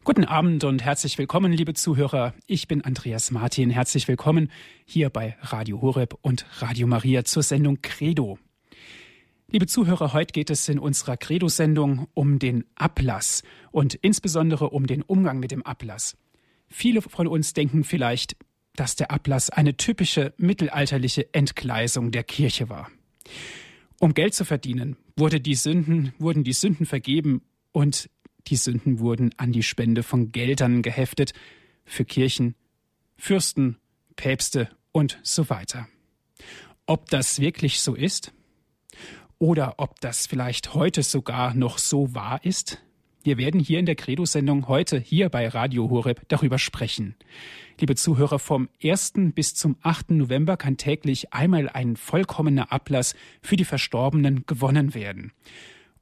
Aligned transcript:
Guten 0.00 0.24
Abend 0.24 0.64
und 0.64 0.82
herzlich 0.82 1.16
willkommen, 1.16 1.52
liebe 1.52 1.74
Zuhörer. 1.74 2.34
Ich 2.46 2.66
bin 2.66 2.82
Andreas 2.82 3.30
Martin. 3.30 3.70
Herzlich 3.70 4.08
willkommen 4.08 4.50
hier 4.84 5.10
bei 5.10 5.36
Radio 5.40 5.80
Horeb 5.80 6.18
und 6.22 6.44
Radio 6.58 6.88
Maria 6.88 7.24
zur 7.24 7.44
Sendung 7.44 7.80
Credo. 7.82 8.38
Liebe 9.48 9.68
Zuhörer, 9.68 10.12
heute 10.12 10.32
geht 10.32 10.50
es 10.50 10.68
in 10.68 10.80
unserer 10.80 11.16
Credo-Sendung 11.16 12.08
um 12.14 12.40
den 12.40 12.64
Ablass 12.74 13.44
und 13.70 13.94
insbesondere 13.94 14.70
um 14.70 14.88
den 14.88 15.02
Umgang 15.02 15.38
mit 15.38 15.52
dem 15.52 15.64
Ablass. 15.64 16.16
Viele 16.68 17.00
von 17.00 17.28
uns 17.28 17.52
denken 17.52 17.84
vielleicht, 17.84 18.36
dass 18.74 18.96
der 18.96 19.12
Ablass 19.12 19.50
eine 19.50 19.76
typische 19.76 20.34
mittelalterliche 20.36 21.32
Entgleisung 21.32 22.10
der 22.10 22.24
Kirche 22.24 22.68
war. 22.68 22.90
Um 24.00 24.14
Geld 24.14 24.34
zu 24.34 24.44
verdienen, 24.44 24.96
wurde 25.16 25.40
die 25.40 25.54
Sünden, 25.54 26.12
wurden 26.18 26.42
die 26.42 26.54
Sünden 26.54 26.86
vergeben 26.86 27.42
und 27.70 28.10
die 28.48 28.56
Sünden 28.56 28.98
wurden 28.98 29.30
an 29.36 29.52
die 29.52 29.62
Spende 29.62 30.02
von 30.02 30.32
Geldern 30.32 30.82
geheftet 30.82 31.32
für 31.84 32.04
Kirchen, 32.04 32.54
Fürsten, 33.16 33.78
Päpste 34.16 34.68
und 34.92 35.18
so 35.22 35.48
weiter. 35.48 35.88
Ob 36.86 37.08
das 37.08 37.40
wirklich 37.40 37.80
so 37.80 37.94
ist? 37.94 38.32
Oder 39.38 39.74
ob 39.78 40.00
das 40.00 40.26
vielleicht 40.26 40.74
heute 40.74 41.02
sogar 41.02 41.54
noch 41.54 41.78
so 41.78 42.14
wahr 42.14 42.44
ist? 42.44 42.82
Wir 43.24 43.38
werden 43.38 43.60
hier 43.60 43.78
in 43.78 43.86
der 43.86 43.94
Credo-Sendung 43.94 44.66
heute 44.66 44.98
hier 44.98 45.28
bei 45.28 45.46
Radio 45.46 45.88
Horeb 45.90 46.22
darüber 46.28 46.58
sprechen. 46.58 47.14
Liebe 47.78 47.94
Zuhörer, 47.94 48.40
vom 48.40 48.68
1. 48.82 49.12
bis 49.34 49.54
zum 49.54 49.76
8. 49.82 50.10
November 50.10 50.56
kann 50.56 50.76
täglich 50.76 51.32
einmal 51.32 51.68
ein 51.68 51.96
vollkommener 51.96 52.72
Ablass 52.72 53.14
für 53.40 53.56
die 53.56 53.64
Verstorbenen 53.64 54.44
gewonnen 54.46 54.94
werden. 54.94 55.32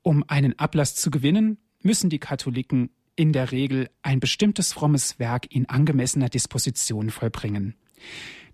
Um 0.01 0.25
einen 0.29 0.59
Ablass 0.59 0.95
zu 0.95 1.11
gewinnen, 1.11 1.59
müssen 1.83 2.11
die 2.11 2.19
Katholiken 2.19 2.91
in 3.17 3.33
der 3.33 3.53
Regel 3.53 3.89
ein 4.03 4.21
bestimmtes 4.21 4.73
frommes 4.73 5.19
Werk 5.19 5.47
in 5.51 5.69
angemessener 5.69 6.29
Disposition 6.29 7.11
vollbringen. 7.11 7.75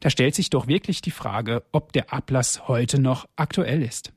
Da 0.01 0.11
stellt 0.11 0.35
sich 0.35 0.51
doch 0.51 0.67
wirklich 0.67 1.01
die 1.01 1.11
Frage, 1.11 1.63
ob 1.73 1.93
der 1.93 2.13
Ablass 2.13 2.69
heute 2.69 3.01
noch 3.01 3.27
aktuell 3.37 3.83
ist. 3.83 4.13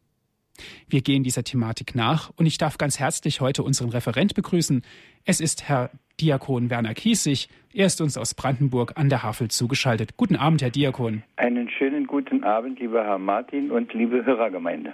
Wir 0.89 1.01
gehen 1.01 1.23
dieser 1.23 1.43
Thematik 1.43 1.95
nach 1.95 2.31
und 2.35 2.45
ich 2.45 2.57
darf 2.57 2.77
ganz 2.77 2.99
herzlich 2.99 3.39
heute 3.39 3.63
unseren 3.63 3.89
Referent 3.89 4.35
begrüßen. 4.35 4.81
Es 5.23 5.39
ist 5.39 5.69
Herr 5.69 5.91
Diakon 6.19 6.69
Werner 6.69 6.93
Kiesig. 6.93 7.47
Er 7.73 7.85
ist 7.85 8.01
uns 8.01 8.17
aus 8.17 8.33
Brandenburg 8.33 8.93
an 8.95 9.09
der 9.09 9.23
Havel 9.23 9.49
zugeschaltet. 9.49 10.17
Guten 10.17 10.35
Abend, 10.35 10.61
Herr 10.61 10.69
Diakon. 10.69 11.23
Einen 11.37 11.69
schönen 11.69 12.07
guten 12.07 12.43
Abend, 12.43 12.79
lieber 12.79 13.03
Herr 13.03 13.19
Martin 13.19 13.71
und 13.71 13.93
liebe 13.93 14.25
Hörergemeinde. 14.25 14.93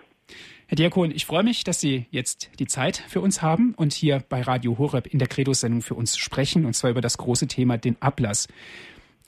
Herr 0.68 0.78
Diakon, 0.78 1.12
ich 1.12 1.28
freue 1.28 1.44
mich, 1.44 1.64
dass 1.64 1.80
Sie 1.80 2.08
jetzt 2.10 2.60
die 2.60 2.66
Zeit 2.66 2.98
für 2.98 3.22
uns 3.22 3.44
haben 3.44 3.76
und 3.78 3.94
hier 3.94 4.24
bei 4.28 4.42
Radio 4.42 4.80
Horeb 4.80 5.06
in 5.06 5.20
der 5.20 5.28
Credo-Sendung 5.28 5.84
für 5.84 5.94
uns 5.94 6.18
sprechen, 6.18 6.66
und 6.66 6.74
zwar 6.74 6.90
über 6.90 7.02
das 7.02 7.20
große 7.20 7.48
Thema 7.48 7.78
den 7.78 7.98
Ablass. 8.00 8.48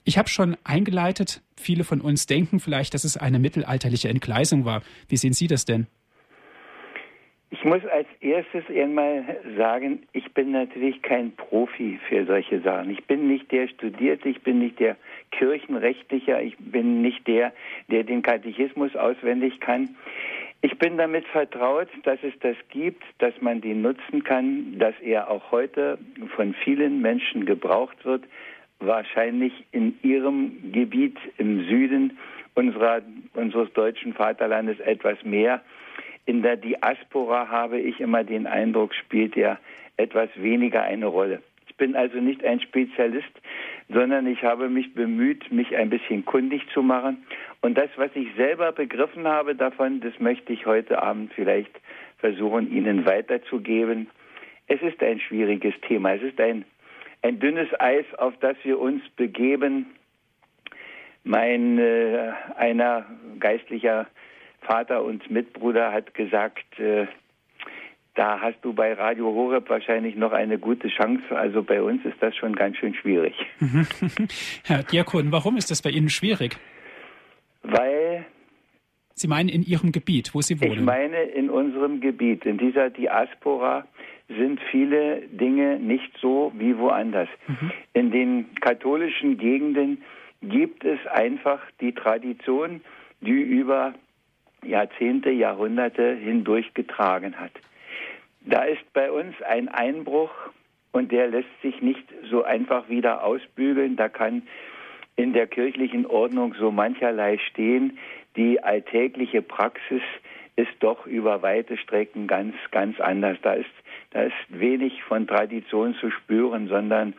Ich 0.03 0.17
habe 0.17 0.29
schon 0.29 0.57
eingeleitet, 0.63 1.43
viele 1.55 1.83
von 1.83 2.01
uns 2.01 2.25
denken 2.25 2.59
vielleicht, 2.59 2.95
dass 2.95 3.03
es 3.03 3.17
eine 3.17 3.37
mittelalterliche 3.37 4.09
Entgleisung 4.09 4.65
war. 4.65 4.81
Wie 5.09 5.17
sehen 5.17 5.33
Sie 5.33 5.45
das 5.45 5.65
denn? 5.65 5.85
Ich 7.49 7.63
muss 7.63 7.85
als 7.85 8.07
erstes 8.19 8.63
einmal 8.69 9.23
sagen, 9.57 10.03
ich 10.13 10.33
bin 10.33 10.51
natürlich 10.51 11.01
kein 11.01 11.31
Profi 11.33 11.97
für 12.09 12.25
solche 12.25 12.59
Sachen. 12.61 12.89
Ich 12.89 13.05
bin 13.05 13.27
nicht 13.27 13.51
der 13.51 13.67
Studierte, 13.67 14.27
ich 14.27 14.41
bin 14.41 14.59
nicht 14.59 14.79
der 14.79 14.97
Kirchenrechtlicher, 15.31 16.41
ich 16.41 16.57
bin 16.57 17.01
nicht 17.01 17.25
der, 17.25 17.53
der 17.89 18.03
den 18.03 18.21
Katechismus 18.21 18.95
auswendig 18.95 19.61
kann. 19.61 19.95
Ich 20.61 20.77
bin 20.79 20.97
damit 20.97 21.25
vertraut, 21.27 21.87
dass 22.03 22.19
es 22.23 22.33
das 22.39 22.55
gibt, 22.69 23.03
dass 23.19 23.33
man 23.41 23.61
den 23.61 23.81
nutzen 23.81 24.23
kann, 24.23 24.79
dass 24.79 24.95
er 25.01 25.29
auch 25.29 25.51
heute 25.51 25.99
von 26.35 26.53
vielen 26.53 27.01
Menschen 27.01 27.45
gebraucht 27.45 28.03
wird, 28.05 28.23
wahrscheinlich 28.79 29.53
in 29.71 29.97
ihrem 30.01 30.71
Gebiet 30.71 31.17
im 31.37 31.65
Süden 31.67 32.17
unserer, 32.55 33.01
unseres 33.33 33.71
deutschen 33.73 34.13
Vaterlandes 34.13 34.79
etwas 34.79 35.23
mehr. 35.23 35.61
In 36.25 36.41
der 36.41 36.57
Diaspora 36.57 37.47
habe 37.49 37.79
ich 37.79 37.99
immer 37.99 38.23
den 38.23 38.47
Eindruck, 38.47 38.93
spielt 38.95 39.37
er 39.37 39.59
etwas 39.95 40.29
weniger 40.35 40.81
eine 40.81 41.05
Rolle. 41.05 41.41
Ich 41.67 41.75
bin 41.75 41.95
also 41.95 42.17
nicht 42.17 42.43
ein 42.43 42.59
Spezialist, 42.59 43.31
sondern 43.89 44.27
ich 44.27 44.43
habe 44.43 44.69
mich 44.69 44.93
bemüht, 44.93 45.51
mich 45.51 45.75
ein 45.75 45.89
bisschen 45.89 46.25
kundig 46.25 46.63
zu 46.73 46.83
machen 46.83 47.25
und 47.61 47.77
das, 47.77 47.89
was 47.95 48.11
ich 48.15 48.27
selber 48.35 48.71
begriffen 48.71 49.27
habe 49.27 49.55
davon, 49.55 50.01
das 50.01 50.19
möchte 50.19 50.53
ich 50.53 50.65
heute 50.65 51.01
Abend 51.01 51.33
vielleicht 51.33 51.71
versuchen, 52.17 52.71
Ihnen 52.71 53.05
weiterzugeben. 53.05 54.09
Es 54.67 54.81
ist 54.81 55.01
ein 55.01 55.19
schwieriges 55.19 55.73
Thema. 55.81 56.13
Es 56.13 56.21
ist 56.21 56.39
ein, 56.39 56.65
ein 57.21 57.39
dünnes 57.39 57.69
Eis, 57.79 58.05
auf 58.17 58.33
das 58.39 58.57
wir 58.63 58.79
uns 58.79 59.01
begeben. 59.15 59.87
Mein 61.23 61.77
äh, 61.77 62.31
einer 62.55 63.05
geistlicher 63.39 64.07
Vater 64.61 65.03
und 65.03 65.29
Mitbruder 65.29 65.91
hat 65.91 66.13
gesagt, 66.13 66.79
äh, 66.79 67.07
da 68.17 68.41
hast 68.41 68.57
du 68.63 68.73
bei 68.73 68.93
Radio 68.93 69.27
Horeb 69.27 69.69
wahrscheinlich 69.69 70.15
noch 70.15 70.31
eine 70.31 70.57
gute 70.57 70.87
Chance. 70.87 71.23
Also 71.29 71.61
bei 71.61 71.81
uns 71.81 72.03
ist 72.03 72.17
das 72.19 72.35
schon 72.35 72.55
ganz 72.55 72.77
schön 72.77 72.95
schwierig. 72.95 73.35
Herr 74.65 74.81
Diakon, 74.83 75.31
warum 75.31 75.55
ist 75.55 75.69
das 75.69 75.83
bei 75.83 75.91
Ihnen 75.91 76.09
schwierig? 76.09 76.57
Weil. 77.61 78.25
Sie 79.13 79.27
meinen 79.27 79.49
in 79.49 79.61
Ihrem 79.61 79.91
Gebiet, 79.91 80.33
wo 80.33 80.41
Sie 80.41 80.59
wohnen? 80.59 80.73
Ich 80.73 80.81
meine 80.81 81.21
in 81.23 81.49
unserem 81.49 82.01
Gebiet. 82.01 82.45
In 82.45 82.57
dieser 82.57 82.89
Diaspora 82.89 83.85
sind 84.27 84.59
viele 84.71 85.21
Dinge 85.27 85.79
nicht 85.79 86.11
so 86.19 86.51
wie 86.57 86.75
woanders. 86.77 87.29
Mhm. 87.47 87.71
In 87.93 88.11
den 88.11 88.55
katholischen 88.61 89.37
Gegenden 89.37 90.03
gibt 90.41 90.83
es 90.83 90.99
einfach 91.07 91.59
die 91.81 91.93
Tradition, 91.93 92.81
die 93.21 93.41
über 93.41 93.93
Jahrzehnte, 94.63 95.29
Jahrhunderte 95.29 96.15
hindurch 96.15 96.73
getragen 96.73 97.35
hat. 97.39 97.51
Da 98.49 98.63
ist 98.63 98.93
bei 98.93 99.11
uns 99.11 99.35
ein 99.41 99.67
Einbruch 99.67 100.31
und 100.93 101.11
der 101.11 101.27
lässt 101.27 101.61
sich 101.61 101.81
nicht 101.81 102.05
so 102.29 102.43
einfach 102.43 102.87
wieder 102.87 103.23
ausbügeln. 103.23 103.97
Da 103.97 104.07
kann 104.07 104.43
in 105.17 105.33
der 105.33 105.47
kirchlichen 105.47 106.05
Ordnung 106.05 106.55
so 106.57 106.71
mancherlei 106.71 107.39
stehen. 107.49 107.97
Die 108.37 108.63
alltägliche 108.63 109.41
Praxis 109.41 110.01
ist 110.55 110.71
doch 110.79 111.05
über 111.05 111.41
weite 111.41 111.77
Strecken 111.77 112.27
ganz, 112.27 112.55
ganz 112.71 112.99
anders. 113.01 113.37
Da 113.41 113.53
ist, 113.53 113.69
da 114.11 114.23
ist 114.23 114.35
wenig 114.47 115.03
von 115.03 115.27
Tradition 115.27 115.93
zu 115.95 116.09
spüren, 116.09 116.67
sondern 116.69 117.15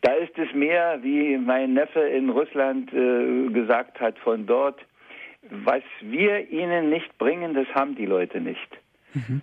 da 0.00 0.12
ist 0.14 0.36
es 0.36 0.52
mehr, 0.52 0.98
wie 1.02 1.36
mein 1.36 1.74
Neffe 1.74 2.00
in 2.00 2.28
Russland 2.28 2.92
äh, 2.92 3.52
gesagt 3.52 4.00
hat, 4.00 4.18
von 4.18 4.46
dort, 4.46 4.80
was 5.42 5.82
wir 6.00 6.50
ihnen 6.50 6.90
nicht 6.90 7.16
bringen, 7.18 7.54
das 7.54 7.68
haben 7.74 7.94
die 7.94 8.06
Leute 8.06 8.40
nicht. 8.40 8.68
Mhm. 9.14 9.42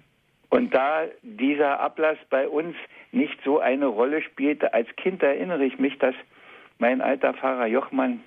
Und 0.50 0.74
da 0.74 1.06
dieser 1.22 1.80
Ablass 1.80 2.18
bei 2.30 2.48
uns 2.48 2.76
nicht 3.12 3.38
so 3.44 3.60
eine 3.60 3.88
Rolle 3.88 4.22
spielte, 4.22 4.74
als 4.74 4.88
Kind 4.96 5.22
erinnere 5.22 5.66
ich 5.66 5.78
mich, 5.78 5.98
dass 6.00 6.16
mein 6.80 7.02
alter 7.02 7.34
Pfarrer 7.34 7.68
Jochmann 7.68 8.22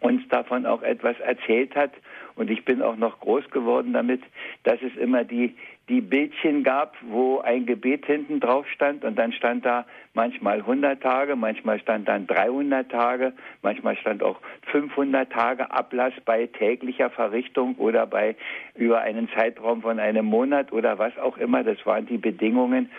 uns 0.00 0.26
davon 0.28 0.66
auch 0.66 0.82
etwas 0.82 1.18
erzählt 1.20 1.74
hat. 1.76 1.92
Und 2.36 2.50
ich 2.50 2.64
bin 2.64 2.82
auch 2.82 2.96
noch 2.96 3.20
groß 3.20 3.50
geworden 3.50 3.92
damit, 3.92 4.22
dass 4.64 4.80
es 4.82 4.96
immer 4.96 5.24
die, 5.24 5.54
die 5.88 6.00
Bildchen 6.00 6.64
gab, 6.64 6.96
wo 7.02 7.40
ein 7.40 7.66
Gebet 7.66 8.06
hinten 8.06 8.40
drauf 8.40 8.66
stand 8.68 9.04
und 9.04 9.18
dann 9.18 9.32
stand 9.32 9.66
da 9.66 9.84
manchmal 10.14 10.60
100 10.60 11.02
Tage, 11.02 11.36
manchmal 11.36 11.78
stand 11.78 12.08
dann 12.08 12.26
300 12.26 12.90
Tage, 12.90 13.34
manchmal 13.62 13.96
stand 13.96 14.22
auch 14.22 14.40
500 14.72 15.30
Tage 15.30 15.70
Ablass 15.70 16.14
bei 16.24 16.46
täglicher 16.46 17.10
Verrichtung 17.10 17.74
oder 17.76 18.06
bei 18.06 18.34
über 18.74 19.02
einen 19.02 19.28
Zeitraum 19.30 19.82
von 19.82 19.98
einem 19.98 20.24
Monat 20.24 20.72
oder 20.72 20.98
was 20.98 21.16
auch 21.18 21.36
immer. 21.36 21.62
Das 21.62 21.84
waren 21.84 22.06
die 22.06 22.18
Bedingungen. 22.18 22.90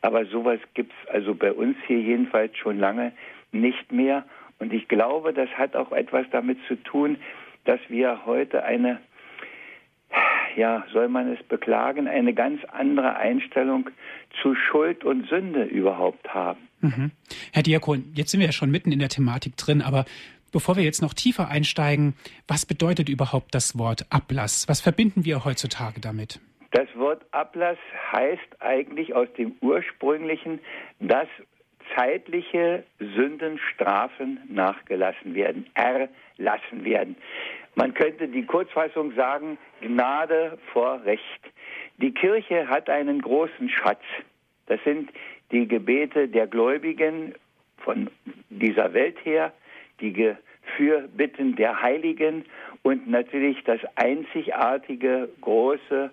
Aber 0.00 0.24
sowas 0.24 0.60
gibt's 0.72 0.96
also 1.12 1.34
bei 1.34 1.52
uns 1.52 1.76
hier 1.86 2.00
jedenfalls 2.00 2.56
schon 2.56 2.78
lange 2.78 3.12
nicht 3.52 3.92
mehr. 3.92 4.24
Und 4.58 4.72
ich 4.72 4.88
glaube, 4.88 5.34
das 5.34 5.50
hat 5.50 5.76
auch 5.76 5.92
etwas 5.92 6.26
damit 6.30 6.58
zu 6.68 6.76
tun, 6.76 7.18
dass 7.64 7.80
wir 7.88 8.24
heute 8.24 8.64
eine, 8.64 9.00
ja, 10.56 10.84
soll 10.92 11.08
man 11.08 11.32
es 11.32 11.42
beklagen, 11.44 12.08
eine 12.08 12.34
ganz 12.34 12.64
andere 12.64 13.16
Einstellung 13.16 13.90
zu 14.42 14.54
Schuld 14.54 15.04
und 15.04 15.28
Sünde 15.28 15.64
überhaupt 15.64 16.32
haben. 16.32 16.60
Mhm. 16.80 17.10
Herr 17.52 17.62
Diakon, 17.62 18.04
jetzt 18.14 18.30
sind 18.30 18.40
wir 18.40 18.46
ja 18.46 18.52
schon 18.52 18.70
mitten 18.70 18.92
in 18.92 18.98
der 18.98 19.08
Thematik 19.08 19.56
drin, 19.56 19.82
aber 19.82 20.04
bevor 20.52 20.76
wir 20.76 20.84
jetzt 20.84 21.02
noch 21.02 21.14
tiefer 21.14 21.48
einsteigen, 21.48 22.14
was 22.48 22.66
bedeutet 22.66 23.08
überhaupt 23.08 23.54
das 23.54 23.78
Wort 23.78 24.06
Ablass? 24.10 24.68
Was 24.68 24.80
verbinden 24.80 25.24
wir 25.24 25.44
heutzutage 25.44 26.00
damit? 26.00 26.40
Das 26.72 26.88
Wort 26.94 27.22
Ablass 27.32 27.78
heißt 28.12 28.60
eigentlich 28.60 29.14
aus 29.14 29.28
dem 29.36 29.54
ursprünglichen, 29.60 30.60
dass 31.00 31.26
zeitliche 31.94 32.84
Sündenstrafen 32.98 34.40
nachgelassen 34.48 35.34
werden, 35.34 35.66
erlassen 35.74 36.84
werden. 36.84 37.16
Man 37.74 37.94
könnte 37.94 38.28
die 38.28 38.44
Kurzfassung 38.44 39.12
sagen, 39.14 39.58
Gnade 39.80 40.58
vor 40.72 41.02
Recht. 41.04 41.40
Die 41.98 42.12
Kirche 42.12 42.68
hat 42.68 42.90
einen 42.90 43.22
großen 43.22 43.68
Schatz. 43.68 44.02
Das 44.66 44.82
sind 44.84 45.10
die 45.52 45.66
Gebete 45.66 46.28
der 46.28 46.46
Gläubigen 46.46 47.34
von 47.78 48.10
dieser 48.50 48.92
Welt 48.92 49.16
her, 49.24 49.52
die 50.00 50.34
Fürbitten 50.76 51.56
der 51.56 51.80
Heiligen 51.82 52.44
und 52.82 53.08
natürlich 53.08 53.62
das 53.64 53.80
einzigartige 53.96 55.28
große 55.40 56.10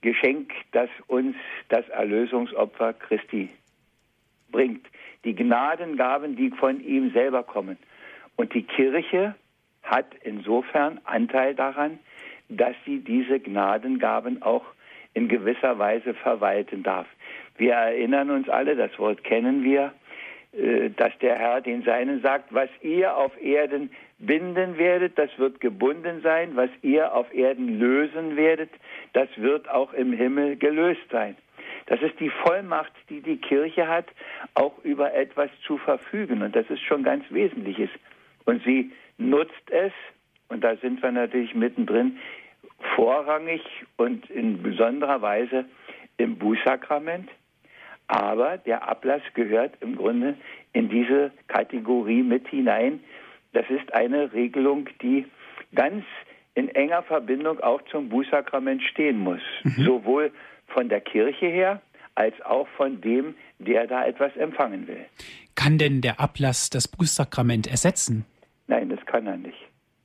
Geschenk, 0.00 0.52
das 0.72 0.88
uns 1.06 1.36
das 1.68 1.88
Erlösungsopfer 1.88 2.92
Christi 2.94 3.48
bringt. 4.52 4.86
Die 5.24 5.34
Gnadengaben, 5.34 6.36
die 6.36 6.50
von 6.50 6.80
ihm 6.80 7.10
selber 7.12 7.42
kommen. 7.42 7.78
Und 8.36 8.54
die 8.54 8.62
Kirche 8.62 9.34
hat 9.82 10.06
insofern 10.22 11.00
Anteil 11.04 11.54
daran, 11.54 11.98
dass 12.48 12.74
sie 12.84 13.00
diese 13.00 13.40
Gnadengaben 13.40 14.42
auch 14.42 14.64
in 15.14 15.28
gewisser 15.28 15.78
Weise 15.78 16.14
verwalten 16.14 16.82
darf. 16.82 17.06
Wir 17.56 17.74
erinnern 17.74 18.30
uns 18.30 18.48
alle, 18.48 18.76
das 18.76 18.98
Wort 18.98 19.24
kennen 19.24 19.62
wir, 19.62 19.92
äh, 20.52 20.90
dass 20.90 21.16
der 21.18 21.38
Herr 21.38 21.60
den 21.60 21.82
Seinen 21.82 22.22
sagt, 22.22 22.52
was 22.54 22.68
ihr 22.80 23.16
auf 23.16 23.32
Erden 23.42 23.90
binden 24.18 24.78
werdet, 24.78 25.18
das 25.18 25.30
wird 25.38 25.60
gebunden 25.60 26.20
sein, 26.22 26.52
was 26.54 26.70
ihr 26.82 27.12
auf 27.12 27.32
Erden 27.34 27.78
lösen 27.78 28.36
werdet, 28.36 28.70
das 29.12 29.28
wird 29.36 29.68
auch 29.68 29.92
im 29.92 30.12
Himmel 30.12 30.56
gelöst 30.56 31.02
sein. 31.10 31.36
Das 31.86 32.00
ist 32.00 32.18
die 32.20 32.30
Vollmacht, 32.30 32.92
die 33.08 33.20
die 33.20 33.38
Kirche 33.38 33.88
hat, 33.88 34.06
auch 34.54 34.72
über 34.84 35.14
etwas 35.14 35.50
zu 35.66 35.78
verfügen. 35.78 36.42
Und 36.42 36.54
das 36.54 36.68
ist 36.70 36.82
schon 36.82 37.02
ganz 37.02 37.24
Wesentliches. 37.30 37.90
Und 38.44 38.62
sie 38.64 38.92
nutzt 39.18 39.70
es, 39.70 39.92
und 40.48 40.62
da 40.62 40.76
sind 40.76 41.02
wir 41.02 41.12
natürlich 41.12 41.54
mittendrin, 41.54 42.18
vorrangig 42.94 43.62
und 43.96 44.28
in 44.30 44.62
besonderer 44.62 45.22
Weise 45.22 45.64
im 46.16 46.36
Bußsakrament. 46.36 47.28
Aber 48.08 48.58
der 48.58 48.88
Ablass 48.88 49.22
gehört 49.34 49.74
im 49.80 49.96
Grunde 49.96 50.36
in 50.72 50.88
diese 50.88 51.30
Kategorie 51.48 52.22
mit 52.22 52.48
hinein. 52.48 53.00
Das 53.52 53.64
ist 53.70 53.92
eine 53.94 54.32
Regelung, 54.32 54.88
die 55.00 55.26
ganz 55.74 56.04
in 56.54 56.68
enger 56.68 57.02
Verbindung 57.02 57.60
auch 57.60 57.80
zum 57.90 58.08
Bußsakrament 58.08 58.82
stehen 58.82 59.18
muss. 59.18 59.40
Mhm. 59.62 59.84
Sowohl 59.84 60.32
von 60.72 60.88
der 60.88 61.00
Kirche 61.00 61.46
her 61.46 61.80
als 62.14 62.34
auch 62.42 62.68
von 62.76 63.00
dem, 63.00 63.34
der 63.58 63.86
da 63.86 64.04
etwas 64.04 64.36
empfangen 64.36 64.86
will. 64.86 65.04
Kann 65.54 65.78
denn 65.78 66.00
der 66.00 66.20
Ablass 66.20 66.70
das 66.70 66.88
Bußsakrament 66.88 67.66
ersetzen? 67.66 68.26
Nein, 68.66 68.90
das 68.90 69.04
kann 69.06 69.26
er 69.26 69.36
nicht. 69.36 69.58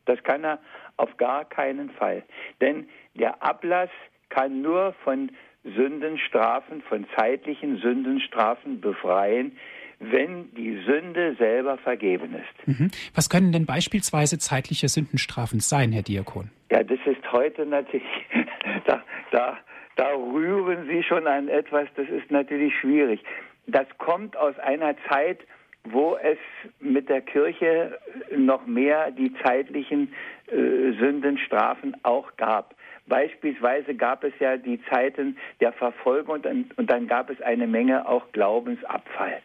Das 0.05 0.23
kann 0.23 0.43
er 0.43 0.59
auf 0.97 1.15
gar 1.17 1.45
keinen 1.45 1.89
Fall. 1.91 2.23
Denn 2.61 2.87
der 3.15 3.43
Ablass 3.43 3.89
kann 4.29 4.61
nur 4.61 4.93
von 5.03 5.31
Sündenstrafen, 5.63 6.81
von 6.81 7.05
zeitlichen 7.15 7.77
Sündenstrafen 7.77 8.79
befreien, 8.79 9.57
wenn 9.99 10.53
die 10.53 10.81
Sünde 10.85 11.35
selber 11.37 11.77
vergeben 11.77 12.35
ist. 12.35 12.67
Mhm. 12.67 12.91
Was 13.15 13.29
können 13.29 13.51
denn 13.51 13.65
beispielsweise 13.65 14.37
zeitliche 14.37 14.87
Sündenstrafen 14.87 15.59
sein, 15.59 15.91
Herr 15.91 16.03
Diakon? 16.03 16.51
Ja, 16.71 16.83
das 16.83 16.99
ist 17.05 17.31
heute 17.31 17.65
natürlich, 17.65 18.07
da, 18.85 19.03
da, 19.31 19.57
da 19.97 20.13
rühren 20.13 20.87
Sie 20.87 21.03
schon 21.03 21.27
an 21.27 21.49
etwas, 21.49 21.87
das 21.95 22.07
ist 22.07 22.31
natürlich 22.31 22.73
schwierig. 22.79 23.21
Das 23.65 23.85
kommt 23.97 24.37
aus 24.37 24.57
einer 24.59 24.95
Zeit, 25.09 25.39
wo 25.83 26.15
es 26.17 26.37
mit 26.79 27.09
der 27.09 27.21
Kirche 27.21 27.97
noch 28.35 28.65
mehr 28.65 29.11
die 29.11 29.33
zeitlichen 29.43 30.13
äh, 30.47 30.91
Sündenstrafen 30.99 31.95
auch 32.03 32.35
gab. 32.37 32.75
Beispielsweise 33.07 33.95
gab 33.95 34.23
es 34.23 34.33
ja 34.39 34.57
die 34.57 34.81
Zeiten 34.89 35.37
der 35.61 35.71
Verfolgung 35.73 36.41
und 36.45 36.77
und 36.77 36.89
dann 36.89 37.07
gab 37.07 37.29
es 37.29 37.41
eine 37.41 37.67
Menge 37.67 38.07
auch 38.07 38.31
Glaubensabfall. 38.33 39.41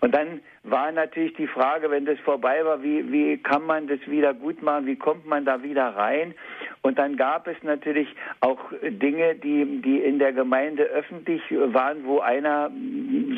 Und 0.00 0.14
dann 0.14 0.40
war 0.62 0.90
natürlich 0.92 1.34
die 1.34 1.46
Frage, 1.46 1.90
wenn 1.90 2.06
das 2.06 2.18
vorbei 2.20 2.64
war, 2.64 2.82
wie, 2.82 3.10
wie 3.12 3.38
kann 3.38 3.64
man 3.64 3.86
das 3.86 4.00
wieder 4.06 4.34
gut 4.34 4.62
machen, 4.62 4.86
wie 4.86 4.96
kommt 4.96 5.26
man 5.26 5.44
da 5.44 5.62
wieder 5.62 5.96
rein? 5.96 6.34
Und 6.82 6.98
dann 6.98 7.16
gab 7.16 7.46
es 7.46 7.56
natürlich 7.62 8.08
auch 8.40 8.58
Dinge, 8.82 9.34
die, 9.36 9.82
die 9.82 9.98
in 9.98 10.18
der 10.18 10.32
Gemeinde 10.32 10.84
öffentlich 10.84 11.42
waren, 11.50 12.04
wo 12.04 12.20
einer 12.20 12.70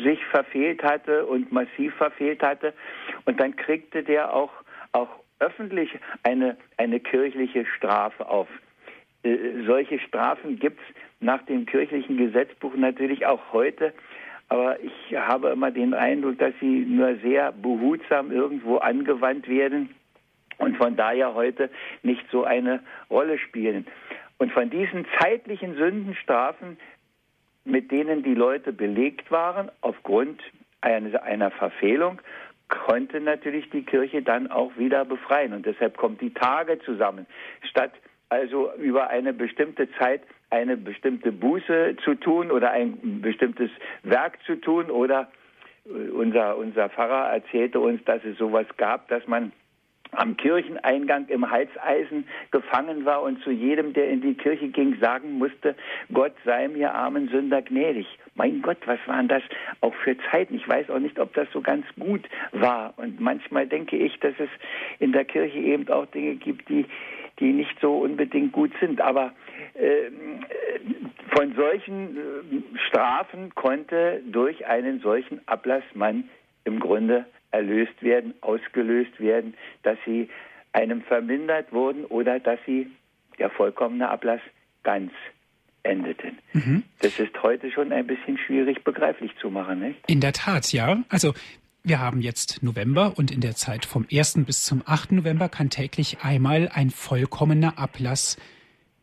sich 0.03 0.23
verfehlt 0.25 0.83
hatte 0.83 1.25
und 1.25 1.51
massiv 1.51 1.93
verfehlt 1.95 2.41
hatte. 2.43 2.73
Und 3.25 3.39
dann 3.39 3.55
kriegte 3.55 4.03
der 4.03 4.33
auch, 4.33 4.51
auch 4.91 5.09
öffentlich 5.39 5.89
eine, 6.23 6.57
eine 6.77 6.99
kirchliche 6.99 7.65
Strafe 7.65 8.27
auf. 8.27 8.47
Äh, 9.23 9.63
solche 9.65 9.99
Strafen 9.99 10.59
gibt 10.59 10.79
es 10.79 10.95
nach 11.19 11.41
dem 11.43 11.65
kirchlichen 11.65 12.17
Gesetzbuch 12.17 12.75
natürlich 12.75 13.25
auch 13.25 13.41
heute. 13.51 13.93
Aber 14.49 14.79
ich 14.79 15.15
habe 15.15 15.49
immer 15.49 15.71
den 15.71 15.93
Eindruck, 15.93 16.39
dass 16.39 16.53
sie 16.61 16.85
nur 16.85 17.15
sehr 17.17 17.51
behutsam 17.51 18.31
irgendwo 18.31 18.77
angewandt 18.77 19.47
werden 19.47 19.89
und 20.57 20.77
von 20.77 20.95
daher 20.95 21.33
heute 21.33 21.69
nicht 22.03 22.23
so 22.31 22.43
eine 22.43 22.81
Rolle 23.09 23.37
spielen. 23.39 23.85
Und 24.37 24.51
von 24.51 24.69
diesen 24.69 25.05
zeitlichen 25.19 25.75
Sündenstrafen, 25.75 26.77
mit 27.65 27.91
denen 27.91 28.23
die 28.23 28.35
Leute 28.35 28.71
belegt 28.71 29.31
waren, 29.31 29.69
aufgrund 29.81 30.41
einer, 30.81 31.51
Verfehlung, 31.51 32.21
konnte 32.69 33.19
natürlich 33.19 33.69
die 33.71 33.83
Kirche 33.83 34.21
dann 34.21 34.49
auch 34.49 34.71
wieder 34.77 35.05
befreien. 35.05 35.53
Und 35.53 35.65
deshalb 35.65 35.97
kommt 35.97 36.21
die 36.21 36.33
Tage 36.33 36.79
zusammen. 36.79 37.25
Statt 37.63 37.91
also 38.29 38.73
über 38.75 39.09
eine 39.09 39.33
bestimmte 39.33 39.89
Zeit 39.93 40.21
eine 40.49 40.77
bestimmte 40.77 41.31
Buße 41.31 41.97
zu 42.03 42.15
tun 42.15 42.51
oder 42.51 42.71
ein 42.71 43.21
bestimmtes 43.21 43.69
Werk 44.03 44.37
zu 44.45 44.55
tun 44.55 44.89
oder 44.89 45.29
äh, 45.85 46.09
unser, 46.09 46.57
unser 46.57 46.89
Pfarrer 46.89 47.33
erzählte 47.33 47.79
uns, 47.79 48.03
dass 48.05 48.23
es 48.23 48.37
sowas 48.37 48.67
gab, 48.77 49.07
dass 49.09 49.27
man 49.27 49.51
am 50.11 50.37
Kircheneingang 50.37 51.27
im 51.27 51.49
Halseisen 51.49 52.27
gefangen 52.51 53.05
war 53.05 53.23
und 53.23 53.41
zu 53.43 53.51
jedem, 53.51 53.93
der 53.93 54.09
in 54.09 54.21
die 54.21 54.35
Kirche 54.35 54.69
ging, 54.69 54.97
sagen 55.01 55.33
musste, 55.33 55.75
Gott 56.13 56.33
sei 56.45 56.67
mir 56.67 56.93
armen 56.93 57.29
Sünder 57.29 57.61
gnädig. 57.61 58.07
Mein 58.35 58.61
Gott, 58.61 58.77
was 58.85 58.99
waren 59.05 59.27
das 59.27 59.43
auch 59.81 59.93
für 59.95 60.15
Zeiten? 60.31 60.55
Ich 60.55 60.67
weiß 60.67 60.89
auch 60.89 60.99
nicht, 60.99 61.19
ob 61.19 61.33
das 61.33 61.47
so 61.51 61.61
ganz 61.61 61.85
gut 61.99 62.21
war. 62.51 62.93
Und 62.97 63.19
manchmal 63.19 63.67
denke 63.67 63.97
ich, 63.97 64.19
dass 64.19 64.33
es 64.39 64.49
in 64.99 65.11
der 65.11 65.25
Kirche 65.25 65.57
eben 65.57 65.87
auch 65.89 66.05
Dinge 66.07 66.35
gibt, 66.35 66.69
die, 66.69 66.85
die 67.39 67.51
nicht 67.51 67.77
so 67.81 67.97
unbedingt 67.97 68.53
gut 68.53 68.71
sind. 68.79 69.01
Aber 69.01 69.33
von 71.37 71.55
solchen 71.55 72.17
äh, 72.17 72.79
Strafen 72.87 73.53
konnte 73.53 74.21
durch 74.31 74.65
einen 74.65 75.01
solchen 75.01 75.47
Ablass 75.47 75.83
man 75.93 76.29
im 76.63 76.79
Grunde 76.79 77.25
erlöst 77.51 78.01
werden, 78.01 78.33
ausgelöst 78.41 79.19
werden, 79.19 79.53
dass 79.83 79.97
sie 80.05 80.29
einem 80.73 81.01
vermindert 81.01 81.71
wurden 81.71 82.05
oder 82.05 82.39
dass 82.39 82.59
sie, 82.65 82.87
der 83.39 83.49
vollkommene 83.49 84.09
Ablass, 84.09 84.41
ganz 84.83 85.11
endeten. 85.83 86.37
Mhm. 86.53 86.83
Das 86.99 87.19
ist 87.19 87.41
heute 87.43 87.71
schon 87.71 87.91
ein 87.91 88.07
bisschen 88.07 88.37
schwierig 88.37 88.83
begreiflich 88.83 89.31
zu 89.39 89.49
machen. 89.49 89.79
Nicht? 89.79 89.99
In 90.07 90.19
der 90.19 90.33
Tat, 90.33 90.71
ja. 90.73 91.03
Also 91.09 91.33
wir 91.83 91.99
haben 91.99 92.21
jetzt 92.21 92.61
November 92.63 93.13
und 93.15 93.31
in 93.31 93.41
der 93.41 93.55
Zeit 93.55 93.85
vom 93.85 94.05
1. 94.11 94.45
bis 94.45 94.63
zum 94.63 94.83
8. 94.85 95.13
November 95.13 95.49
kann 95.49 95.69
täglich 95.69 96.17
einmal 96.21 96.69
ein 96.73 96.89
vollkommener 96.89 97.77
Ablass 97.77 98.37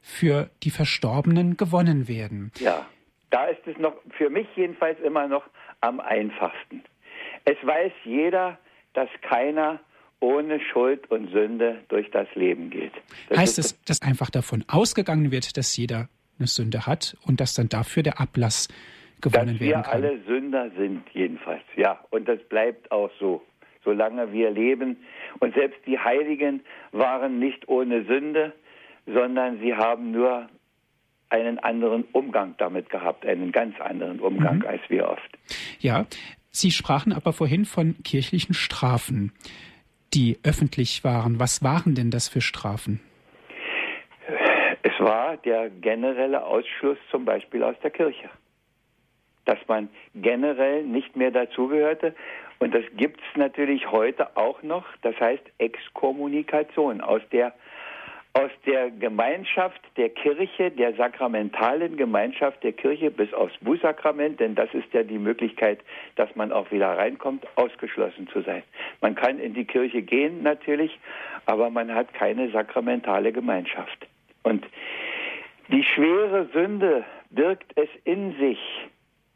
für 0.04 0.50
die 0.62 0.70
Verstorbenen 0.70 1.56
gewonnen 1.56 2.08
werden. 2.08 2.52
Ja, 2.58 2.86
da 3.30 3.46
ist 3.46 3.66
es 3.66 3.78
noch 3.78 3.94
für 4.10 4.28
mich 4.28 4.46
jedenfalls 4.54 5.00
immer 5.00 5.26
noch 5.26 5.44
am 5.80 5.98
einfachsten. 5.98 6.82
Es 7.46 7.56
weiß 7.62 7.90
jeder, 8.04 8.58
dass 8.92 9.08
keiner 9.22 9.80
ohne 10.20 10.60
Schuld 10.60 11.10
und 11.10 11.30
Sünde 11.30 11.80
durch 11.88 12.10
das 12.10 12.28
Leben 12.34 12.68
geht. 12.68 12.92
Das 13.30 13.38
heißt 13.38 13.58
es, 13.58 13.82
dass 13.84 14.02
einfach 14.02 14.28
davon 14.28 14.62
ausgegangen 14.68 15.32
wird, 15.32 15.56
dass 15.56 15.74
jeder 15.74 16.08
eine 16.38 16.48
Sünde 16.48 16.86
hat 16.86 17.16
und 17.26 17.40
dass 17.40 17.54
dann 17.54 17.70
dafür 17.70 18.02
der 18.02 18.20
Ablass 18.20 18.68
gewonnen 19.22 19.58
werden 19.58 19.82
kann? 19.82 20.02
wir 20.02 20.08
alle 20.10 20.22
Sünder 20.26 20.70
sind 20.76 21.02
jedenfalls, 21.14 21.64
ja. 21.76 21.98
Und 22.10 22.28
das 22.28 22.40
bleibt 22.50 22.92
auch 22.92 23.10
so, 23.18 23.42
solange 23.84 24.32
wir 24.32 24.50
leben. 24.50 24.98
Und 25.40 25.54
selbst 25.54 25.80
die 25.86 25.98
Heiligen 25.98 26.60
waren 26.92 27.38
nicht 27.38 27.68
ohne 27.68 28.04
Sünde, 28.04 28.52
sondern 29.06 29.60
sie 29.60 29.74
haben 29.74 30.10
nur 30.10 30.48
einen 31.30 31.58
anderen 31.58 32.04
Umgang 32.12 32.54
damit 32.58 32.90
gehabt, 32.90 33.26
einen 33.26 33.50
ganz 33.50 33.80
anderen 33.80 34.20
Umgang 34.20 34.58
mhm. 34.58 34.66
als 34.66 34.82
wir 34.88 35.08
oft. 35.08 35.38
Ja, 35.80 36.06
Sie 36.56 36.70
sprachen 36.70 37.12
aber 37.12 37.32
vorhin 37.32 37.64
von 37.64 37.96
kirchlichen 38.04 38.54
Strafen, 38.54 39.32
die 40.14 40.38
öffentlich 40.44 41.02
waren. 41.02 41.40
Was 41.40 41.64
waren 41.64 41.96
denn 41.96 42.12
das 42.12 42.28
für 42.28 42.40
Strafen? 42.40 43.00
Es 44.84 44.92
war 45.00 45.36
der 45.38 45.68
generelle 45.68 46.44
Ausschluss 46.44 46.98
zum 47.10 47.24
Beispiel 47.24 47.64
aus 47.64 47.74
der 47.82 47.90
Kirche. 47.90 48.30
Dass 49.46 49.58
man 49.66 49.88
generell 50.14 50.84
nicht 50.84 51.16
mehr 51.16 51.32
dazugehörte. 51.32 52.14
Und 52.60 52.72
das 52.72 52.84
gibt 52.96 53.18
es 53.18 53.36
natürlich 53.36 53.90
heute 53.90 54.36
auch 54.36 54.62
noch. 54.62 54.86
Das 55.02 55.18
heißt 55.18 55.42
Exkommunikation 55.58 57.00
aus 57.00 57.22
der 57.32 57.52
aus 58.34 58.50
der 58.66 58.90
Gemeinschaft 58.90 59.80
der 59.96 60.10
Kirche, 60.10 60.72
der 60.72 60.94
sakramentalen 60.94 61.96
Gemeinschaft 61.96 62.62
der 62.64 62.72
Kirche 62.72 63.12
bis 63.12 63.32
aufs 63.32 63.56
Bußsakrament, 63.60 64.40
denn 64.40 64.56
das 64.56 64.72
ist 64.74 64.92
ja 64.92 65.04
die 65.04 65.18
Möglichkeit, 65.18 65.78
dass 66.16 66.34
man 66.34 66.50
auch 66.50 66.70
wieder 66.72 66.98
reinkommt, 66.98 67.46
ausgeschlossen 67.54 68.26
zu 68.28 68.42
sein. 68.42 68.64
Man 69.00 69.14
kann 69.14 69.38
in 69.38 69.54
die 69.54 69.64
Kirche 69.64 70.02
gehen 70.02 70.42
natürlich, 70.42 70.98
aber 71.46 71.70
man 71.70 71.94
hat 71.94 72.12
keine 72.12 72.50
sakramentale 72.50 73.32
Gemeinschaft. 73.32 74.06
Und 74.42 74.66
die 75.68 75.84
schwere 75.84 76.48
Sünde 76.52 77.04
birgt 77.30 77.70
es 77.76 77.88
in 78.02 78.36
sich, 78.38 78.58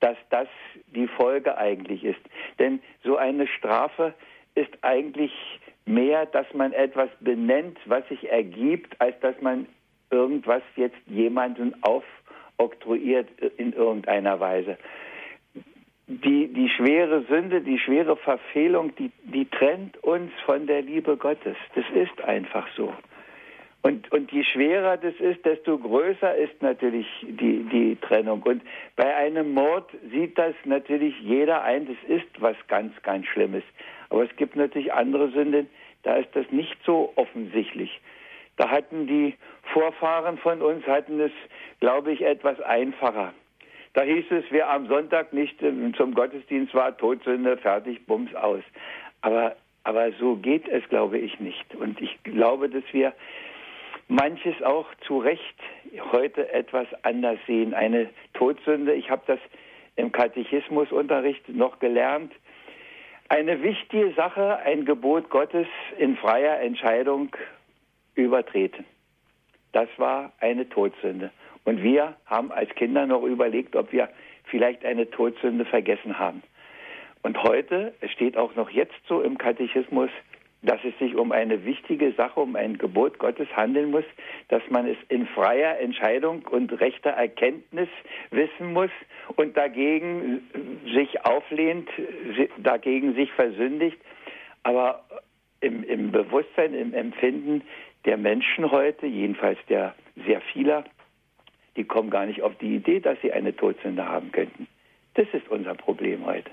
dass 0.01 0.17
das 0.31 0.49
die 0.89 1.07
Folge 1.07 1.57
eigentlich 1.57 2.03
ist. 2.03 2.21
Denn 2.59 2.81
so 3.05 3.17
eine 3.17 3.47
Strafe 3.47 4.13
ist 4.57 4.77
eigentlich 4.83 5.33
mehr, 5.89 6.27
dass 6.27 6.47
man 6.55 6.73
etwas 6.73 7.09
benennt, 7.21 7.79
was 7.87 8.07
sich 8.09 8.31
ergibt, 8.31 9.01
als 9.01 9.19
dass 9.21 9.41
man 9.41 9.67
irgendwas 10.11 10.63
jetzt 10.77 10.99
jemanden 11.07 11.75
aufoktroyiert 11.83 13.29
in 13.57 13.73
irgendeiner 13.73 14.39
Weise. 14.41 14.79
Die, 16.07 16.49
die 16.49 16.71
schwere 16.71 17.23
Sünde, 17.29 17.61
die 17.61 17.79
schwere 17.79 18.17
Verfehlung, 18.17 18.95
die, 18.97 19.11
die 19.25 19.45
trennt 19.45 20.03
uns 20.03 20.33
von 20.47 20.67
der 20.67 20.81
Liebe 20.81 21.17
Gottes. 21.19 21.57
Das 21.75 21.85
ist 21.95 22.23
einfach 22.23 22.67
so. 22.77 22.95
Und, 23.83 24.11
und 24.11 24.33
je 24.33 24.43
schwerer 24.43 24.97
das 24.97 25.15
ist, 25.21 25.45
desto 25.45 25.79
größer 25.79 26.35
ist 26.35 26.61
natürlich 26.63 27.07
die, 27.23 27.63
die 27.65 27.97
Trennung. 27.97 28.43
Und 28.43 28.63
bei 28.97 29.15
einem 29.15 29.55
Mord 29.55 29.89
sieht 30.11 30.37
das 30.37 30.55
natürlich 30.65 31.15
jeder 31.21 31.63
ein, 31.63 31.87
das 31.87 31.97
ist 32.09 32.29
was 32.41 32.57
ganz, 32.67 32.93
ganz 33.03 33.27
Schlimmes. 33.27 33.63
Aber 34.11 34.25
es 34.25 34.37
gibt 34.37 34.57
natürlich 34.57 34.93
andere 34.93 35.31
Sünden, 35.31 35.69
da 36.03 36.17
ist 36.17 36.29
das 36.35 36.51
nicht 36.51 36.77
so 36.85 37.13
offensichtlich. 37.17 38.01
Da 38.57 38.69
hatten 38.69 39.07
die 39.07 39.35
Vorfahren 39.73 40.39
von 40.39 40.61
uns, 40.61 40.85
hatten 40.87 41.21
es, 41.21 41.33
glaube 41.79 42.13
ich, 42.13 42.23
etwas 42.23 42.61
einfacher. 42.61 43.33
Da 43.95 44.03
hieß 44.03 44.25
es, 44.31 44.45
wer 44.51 44.71
am 44.71 44.89
Sonntag 44.89 45.33
nicht 45.33 45.61
zum 45.97 46.15
Gottesdienst 46.15 46.75
war, 46.75 46.97
Todsünde, 46.97 47.57
fertig, 47.57 48.05
bums 48.07 48.35
aus. 48.35 48.63
Aber, 49.23 49.57
aber 49.85 50.13
so 50.19 50.37
geht 50.37 50.69
es, 50.69 50.87
glaube 50.89 51.19
ich, 51.19 51.39
nicht. 51.41 51.75
Und 51.75 52.01
ich 52.01 52.23
glaube, 52.25 52.69
dass 52.69 52.85
wir 52.93 53.13
manches 54.09 54.61
auch 54.63 54.87
zu 55.07 55.19
Recht 55.19 55.57
heute 56.13 56.53
etwas 56.53 56.87
anders 57.03 57.39
sehen. 57.47 57.75
Eine 57.75 58.11
Todsünde, 58.35 58.95
ich 58.95 59.11
habe 59.11 59.23
das 59.27 59.39
im 59.97 60.13
Katechismusunterricht 60.13 61.49
noch 61.51 61.79
gelernt, 61.79 62.33
eine 63.29 63.63
wichtige 63.63 64.13
Sache, 64.15 64.59
ein 64.61 64.87
Gebot 64.87 65.29
Gottes 65.29 65.67
in 65.99 66.17
freier 66.17 66.61
Entscheidung 66.61 67.29
übertreten. 68.15 68.87
Das 69.73 69.89
war 69.99 70.33
eine 70.41 70.69
Todsünde. 70.69 71.31
Und 71.65 71.83
wir 71.83 72.17
haben 72.25 72.51
als 72.51 72.75
Kinder 72.75 73.07
noch 73.07 73.23
überlegt, 73.23 73.77
ob 73.77 73.93
wir 73.93 74.09
vielleicht 74.45 74.85
eine 74.87 75.11
Todsünde 75.11 75.67
vergessen 75.67 76.19
haben. 76.19 76.43
Und 77.23 77.43
heute, 77.43 77.93
es 78.01 78.11
steht 78.13 78.39
auch 78.39 78.55
noch 78.55 78.71
jetzt 78.71 78.95
so 79.07 79.21
im 79.21 79.37
Katechismus, 79.37 80.11
dass 80.63 80.81
es 80.85 80.97
sich 80.99 81.15
um 81.15 81.31
eine 81.31 81.65
wichtige 81.65 82.13
Sache, 82.13 82.41
um 82.41 82.57
ein 82.57 82.79
Gebot 82.79 83.19
Gottes 83.19 83.49
handeln 83.55 83.91
muss, 83.91 84.05
dass 84.49 84.63
man 84.71 84.89
es 84.89 84.97
in 85.09 85.27
freier 85.27 85.79
Entscheidung 85.79 86.45
und 86.47 86.81
rechter 86.81 87.11
Erkenntnis 87.11 87.89
wissen 88.31 88.73
muss 88.73 88.91
und 89.37 89.57
dagegen 89.57 90.43
sich 90.93 91.25
auflehnt, 91.25 91.89
dagegen 92.59 93.15
sich 93.15 93.31
versündigt. 93.33 93.99
Aber 94.65 95.05
im, 95.61 95.85
im 95.85 96.11
Bewusstsein, 96.11 96.75
im 96.75 96.93
Empfinden 96.93 97.63
der 98.05 98.17
Menschen 98.17 98.71
heute, 98.71 99.07
jedenfalls 99.07 99.59
der 99.69 99.95
sehr 100.27 100.41
vieler, 100.41 100.85
die 101.77 101.85
kommen 101.85 102.11
gar 102.11 102.27
nicht 102.27 102.43
auf 102.43 102.57
die 102.57 102.75
Idee, 102.75 102.99
dass 102.99 103.21
sie 103.23 103.33
eine 103.33 103.55
Todsünde 103.55 104.05
haben 104.05 104.33
könnten. 104.33 104.67
Das 105.15 105.27
ist 105.33 105.49
unser 105.49 105.75
Problem 105.75 106.27
heute. 106.27 106.51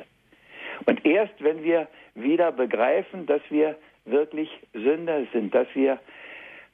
Und 0.85 1.05
erst 1.05 1.33
wenn 1.43 1.63
wir 1.63 1.87
wieder 2.13 2.51
begreifen, 2.51 3.25
dass 3.25 3.41
wir 3.49 3.75
wirklich 4.05 4.49
Sünder 4.73 5.23
sind, 5.33 5.53
dass 5.53 5.67
wir 5.73 5.99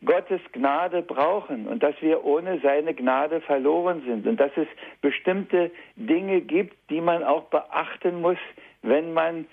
Gottes 0.04 0.42
Gnade 0.52 1.04
brauchen 1.04 1.68
und 1.68 1.84
dass 1.84 1.94
wir 2.02 2.26
ohne 2.26 2.60
seine 2.62 2.94
Gnade 2.94 3.40
verloren 3.42 4.02
sind 4.06 4.26
und 4.26 4.40
dass 4.40 4.52
es 4.56 4.68
bestimmte 5.02 5.70
Dinge 5.96 6.42
gibt, 6.42 6.76
die 6.90 7.02
man 7.02 7.24
auch 7.24 7.44
beachten 7.46 8.20
muss, 8.20 8.40
wenn 8.82 9.14
man 9.14 9.46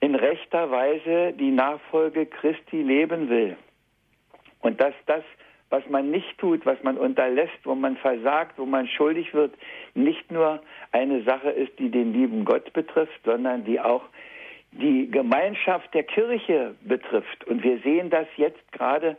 in 0.00 0.14
rechter 0.14 0.70
Weise 0.70 1.34
die 1.34 1.50
Nachfolge 1.50 2.24
Christi 2.24 2.82
leben 2.82 3.28
will. 3.28 3.56
Und 4.60 4.80
dass 4.80 4.94
das, 5.04 5.24
was 5.70 5.88
man 5.88 6.10
nicht 6.10 6.36
tut, 6.38 6.66
was 6.66 6.82
man 6.82 6.98
unterlässt, 6.98 7.58
wo 7.64 7.74
man 7.74 7.96
versagt, 7.96 8.58
wo 8.58 8.66
man 8.66 8.88
schuldig 8.88 9.32
wird, 9.32 9.54
nicht 9.94 10.30
nur 10.30 10.60
eine 10.92 11.22
Sache 11.22 11.50
ist, 11.50 11.78
die 11.78 11.90
den 11.90 12.12
lieben 12.12 12.44
Gott 12.44 12.72
betrifft, 12.72 13.20
sondern 13.24 13.64
die 13.64 13.80
auch 13.80 14.02
die 14.72 15.10
Gemeinschaft 15.10 15.92
der 15.94 16.04
Kirche 16.04 16.74
betrifft. 16.82 17.44
Und 17.46 17.62
wir 17.62 17.78
sehen 17.78 18.10
das 18.10 18.26
jetzt 18.36 18.72
gerade 18.72 19.16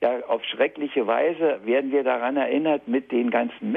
ja 0.00 0.20
auf 0.26 0.42
schreckliche 0.44 1.06
Weise, 1.06 1.60
werden 1.64 1.92
wir 1.92 2.04
daran 2.04 2.36
erinnert 2.36 2.88
mit 2.88 3.12
den 3.12 3.30
ganzen 3.30 3.72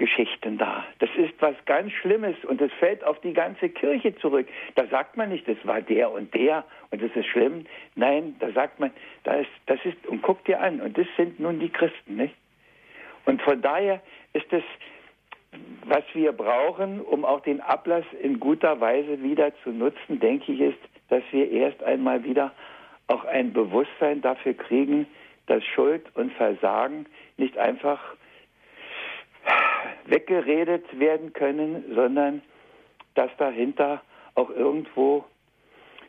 Missbrauchsgeschichten 0.00 0.58
da. 0.58 0.84
Das 0.98 1.10
ist 1.16 1.34
was 1.40 1.54
ganz 1.66 1.92
Schlimmes 1.92 2.36
und 2.44 2.60
es 2.60 2.72
fällt 2.74 3.04
auf 3.04 3.20
die 3.20 3.32
ganze 3.32 3.68
Kirche 3.68 4.16
zurück. 4.16 4.48
Da 4.74 4.86
sagt 4.86 5.16
man 5.16 5.28
nicht, 5.28 5.46
das 5.46 5.58
war 5.64 5.80
der 5.80 6.10
und 6.10 6.34
der 6.34 6.64
und 6.90 7.02
das 7.02 7.10
ist 7.14 7.26
schlimm. 7.26 7.66
Nein, 7.94 8.36
da 8.40 8.50
sagt 8.52 8.80
man, 8.80 8.90
da 9.24 9.34
ist, 9.34 9.50
das 9.66 9.78
ist, 9.84 10.06
und 10.06 10.22
guck 10.22 10.44
dir 10.44 10.60
an, 10.60 10.80
und 10.80 10.96
das 10.96 11.06
sind 11.16 11.38
nun 11.38 11.60
die 11.60 11.68
Christen, 11.68 12.16
nicht? 12.16 12.34
Und 13.26 13.42
von 13.42 13.60
daher 13.60 14.00
ist 14.32 14.52
es 14.52 14.64
was 15.84 16.04
wir 16.12 16.30
brauchen, 16.30 17.00
um 17.00 17.24
auch 17.24 17.40
den 17.40 17.60
Ablass 17.60 18.04
in 18.22 18.38
guter 18.38 18.80
Weise 18.80 19.20
wieder 19.20 19.52
zu 19.64 19.70
nutzen, 19.70 20.20
denke 20.20 20.52
ich, 20.52 20.60
ist, 20.60 20.78
dass 21.08 21.24
wir 21.32 21.50
erst 21.50 21.82
einmal 21.82 22.22
wieder 22.22 22.52
auch 23.08 23.24
ein 23.24 23.52
Bewusstsein 23.52 24.20
dafür 24.20 24.54
kriegen, 24.54 25.08
dass 25.48 25.64
Schuld 25.64 26.04
und 26.14 26.32
Versagen 26.34 27.06
nicht 27.36 27.58
einfach 27.58 28.14
weggeredet 30.06 30.98
werden 30.98 31.32
können, 31.32 31.84
sondern 31.94 32.42
dass 33.14 33.30
dahinter 33.38 34.02
auch 34.34 34.50
irgendwo 34.50 35.24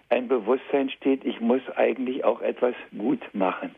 ein 0.09 0.27
Bewusstsein 0.27 0.89
steht, 0.89 1.23
ich 1.23 1.39
muss 1.39 1.61
eigentlich 1.75 2.25
auch 2.25 2.41
etwas 2.41 2.75
gut 2.97 3.21
machen. 3.33 3.73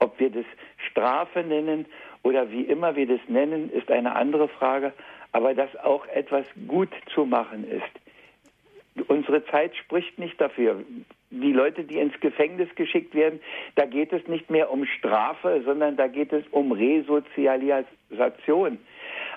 Ob 0.00 0.20
wir 0.20 0.30
das 0.30 0.44
Strafe 0.90 1.42
nennen 1.42 1.86
oder 2.22 2.50
wie 2.50 2.62
immer 2.62 2.94
wir 2.94 3.06
das 3.06 3.20
nennen, 3.28 3.70
ist 3.70 3.90
eine 3.90 4.14
andere 4.14 4.48
Frage, 4.48 4.92
aber 5.32 5.54
dass 5.54 5.74
auch 5.76 6.06
etwas 6.08 6.46
gut 6.66 6.90
zu 7.14 7.24
machen 7.24 7.66
ist. 7.68 9.08
Unsere 9.08 9.44
Zeit 9.46 9.76
spricht 9.76 10.18
nicht 10.18 10.40
dafür. 10.40 10.82
Die 11.30 11.52
Leute, 11.52 11.84
die 11.84 11.98
ins 11.98 12.18
Gefängnis 12.20 12.74
geschickt 12.74 13.14
werden, 13.14 13.40
da 13.74 13.84
geht 13.84 14.12
es 14.12 14.26
nicht 14.28 14.48
mehr 14.50 14.70
um 14.70 14.86
Strafe, 14.86 15.60
sondern 15.64 15.96
da 15.96 16.08
geht 16.08 16.32
es 16.32 16.44
um 16.50 16.72
Resozialisation. 16.72 18.78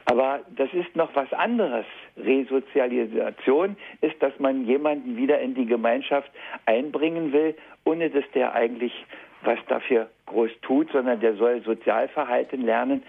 Aber 0.05 0.39
das 0.55 0.69
ist 0.73 0.95
noch 0.95 1.15
was 1.15 1.31
anderes. 1.33 1.85
Resozialisation 2.17 3.77
ist, 4.01 4.21
dass 4.21 4.37
man 4.39 4.65
jemanden 4.65 5.15
wieder 5.17 5.39
in 5.39 5.55
die 5.55 5.65
Gemeinschaft 5.65 6.29
einbringen 6.65 7.31
will, 7.33 7.55
ohne 7.85 8.09
dass 8.09 8.25
der 8.33 8.53
eigentlich 8.53 8.93
was 9.43 9.59
dafür 9.67 10.09
groß 10.27 10.51
tut, 10.61 10.91
sondern 10.91 11.19
der 11.19 11.35
soll 11.35 11.61
Sozialverhalten 11.63 12.61
lernen. 12.63 13.03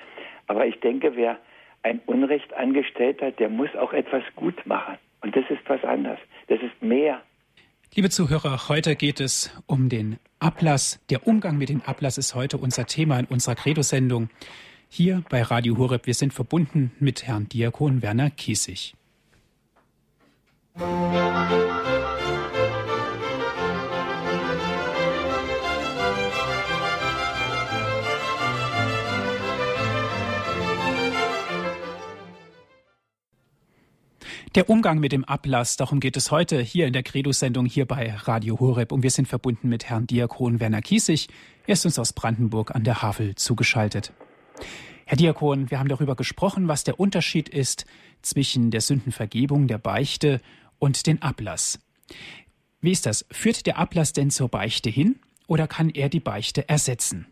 Aber 0.46 0.66
ich 0.66 0.80
denke, 0.80 1.16
wer 1.16 1.38
ein 1.82 2.00
Unrecht 2.06 2.52
angestellt 2.54 3.20
hat, 3.22 3.38
der 3.38 3.48
muss 3.48 3.74
auch 3.76 3.92
etwas 3.92 4.22
gut 4.36 4.66
machen. 4.66 4.96
Und 5.20 5.36
das 5.36 5.44
ist 5.50 5.60
was 5.66 5.82
anderes. 5.84 6.18
Das 6.48 6.60
ist 6.60 6.82
mehr. 6.82 7.20
Liebe 7.94 8.08
Zuhörer, 8.08 8.68
heute 8.68 8.96
geht 8.96 9.20
es 9.20 9.54
um 9.66 9.88
den 9.88 10.18
Ablass. 10.40 10.98
Der 11.10 11.26
Umgang 11.26 11.58
mit 11.58 11.68
dem 11.68 11.82
Ablass 11.82 12.18
ist 12.18 12.34
heute 12.34 12.56
unser 12.56 12.86
Thema 12.86 13.18
in 13.18 13.26
unserer 13.26 13.54
Credo-Sendung. 13.54 14.30
Hier 14.94 15.24
bei 15.30 15.40
Radio 15.40 15.78
Horeb. 15.78 16.04
Wir 16.04 16.12
sind 16.12 16.34
verbunden 16.34 16.92
mit 17.00 17.22
Herrn 17.26 17.48
Diakon 17.48 18.02
Werner 18.02 18.28
Kiesig. 18.28 18.94
Der 34.54 34.68
Umgang 34.68 34.98
mit 34.98 35.12
dem 35.12 35.24
Ablass, 35.24 35.78
darum 35.78 36.00
geht 36.00 36.18
es 36.18 36.30
heute 36.30 36.60
hier 36.60 36.86
in 36.86 36.92
der 36.92 37.02
Credo-Sendung 37.02 37.64
hier 37.64 37.86
bei 37.86 38.12
Radio 38.12 38.60
Horeb 38.60 38.92
und 38.92 39.02
wir 39.02 39.10
sind 39.10 39.26
verbunden 39.26 39.70
mit 39.70 39.86
Herrn 39.86 40.06
Diakon 40.06 40.60
Werner 40.60 40.82
Kiesig. 40.82 41.28
Er 41.66 41.72
ist 41.72 41.86
uns 41.86 41.98
aus 41.98 42.12
Brandenburg 42.12 42.74
an 42.74 42.84
der 42.84 43.00
Havel 43.00 43.34
zugeschaltet. 43.36 44.12
Herr 45.06 45.16
Diakon, 45.16 45.70
wir 45.70 45.78
haben 45.78 45.88
darüber 45.88 46.16
gesprochen, 46.16 46.68
was 46.68 46.84
der 46.84 46.98
Unterschied 46.98 47.48
ist 47.48 47.86
zwischen 48.22 48.70
der 48.70 48.80
Sündenvergebung, 48.80 49.66
der 49.66 49.78
Beichte 49.78 50.40
und 50.78 51.06
dem 51.06 51.20
Ablass. 51.22 51.78
Wie 52.80 52.92
ist 52.92 53.06
das? 53.06 53.26
Führt 53.30 53.66
der 53.66 53.78
Ablass 53.78 54.12
denn 54.12 54.30
zur 54.30 54.48
Beichte 54.48 54.90
hin 54.90 55.20
oder 55.46 55.66
kann 55.66 55.90
er 55.90 56.08
die 56.08 56.20
Beichte 56.20 56.68
ersetzen? 56.68 57.26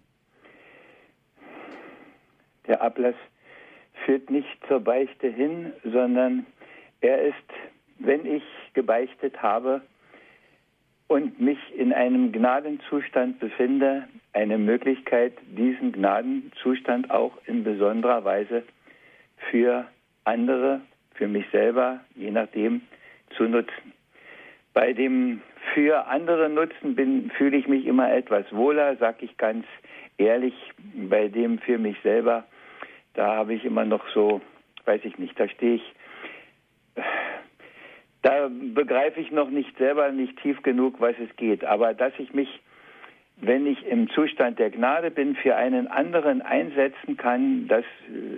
Der 2.66 2.82
Ablass 2.82 3.16
führt 4.04 4.30
nicht 4.30 4.48
zur 4.68 4.80
Beichte 4.80 5.28
hin, 5.28 5.72
sondern 5.84 6.46
er 7.00 7.22
ist, 7.22 7.34
wenn 7.98 8.26
ich 8.26 8.42
gebeichtet 8.74 9.42
habe, 9.42 9.82
und 11.10 11.40
mich 11.40 11.58
in 11.76 11.92
einem 11.92 12.30
Gnadenzustand 12.30 13.40
befinde, 13.40 14.06
eine 14.32 14.58
Möglichkeit, 14.58 15.32
diesen 15.56 15.90
Gnadenzustand 15.90 17.10
auch 17.10 17.32
in 17.46 17.64
besonderer 17.64 18.24
Weise 18.24 18.62
für 19.50 19.88
andere, 20.22 20.82
für 21.14 21.26
mich 21.26 21.44
selber, 21.50 21.98
je 22.14 22.30
nachdem, 22.30 22.82
zu 23.36 23.48
nutzen. 23.48 23.92
Bei 24.72 24.92
dem 24.92 25.42
für 25.74 26.06
andere 26.06 26.48
Nutzen 26.48 26.94
bin, 26.94 27.32
fühle 27.36 27.56
ich 27.56 27.66
mich 27.66 27.86
immer 27.86 28.12
etwas 28.12 28.44
wohler, 28.52 28.94
sag 28.94 29.20
ich 29.20 29.36
ganz 29.36 29.66
ehrlich. 30.16 30.54
Bei 30.94 31.26
dem 31.26 31.58
für 31.58 31.78
mich 31.78 31.96
selber, 32.04 32.44
da 33.14 33.34
habe 33.34 33.54
ich 33.54 33.64
immer 33.64 33.84
noch 33.84 34.08
so, 34.14 34.40
weiß 34.84 35.00
ich 35.02 35.18
nicht, 35.18 35.40
da 35.40 35.48
stehe 35.48 35.74
ich, 35.74 35.92
da 38.22 38.50
begreife 38.50 39.20
ich 39.20 39.30
noch 39.30 39.50
nicht 39.50 39.76
selber 39.78 40.10
nicht 40.10 40.40
tief 40.40 40.62
genug, 40.62 41.00
was 41.00 41.14
es 41.18 41.34
geht. 41.36 41.64
Aber 41.64 41.94
dass 41.94 42.12
ich 42.18 42.34
mich, 42.34 42.60
wenn 43.36 43.66
ich 43.66 43.86
im 43.86 44.10
Zustand 44.10 44.58
der 44.58 44.70
Gnade 44.70 45.10
bin, 45.10 45.36
für 45.36 45.56
einen 45.56 45.88
anderen 45.88 46.42
einsetzen 46.42 47.16
kann, 47.16 47.66
das 47.68 47.84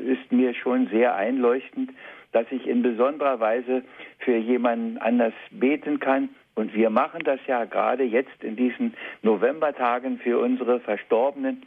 ist 0.07 0.31
mir 0.31 0.55
schon 0.55 0.87
sehr 0.89 1.17
einleuchtend, 1.17 1.91
dass 2.33 2.47
ich 2.51 2.67
in 2.67 2.83
besonderer 2.83 3.41
Weise 3.41 3.83
für 4.19 4.37
jemanden 4.37 4.99
anders 4.99 5.35
beten 5.51 5.99
kann 6.01 6.31
und 6.55 6.75
wir 6.75 6.91
machen 6.91 7.23
das 7.25 7.41
ja 7.47 7.65
gerade 7.65 8.05
jetzt 8.05 8.43
in 8.43 8.57
diesen 8.57 8.95
Novembertagen 9.23 10.19
für 10.19 10.39
unsere 10.39 10.81
Verstorbenen, 10.81 11.65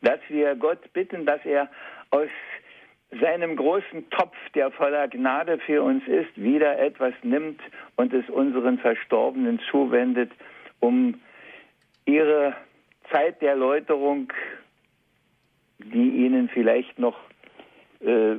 dass 0.00 0.20
wir 0.28 0.54
Gott 0.56 0.92
bitten, 0.92 1.26
dass 1.26 1.44
er 1.44 1.68
aus 2.10 2.28
seinem 3.20 3.56
großen 3.56 4.08
Topf, 4.10 4.36
der 4.54 4.70
voller 4.70 5.08
Gnade 5.08 5.58
für 5.58 5.82
uns 5.82 6.06
ist, 6.06 6.30
wieder 6.36 6.78
etwas 6.78 7.14
nimmt 7.22 7.60
und 7.96 8.12
es 8.12 8.28
unseren 8.30 8.78
Verstorbenen 8.78 9.60
zuwendet, 9.70 10.30
um 10.80 11.20
ihre 12.06 12.54
Zeit 13.10 13.42
der 13.42 13.56
Läuterung, 13.56 14.32
die 15.78 16.24
ihnen 16.24 16.48
vielleicht 16.48 16.98
noch 16.98 17.18
äh, 18.00 18.36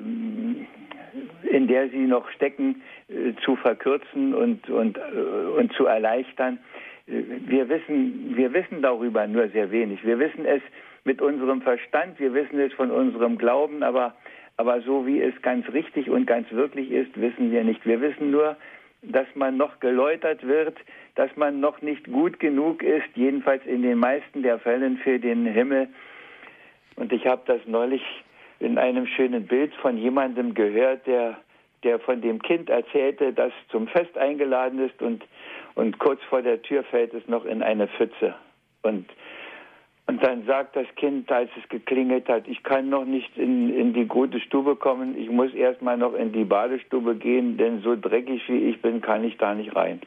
in 1.43 1.67
der 1.67 1.89
sie 1.89 2.05
noch 2.05 2.29
stecken, 2.31 2.81
äh, 3.07 3.33
zu 3.43 3.55
verkürzen 3.55 4.33
und, 4.33 4.69
und, 4.69 4.97
äh, 4.97 5.01
und 5.57 5.71
zu 5.73 5.85
erleichtern. 5.85 6.59
Äh, 7.07 7.23
wir 7.47 7.69
wissen, 7.69 8.35
wir 8.35 8.53
wissen 8.53 8.81
darüber 8.81 9.27
nur 9.27 9.47
sehr 9.49 9.71
wenig. 9.71 10.03
Wir 10.05 10.19
wissen 10.19 10.45
es 10.45 10.61
mit 11.03 11.21
unserem 11.21 11.61
Verstand, 11.61 12.19
wir 12.19 12.33
wissen 12.33 12.59
es 12.59 12.73
von 12.73 12.91
unserem 12.91 13.37
Glauben, 13.37 13.83
aber, 13.83 14.15
aber 14.57 14.81
so 14.81 15.05
wie 15.05 15.21
es 15.21 15.33
ganz 15.41 15.67
richtig 15.73 16.09
und 16.09 16.25
ganz 16.25 16.51
wirklich 16.51 16.91
ist, 16.91 17.19
wissen 17.19 17.51
wir 17.51 17.63
nicht. 17.63 17.85
Wir 17.85 18.01
wissen 18.01 18.31
nur, 18.31 18.55
dass 19.01 19.27
man 19.35 19.57
noch 19.57 19.79
geläutert 19.79 20.45
wird, 20.45 20.77
dass 21.15 21.35
man 21.35 21.59
noch 21.59 21.81
nicht 21.81 22.05
gut 22.11 22.39
genug 22.39 22.81
ist, 22.81 23.07
jedenfalls 23.15 23.65
in 23.65 23.81
den 23.81 23.97
meisten 23.99 24.43
der 24.43 24.59
Fällen 24.59 24.97
für 24.97 25.19
den 25.19 25.45
Himmel. 25.45 25.89
Und 26.95 27.11
ich 27.11 27.25
habe 27.27 27.41
das 27.45 27.59
neulich 27.65 28.03
in 28.59 28.77
einem 28.77 29.07
schönen 29.07 29.45
Bild 29.45 29.73
von 29.75 29.97
jemandem 29.97 30.53
gehört, 30.53 31.05
der, 31.05 31.37
der 31.83 31.99
von 31.99 32.21
dem 32.21 32.41
Kind 32.41 32.69
erzählte, 32.69 33.33
das 33.33 33.51
zum 33.69 33.87
Fest 33.87 34.17
eingeladen 34.17 34.79
ist 34.79 35.01
und, 35.01 35.23
und 35.75 35.99
kurz 35.99 36.21
vor 36.29 36.41
der 36.41 36.61
Tür 36.61 36.83
fällt 36.83 37.13
es 37.13 37.27
noch 37.27 37.45
in 37.45 37.61
eine 37.61 37.87
Pfütze. 37.87 38.35
Und, 38.83 39.09
und 40.07 40.21
dann 40.21 40.45
sagt 40.45 40.75
das 40.75 40.87
Kind, 40.95 41.31
als 41.31 41.49
es 41.61 41.67
geklingelt 41.69 42.27
hat, 42.27 42.47
ich 42.47 42.61
kann 42.63 42.89
noch 42.89 43.05
nicht 43.05 43.37
in, 43.37 43.73
in 43.75 43.93
die 43.93 44.05
gute 44.05 44.39
Stube 44.39 44.75
kommen, 44.75 45.17
ich 45.17 45.29
muss 45.29 45.53
erstmal 45.53 45.97
noch 45.97 46.13
in 46.13 46.33
die 46.33 46.43
Badestube 46.43 47.15
gehen, 47.15 47.57
denn 47.57 47.81
so 47.81 47.95
dreckig 47.95 48.41
wie 48.47 48.69
ich 48.69 48.81
bin, 48.81 49.01
kann 49.01 49.23
ich 49.23 49.37
da 49.37 49.53
nicht 49.53 49.75
rein. 49.75 50.01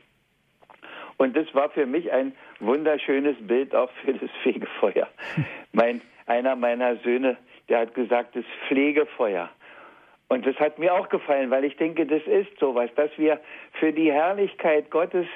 Und 1.16 1.34
das 1.34 1.46
war 1.54 1.70
für 1.70 1.86
mich 1.86 2.12
ein 2.12 2.32
wunderschönes 2.60 3.36
Bild 3.40 3.74
auch 3.74 3.90
für 4.04 4.12
das 4.12 4.30
Fegefeuer. 4.42 5.08
Mein, 5.72 6.02
einer 6.26 6.56
meiner 6.56 6.96
Söhne 6.96 7.38
der 7.68 7.80
hat 7.80 7.94
gesagt, 7.94 8.36
das 8.36 8.44
Pflegefeuer. 8.66 9.50
Und 10.28 10.46
das 10.46 10.56
hat 10.56 10.78
mir 10.78 10.94
auch 10.94 11.08
gefallen, 11.08 11.50
weil 11.50 11.64
ich 11.64 11.76
denke, 11.76 12.06
das 12.06 12.22
ist 12.26 12.58
sowas, 12.58 12.90
dass 12.96 13.10
wir 13.16 13.40
für 13.78 13.92
die 13.92 14.12
Herrlichkeit 14.12 14.90
Gottes 14.90 15.26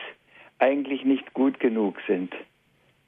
eigentlich 0.58 1.04
nicht 1.04 1.32
gut 1.32 1.60
genug 1.60 1.96
sind. 2.06 2.34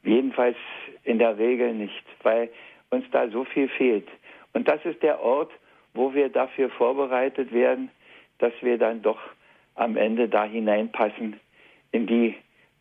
Jedenfalls 0.02 0.56
in 1.04 1.18
der 1.18 1.38
Regel 1.38 1.74
nicht, 1.74 2.04
weil 2.22 2.50
uns 2.90 3.04
da 3.10 3.28
so 3.28 3.44
viel 3.44 3.68
fehlt. 3.68 4.08
Und 4.52 4.68
das 4.68 4.84
ist 4.84 5.02
der 5.02 5.20
Ort, 5.20 5.50
wo 5.94 6.14
wir 6.14 6.28
dafür 6.28 6.70
vorbereitet 6.70 7.52
werden, 7.52 7.90
dass 8.38 8.52
wir 8.60 8.78
dann 8.78 9.02
doch 9.02 9.20
am 9.74 9.96
Ende 9.96 10.28
da 10.28 10.44
hineinpassen 10.44 11.38
in 11.92 12.06
die 12.06 12.34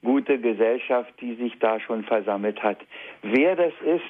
gute 0.04 0.40
Gesellschaft, 0.40 1.14
die 1.22 1.36
sich 1.36 1.58
da 1.60 1.80
schon 1.80 2.04
versammelt 2.04 2.62
hat. 2.64 2.78
Wer 3.22 3.56
das 3.56 3.74
ist, 3.86 4.02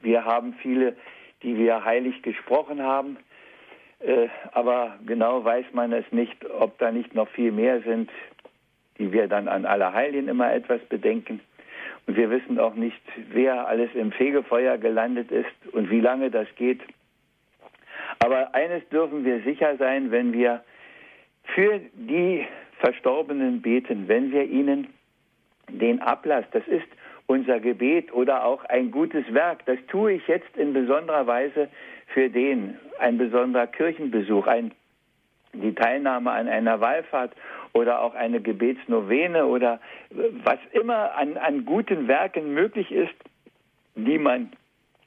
wir 0.00 0.24
haben 0.24 0.54
viele, 0.62 0.96
die 1.42 1.58
wir 1.58 1.84
heilig 1.84 2.22
gesprochen 2.22 2.82
haben, 2.82 3.18
äh, 4.00 4.28
aber 4.52 4.98
genau 5.06 5.44
weiß 5.44 5.66
man 5.72 5.92
es 5.92 6.04
nicht, 6.10 6.44
ob 6.50 6.78
da 6.78 6.90
nicht 6.90 7.14
noch 7.14 7.28
viel 7.28 7.52
mehr 7.52 7.82
sind, 7.82 8.10
die 8.98 9.12
wir 9.12 9.28
dann 9.28 9.48
an 9.48 9.66
Allerheiligen 9.66 10.28
immer 10.28 10.52
etwas 10.52 10.80
bedenken. 10.88 11.40
Wir 12.06 12.30
wissen 12.30 12.58
auch 12.58 12.74
nicht, 12.74 13.00
wer 13.32 13.66
alles 13.66 13.90
im 13.94 14.12
Fegefeuer 14.12 14.78
gelandet 14.78 15.30
ist 15.32 15.72
und 15.72 15.90
wie 15.90 16.00
lange 16.00 16.30
das 16.30 16.46
geht. 16.56 16.80
Aber 18.20 18.54
eines 18.54 18.88
dürfen 18.88 19.24
wir 19.24 19.40
sicher 19.40 19.76
sein, 19.76 20.10
wenn 20.10 20.32
wir 20.32 20.62
für 21.54 21.80
die 21.94 22.46
Verstorbenen 22.78 23.60
beten, 23.60 24.08
wenn 24.08 24.30
wir 24.30 24.44
ihnen 24.44 24.88
den 25.68 26.00
Ablass, 26.00 26.44
das 26.52 26.66
ist 26.68 26.86
unser 27.26 27.58
Gebet 27.60 28.12
oder 28.12 28.44
auch 28.44 28.64
ein 28.64 28.90
gutes 28.90 29.32
Werk. 29.34 29.66
Das 29.66 29.78
tue 29.88 30.12
ich 30.12 30.26
jetzt 30.28 30.56
in 30.56 30.72
besonderer 30.72 31.26
Weise 31.26 31.68
für 32.08 32.30
den, 32.30 32.78
ein 32.98 33.18
besonderer 33.18 33.66
Kirchenbesuch, 33.66 34.46
ein, 34.46 34.72
die 35.60 35.74
Teilnahme 35.74 36.30
an 36.30 36.48
einer 36.48 36.80
Wallfahrt 36.80 37.32
oder 37.72 38.00
auch 38.00 38.14
eine 38.14 38.40
Gebetsnovene 38.40 39.46
oder 39.46 39.80
was 40.44 40.58
immer 40.72 41.14
an, 41.16 41.36
an 41.36 41.64
guten 41.64 42.08
Werken 42.08 42.54
möglich 42.54 42.90
ist, 42.90 43.14
die 43.94 44.18
man 44.18 44.50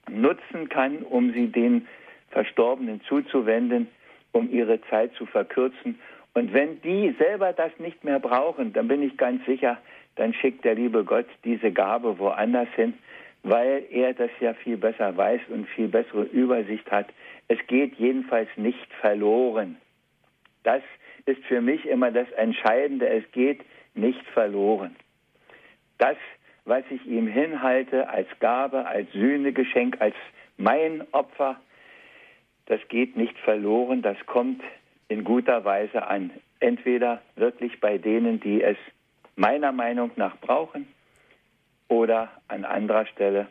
nutzen 0.09 0.69
kann, 0.69 0.99
um 0.99 1.33
sie 1.33 1.47
den 1.47 1.87
Verstorbenen 2.31 3.01
zuzuwenden, 3.07 3.87
um 4.31 4.51
ihre 4.51 4.81
Zeit 4.89 5.13
zu 5.15 5.25
verkürzen. 5.25 5.99
Und 6.33 6.53
wenn 6.53 6.81
die 6.81 7.15
selber 7.17 7.53
das 7.53 7.71
nicht 7.79 8.03
mehr 8.03 8.19
brauchen, 8.19 8.73
dann 8.73 8.87
bin 8.87 9.01
ich 9.01 9.17
ganz 9.17 9.43
sicher, 9.45 9.77
dann 10.15 10.33
schickt 10.33 10.65
der 10.65 10.75
liebe 10.75 11.03
Gott 11.03 11.27
diese 11.43 11.71
Gabe 11.71 12.19
woanders 12.19 12.67
hin, 12.75 12.93
weil 13.43 13.83
er 13.89 14.13
das 14.13 14.29
ja 14.39 14.53
viel 14.53 14.77
besser 14.77 15.15
weiß 15.15 15.41
und 15.49 15.67
viel 15.69 15.87
bessere 15.87 16.23
Übersicht 16.23 16.89
hat. 16.91 17.07
Es 17.47 17.57
geht 17.67 17.95
jedenfalls 17.95 18.49
nicht 18.57 18.93
verloren. 19.01 19.77
Das 20.63 20.81
ist 21.25 21.43
für 21.45 21.61
mich 21.61 21.85
immer 21.85 22.11
das 22.11 22.29
Entscheidende. 22.31 23.07
Es 23.07 23.29
geht 23.31 23.61
nicht 23.93 24.25
verloren. 24.33 24.95
Das, 25.97 26.17
was 26.65 26.83
ich 26.89 27.05
ihm 27.05 27.27
hinhalte 27.27 28.09
als 28.09 28.27
Gabe, 28.39 28.85
als 28.85 29.11
Sühnegeschenk, 29.11 29.97
als 29.99 30.15
mein 30.57 31.05
Opfer, 31.11 31.59
das 32.65 32.79
geht 32.87 33.17
nicht 33.17 33.37
verloren. 33.39 34.01
Das 34.01 34.17
kommt 34.25 34.61
in 35.07 35.23
guter 35.23 35.65
Weise 35.65 36.07
an. 36.07 36.31
Entweder 36.59 37.21
wirklich 37.35 37.79
bei 37.79 37.97
denen, 37.97 38.39
die 38.39 38.61
es 38.61 38.77
meiner 39.35 39.71
Meinung 39.71 40.11
nach 40.17 40.37
brauchen 40.37 40.87
oder 41.87 42.29
an 42.47 42.65
anderer 42.65 43.05
Stelle. 43.07 43.47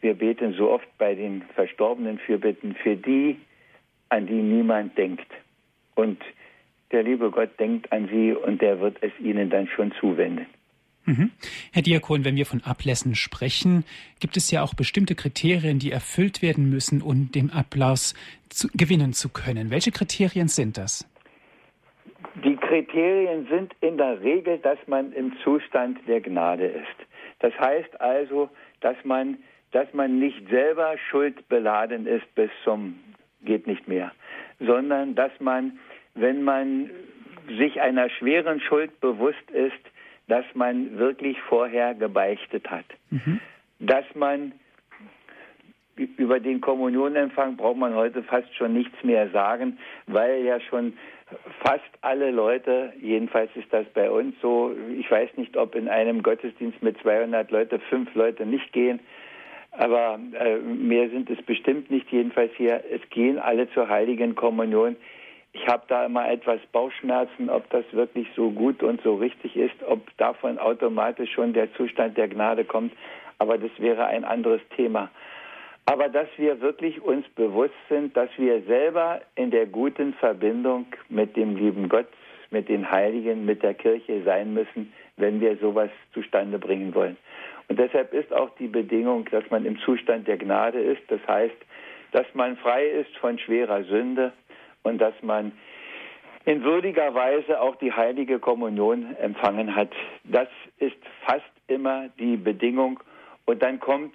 Wir 0.00 0.14
beten 0.14 0.54
so 0.54 0.70
oft 0.70 0.86
bei 0.98 1.14
den 1.14 1.42
Verstorbenen 1.54 2.18
Fürbitten 2.18 2.74
für 2.74 2.96
die, 2.96 3.40
an 4.08 4.26
die 4.26 4.42
niemand 4.42 4.96
denkt. 4.96 5.26
Und 5.94 6.18
der 6.92 7.02
liebe 7.02 7.30
Gott 7.30 7.58
denkt 7.58 7.92
an 7.92 8.08
sie 8.08 8.32
und 8.32 8.62
der 8.62 8.80
wird 8.80 8.96
es 9.00 9.12
ihnen 9.20 9.50
dann 9.50 9.66
schon 9.68 9.92
zuwenden. 10.00 10.46
Mhm. 11.06 11.32
Herr 11.72 11.82
Diakon, 11.82 12.24
wenn 12.24 12.36
wir 12.36 12.46
von 12.46 12.62
Ablässen 12.62 13.14
sprechen, 13.14 13.84
gibt 14.20 14.36
es 14.36 14.50
ja 14.50 14.62
auch 14.62 14.74
bestimmte 14.74 15.14
Kriterien, 15.14 15.78
die 15.78 15.90
erfüllt 15.90 16.40
werden 16.40 16.70
müssen, 16.70 17.02
um 17.02 17.30
den 17.30 17.50
Applaus 17.50 18.14
zu, 18.48 18.68
gewinnen 18.74 19.12
zu 19.12 19.28
können. 19.28 19.70
Welche 19.70 19.90
Kriterien 19.90 20.48
sind 20.48 20.78
das? 20.78 21.06
Die 22.42 22.56
Kriterien 22.56 23.46
sind 23.50 23.72
in 23.80 23.98
der 23.98 24.20
Regel, 24.22 24.58
dass 24.58 24.78
man 24.86 25.12
im 25.12 25.34
Zustand 25.42 25.98
der 26.08 26.20
Gnade 26.20 26.66
ist. 26.66 27.06
Das 27.40 27.52
heißt 27.58 28.00
also, 28.00 28.48
dass 28.80 28.96
man, 29.04 29.36
dass 29.72 29.92
man 29.92 30.18
nicht 30.18 30.48
selber 30.48 30.96
schuldbeladen 31.10 32.06
ist 32.06 32.34
bis 32.34 32.50
zum 32.64 32.98
geht 33.44 33.66
nicht 33.66 33.86
mehr, 33.86 34.12
sondern 34.60 35.14
dass 35.14 35.32
man, 35.40 35.78
wenn 36.14 36.42
man 36.42 36.90
sich 37.58 37.80
einer 37.80 38.08
schweren 38.10 38.60
Schuld 38.60 39.00
bewusst 39.00 39.50
ist, 39.50 39.72
dass 40.28 40.44
man 40.54 40.98
wirklich 40.98 41.40
vorher 41.42 41.94
gebeichtet 41.94 42.70
hat. 42.70 42.86
Mhm. 43.10 43.40
Dass 43.78 44.04
man 44.14 44.52
über 46.16 46.40
den 46.40 46.60
Kommunionempfang 46.60 47.56
braucht 47.56 47.76
man 47.76 47.94
heute 47.94 48.22
fast 48.22 48.52
schon 48.56 48.72
nichts 48.72 49.02
mehr 49.04 49.30
sagen, 49.30 49.78
weil 50.06 50.42
ja 50.42 50.60
schon 50.60 50.94
fast 51.62 51.84
alle 52.00 52.30
Leute, 52.30 52.92
jedenfalls 53.00 53.50
ist 53.54 53.72
das 53.72 53.86
bei 53.94 54.10
uns 54.10 54.34
so, 54.40 54.74
ich 54.98 55.10
weiß 55.10 55.36
nicht, 55.36 55.56
ob 55.56 55.74
in 55.74 55.88
einem 55.88 56.22
Gottesdienst 56.22 56.82
mit 56.82 56.98
200 57.00 57.50
Leute 57.50 57.78
fünf 57.78 58.14
Leute 58.14 58.44
nicht 58.44 58.72
gehen, 58.72 59.00
aber 59.76 60.18
äh, 60.38 60.56
mehr 60.58 61.08
sind 61.10 61.30
es 61.30 61.42
bestimmt 61.42 61.90
nicht, 61.90 62.10
jedenfalls 62.10 62.52
hier, 62.56 62.82
es 62.90 63.00
gehen 63.10 63.38
alle 63.38 63.70
zur 63.70 63.88
heiligen 63.88 64.34
Kommunion. 64.34 64.96
Ich 65.52 65.66
habe 65.68 65.84
da 65.88 66.06
immer 66.06 66.28
etwas 66.28 66.60
Bauchschmerzen, 66.72 67.48
ob 67.48 67.68
das 67.70 67.84
wirklich 67.92 68.26
so 68.34 68.50
gut 68.50 68.82
und 68.82 69.00
so 69.02 69.14
richtig 69.14 69.56
ist, 69.56 69.82
ob 69.86 70.00
davon 70.16 70.58
automatisch 70.58 71.32
schon 71.32 71.52
der 71.52 71.72
Zustand 71.74 72.16
der 72.16 72.28
Gnade 72.28 72.64
kommt, 72.64 72.92
aber 73.38 73.58
das 73.58 73.70
wäre 73.78 74.06
ein 74.06 74.24
anderes 74.24 74.60
Thema 74.76 75.10
aber 75.86 76.08
dass 76.08 76.28
wir 76.36 76.60
wirklich 76.60 77.02
uns 77.02 77.28
bewusst 77.30 77.74
sind, 77.88 78.16
dass 78.16 78.30
wir 78.36 78.62
selber 78.62 79.20
in 79.34 79.50
der 79.50 79.66
guten 79.66 80.14
Verbindung 80.14 80.86
mit 81.08 81.36
dem 81.36 81.56
lieben 81.56 81.88
Gott, 81.88 82.06
mit 82.50 82.68
den 82.68 82.90
Heiligen, 82.90 83.44
mit 83.44 83.62
der 83.62 83.74
Kirche 83.74 84.22
sein 84.24 84.54
müssen, 84.54 84.92
wenn 85.16 85.40
wir 85.40 85.56
sowas 85.58 85.90
zustande 86.12 86.58
bringen 86.58 86.94
wollen. 86.94 87.16
Und 87.68 87.78
deshalb 87.78 88.12
ist 88.12 88.32
auch 88.32 88.50
die 88.58 88.68
Bedingung, 88.68 89.26
dass 89.30 89.48
man 89.50 89.64
im 89.64 89.78
Zustand 89.80 90.28
der 90.28 90.36
Gnade 90.36 90.80
ist, 90.80 91.02
das 91.08 91.20
heißt, 91.26 91.56
dass 92.12 92.26
man 92.34 92.56
frei 92.56 92.86
ist 92.86 93.16
von 93.18 93.38
schwerer 93.38 93.84
Sünde 93.84 94.32
und 94.82 94.98
dass 94.98 95.14
man 95.22 95.52
in 96.44 96.62
würdiger 96.62 97.14
Weise 97.14 97.60
auch 97.60 97.76
die 97.76 97.92
heilige 97.92 98.38
Kommunion 98.38 99.16
empfangen 99.16 99.74
hat. 99.74 99.90
Das 100.24 100.48
ist 100.78 100.96
fast 101.26 101.44
immer 101.66 102.08
die 102.18 102.36
Bedingung. 102.36 103.00
Und 103.46 103.62
dann 103.62 103.80
kommt 103.80 104.14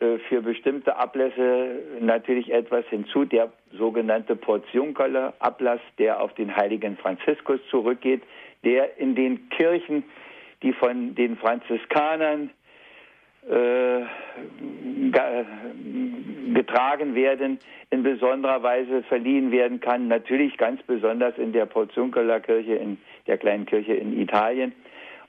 äh, 0.00 0.18
für 0.28 0.40
bestimmte 0.40 0.96
Ablässe 0.96 1.82
natürlich 2.00 2.52
etwas 2.52 2.86
hinzu, 2.86 3.24
der 3.24 3.52
sogenannte 3.72 4.34
Portiunkerle 4.34 5.34
Ablass, 5.40 5.80
der 5.98 6.20
auf 6.20 6.32
den 6.34 6.56
heiligen 6.56 6.96
Franziskus 6.96 7.60
zurückgeht, 7.70 8.22
der 8.64 8.96
in 8.98 9.14
den 9.14 9.48
Kirchen, 9.50 10.04
die 10.62 10.72
von 10.72 11.14
den 11.14 11.36
Franziskanern 11.36 12.50
getragen 16.54 17.14
werden, 17.14 17.58
in 17.90 18.02
besonderer 18.02 18.62
Weise 18.62 19.02
verliehen 19.04 19.50
werden 19.50 19.80
kann. 19.80 20.08
Natürlich 20.08 20.56
ganz 20.58 20.82
besonders 20.82 21.38
in 21.38 21.52
der 21.52 21.66
Portiunkerler 21.66 22.40
Kirche, 22.40 22.74
in 22.74 22.98
der 23.26 23.38
kleinen 23.38 23.64
Kirche 23.66 23.94
in 23.94 24.20
Italien. 24.20 24.72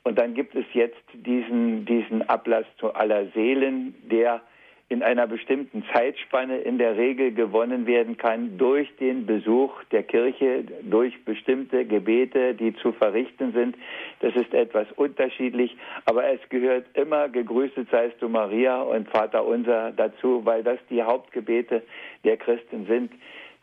Und 0.03 0.17
dann 0.19 0.33
gibt 0.33 0.55
es 0.55 0.65
jetzt 0.73 1.01
diesen, 1.13 1.85
diesen 1.85 2.27
Ablass 2.27 2.65
zu 2.77 2.93
aller 2.93 3.27
Seelen, 3.27 3.95
der 4.09 4.41
in 4.89 5.03
einer 5.03 5.27
bestimmten 5.27 5.83
Zeitspanne 5.93 6.57
in 6.57 6.79
der 6.79 6.97
Regel 6.97 7.31
gewonnen 7.31 7.85
werden 7.85 8.17
kann 8.17 8.57
durch 8.57 8.89
den 8.97 9.27
Besuch 9.27 9.71
der 9.91 10.01
Kirche, 10.01 10.63
durch 10.81 11.13
bestimmte 11.25 11.85
Gebete, 11.85 12.55
die 12.55 12.75
zu 12.75 12.91
verrichten 12.93 13.53
sind. 13.53 13.77
Das 14.19 14.35
ist 14.35 14.51
etwas 14.51 14.87
unterschiedlich, 14.95 15.77
aber 16.05 16.27
es 16.31 16.39
gehört 16.49 16.85
immer 16.95 17.29
gegrüßet 17.29 17.87
seist 17.91 18.19
du 18.19 18.29
Maria 18.29 18.81
und 18.81 19.07
Vater 19.09 19.45
unser 19.45 19.91
dazu, 19.91 20.43
weil 20.43 20.63
das 20.63 20.79
die 20.89 21.03
Hauptgebete 21.03 21.83
der 22.23 22.37
Christen 22.37 22.87
sind. 22.87 23.11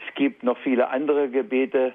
Es 0.07 0.15
gibt 0.15 0.45
noch 0.45 0.59
viele 0.59 0.89
andere 0.91 1.29
Gebete, 1.29 1.95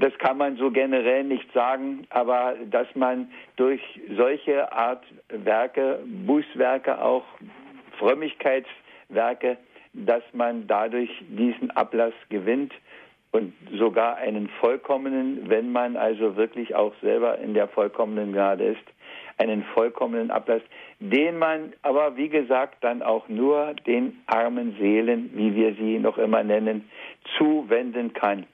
das 0.00 0.12
kann 0.18 0.38
man 0.38 0.56
so 0.56 0.70
generell 0.70 1.24
nicht 1.24 1.52
sagen, 1.52 2.06
aber 2.10 2.54
dass 2.70 2.88
man 2.94 3.30
durch 3.56 3.80
solche 4.16 4.72
Art 4.72 5.04
Werke, 5.28 6.00
Bußwerke 6.26 7.00
auch, 7.00 7.24
Frömmigkeitswerke, 7.98 9.58
dass 9.92 10.22
man 10.32 10.66
dadurch 10.66 11.10
diesen 11.28 11.70
Ablass 11.70 12.14
gewinnt 12.30 12.72
und 13.30 13.52
sogar 13.78 14.16
einen 14.16 14.48
vollkommenen, 14.60 15.48
wenn 15.48 15.70
man 15.70 15.96
also 15.96 16.36
wirklich 16.36 16.74
auch 16.74 16.94
selber 17.02 17.38
in 17.38 17.54
der 17.54 17.68
vollkommenen 17.68 18.32
Gnade 18.32 18.64
ist, 18.64 18.84
einen 19.38 19.62
vollkommenen 19.74 20.30
Ablass, 20.30 20.62
den 21.00 21.38
man 21.38 21.72
aber, 21.82 22.16
wie 22.16 22.28
gesagt, 22.28 22.82
dann 22.82 23.02
auch 23.02 23.28
nur 23.28 23.74
den 23.86 24.22
armen 24.26 24.76
Seelen, 24.78 25.30
wie 25.34 25.54
wir 25.54 25.74
sie 25.74 25.98
noch 25.98 26.18
immer 26.18 26.42
nennen, 26.42 26.88
zuwenden 27.38 28.12
kann. 28.12 28.46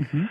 Mhm. 0.00 0.28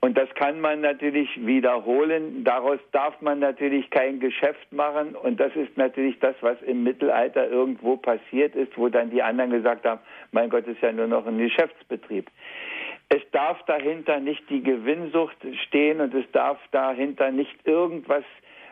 Und 0.00 0.16
das 0.16 0.28
kann 0.34 0.60
man 0.60 0.82
natürlich 0.82 1.28
wiederholen. 1.44 2.44
Daraus 2.44 2.78
darf 2.92 3.20
man 3.22 3.40
natürlich 3.40 3.90
kein 3.90 4.20
Geschäft 4.20 4.72
machen. 4.72 5.16
Und 5.16 5.40
das 5.40 5.54
ist 5.56 5.76
natürlich 5.76 6.18
das, 6.20 6.36
was 6.42 6.60
im 6.62 6.84
Mittelalter 6.84 7.48
irgendwo 7.48 7.96
passiert 7.96 8.54
ist, 8.54 8.76
wo 8.76 8.88
dann 8.88 9.10
die 9.10 9.22
anderen 9.22 9.50
gesagt 9.50 9.84
haben, 9.84 10.00
mein 10.32 10.50
Gott 10.50 10.66
ist 10.66 10.80
ja 10.82 10.92
nur 10.92 11.06
noch 11.06 11.26
ein 11.26 11.38
Geschäftsbetrieb. 11.38 12.30
Es 13.08 13.22
darf 13.32 13.62
dahinter 13.64 14.20
nicht 14.20 14.48
die 14.50 14.62
Gewinnsucht 14.62 15.36
stehen 15.66 16.00
und 16.00 16.14
es 16.14 16.30
darf 16.32 16.58
dahinter 16.72 17.30
nicht 17.30 17.56
irgendwas, 17.66 18.24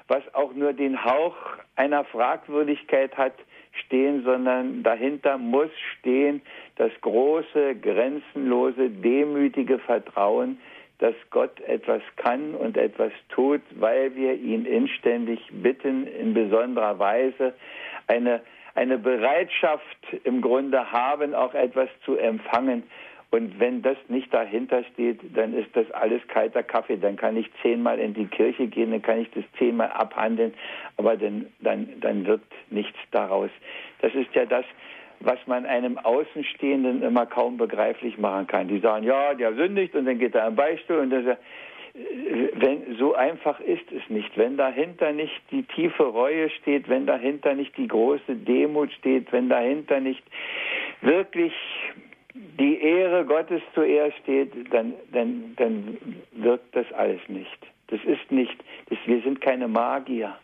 was 0.08 0.22
auch 0.34 0.52
nur 0.54 0.72
den 0.72 1.04
Hauch 1.04 1.36
einer 1.76 2.04
Fragwürdigkeit 2.04 3.16
hat, 3.16 3.34
stehen, 3.84 4.24
sondern 4.24 4.82
dahinter 4.82 5.38
muss 5.38 5.70
stehen 5.98 6.42
das 6.76 6.90
große, 7.00 7.76
grenzenlose, 7.76 8.90
demütige 8.90 9.78
Vertrauen, 9.78 10.58
dass 10.98 11.14
Gott 11.30 11.60
etwas 11.60 12.02
kann 12.16 12.54
und 12.54 12.76
etwas 12.76 13.12
tut, 13.28 13.62
weil 13.74 14.14
wir 14.14 14.34
ihn 14.34 14.64
inständig 14.64 15.40
bitten, 15.50 16.06
in 16.06 16.34
besonderer 16.34 16.98
Weise 16.98 17.54
eine, 18.06 18.40
eine 18.74 18.98
Bereitschaft 18.98 19.84
im 20.24 20.40
Grunde 20.40 20.92
haben, 20.92 21.34
auch 21.34 21.54
etwas 21.54 21.88
zu 22.04 22.16
empfangen. 22.16 22.84
Und 23.34 23.58
wenn 23.58 23.82
das 23.82 23.96
nicht 24.06 24.32
dahinter 24.32 24.84
steht, 24.92 25.18
dann 25.34 25.54
ist 25.54 25.74
das 25.74 25.90
alles 25.90 26.22
kalter 26.28 26.62
Kaffee. 26.62 26.96
Dann 26.96 27.16
kann 27.16 27.36
ich 27.36 27.50
zehnmal 27.62 27.98
in 27.98 28.14
die 28.14 28.26
Kirche 28.26 28.68
gehen, 28.68 28.92
dann 28.92 29.02
kann 29.02 29.22
ich 29.22 29.30
das 29.32 29.42
zehnmal 29.58 29.88
abhandeln, 29.88 30.54
aber 30.98 31.16
dann, 31.16 31.46
dann, 31.58 31.88
dann 32.00 32.26
wird 32.26 32.42
nichts 32.70 32.96
daraus. 33.10 33.50
Das 34.02 34.14
ist 34.14 34.32
ja 34.36 34.46
das, 34.46 34.64
was 35.18 35.38
man 35.48 35.66
einem 35.66 35.98
Außenstehenden 35.98 37.02
immer 37.02 37.26
kaum 37.26 37.56
begreiflich 37.56 38.18
machen 38.18 38.46
kann. 38.46 38.68
Die 38.68 38.78
sagen, 38.78 39.04
ja, 39.04 39.34
der 39.34 39.52
sündigt 39.54 39.96
und 39.96 40.04
dann 40.04 40.20
geht 40.20 40.36
er 40.36 40.44
am 40.44 40.54
Beichtstuhl 40.54 40.98
und 40.98 41.10
das, 41.10 41.36
wenn 41.94 42.96
so 42.98 43.14
einfach 43.14 43.58
ist 43.58 43.90
es 43.90 44.08
nicht, 44.10 44.36
wenn 44.36 44.56
dahinter 44.56 45.10
nicht 45.10 45.40
die 45.50 45.64
tiefe 45.64 46.04
Reue 46.04 46.50
steht, 46.50 46.88
wenn 46.88 47.06
dahinter 47.06 47.54
nicht 47.54 47.76
die 47.76 47.88
große 47.88 48.36
Demut 48.36 48.92
steht, 48.92 49.32
wenn 49.32 49.48
dahinter 49.48 49.98
nicht 49.98 50.22
wirklich 51.00 51.52
die 52.34 52.80
Ehre 52.80 53.24
Gottes 53.24 53.62
zuerst 53.74 54.16
steht, 54.18 54.52
dann, 54.72 54.94
dann, 55.12 55.54
dann 55.56 55.98
wirkt 56.32 56.74
das 56.74 56.90
alles 56.92 57.20
nicht. 57.28 57.58
Das 57.88 58.00
ist 58.04 58.30
nicht, 58.30 58.56
das, 58.88 58.98
wir 59.06 59.22
sind 59.22 59.40
keine 59.40 59.68
Magier. 59.68 60.36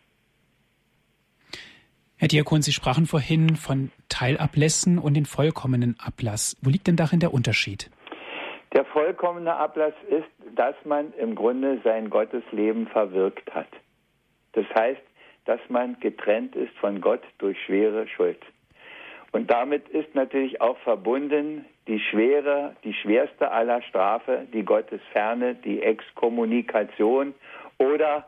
Herr 2.19 2.29
Diakon, 2.29 2.63
Sie 2.63 2.73
sprachen 2.73 3.07
vorhin 3.07 3.57
von 3.57 3.91
Teilablässen 4.09 4.99
und 4.99 5.15
den 5.15 5.25
vollkommenen 5.25 5.97
Ablass. 5.99 6.57
Wo 6.61 6.71
liegt 6.71 6.87
denn 6.87 6.97
darin 6.97 7.19
der 7.19 7.33
Unterschied? 7.33 7.91
Der 8.75 8.85
vollkommene 8.85 9.57
Ablass 9.57 9.95
ist, 10.09 10.29
dass 10.55 10.75
man 10.85 11.13
im 11.15 11.35
Grunde 11.35 11.81
sein 11.83 12.11
Gottesleben 12.11 12.87
verwirkt 12.89 13.53
hat. 13.55 13.69
Das 14.53 14.67
heißt, 14.75 15.01
dass 15.47 15.61
man 15.69 15.99
getrennt 16.01 16.55
ist 16.55 16.77
von 16.79 17.01
Gott 17.01 17.23
durch 17.39 17.59
schwere 17.65 18.07
Schuld. 18.07 18.41
Und 19.33 19.51
damit 19.51 19.89
ist 19.89 20.15
natürlich 20.15 20.61
auch 20.61 20.77
verbunden 20.79 21.65
die 21.87 22.01
schwere, 22.01 22.75
die 22.85 22.95
schwerste 22.95 23.51
aller 23.51 23.81
Strafe, 23.83 24.47
die 24.53 24.65
Gottesferne, 24.65 25.55
die 25.55 25.83
Exkommunikation 25.83 27.35
oder, 27.79 28.27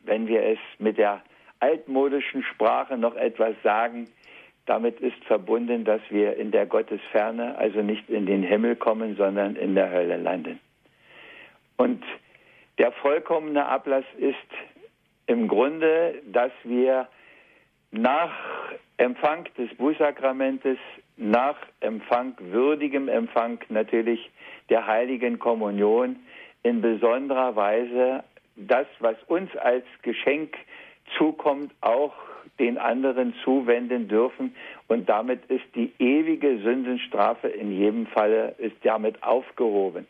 wenn 0.00 0.28
wir 0.28 0.44
es 0.44 0.58
mit 0.78 0.98
der 0.98 1.22
altmodischen 1.58 2.42
Sprache 2.42 2.96
noch 2.96 3.16
etwas 3.16 3.54
sagen. 3.62 4.08
Damit 4.66 5.00
ist 5.00 5.22
verbunden, 5.24 5.84
dass 5.84 6.00
wir 6.10 6.36
in 6.36 6.52
der 6.52 6.66
Gottesferne, 6.66 7.58
also 7.58 7.82
nicht 7.82 8.08
in 8.08 8.26
den 8.26 8.42
Himmel 8.42 8.76
kommen, 8.76 9.16
sondern 9.16 9.56
in 9.56 9.74
der 9.74 9.90
Hölle 9.90 10.16
landen. 10.16 10.60
Und 11.76 12.04
der 12.78 12.92
vollkommene 12.92 13.66
Ablass 13.66 14.04
ist 14.18 14.36
im 15.26 15.48
Grunde, 15.48 16.22
dass 16.26 16.52
wir 16.64 17.08
nach 17.90 18.32
Empfang 19.00 19.48
des 19.56 19.74
Bußsakramentes, 19.76 20.76
nach 21.16 21.56
Empfang, 21.80 22.34
würdigem 22.38 23.08
Empfang 23.08 23.58
natürlich 23.70 24.30
der 24.68 24.86
heiligen 24.86 25.38
Kommunion 25.38 26.16
in 26.62 26.82
besonderer 26.82 27.56
Weise 27.56 28.24
das, 28.56 28.86
was 28.98 29.16
uns 29.26 29.56
als 29.56 29.84
Geschenk 30.02 30.54
zukommt, 31.16 31.72
auch 31.80 32.12
den 32.58 32.76
anderen 32.76 33.32
zuwenden 33.42 34.06
dürfen. 34.06 34.54
Und 34.86 35.08
damit 35.08 35.46
ist 35.46 35.64
die 35.74 35.92
ewige 35.98 36.58
Sündenstrafe 36.58 37.48
in 37.48 37.72
jedem 37.72 38.06
Falle 38.06 38.54
ist 38.58 38.76
damit 38.82 39.22
aufgehoben. 39.22 40.06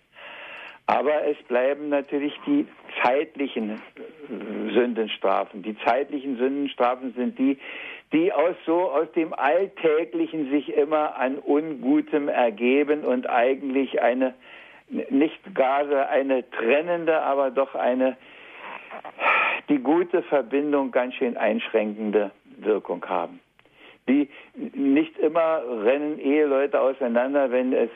Aber 0.87 1.24
es 1.29 1.37
bleiben 1.44 1.88
natürlich 1.90 2.35
die 2.44 2.66
zeitlichen 3.05 3.81
Sündenstrafen. 4.74 5.62
Die 5.62 5.79
zeitlichen 5.85 6.37
Sündenstrafen 6.37 7.14
sind 7.14 7.38
die, 7.38 7.59
die 8.12 8.33
aus 8.33 8.57
so 8.66 8.90
aus 8.90 9.11
dem 9.12 9.33
Alltäglichen 9.33 10.51
sich 10.51 10.75
immer 10.75 11.16
an 11.16 11.38
Ungutem 11.38 12.29
ergeben 12.29 13.05
und 13.05 13.29
eigentlich 13.29 14.03
eine 14.03 14.35
nicht 14.88 15.55
gerade 15.55 16.09
eine 16.09 16.49
trennende, 16.51 17.23
aber 17.23 17.51
doch 17.51 17.77
eine 17.77 18.16
die 19.68 19.79
gute 19.79 20.23
Verbindung 20.23 20.90
ganz 20.90 21.14
schön 21.14 21.37
einschränkende 21.37 22.33
Wirkung 22.59 23.05
haben. 23.07 23.38
Die 24.09 24.29
nicht 24.75 25.16
immer 25.18 25.62
rennen 25.85 26.18
Eheleute 26.18 26.81
auseinander, 26.81 27.53
wenn 27.53 27.73
es 27.73 27.90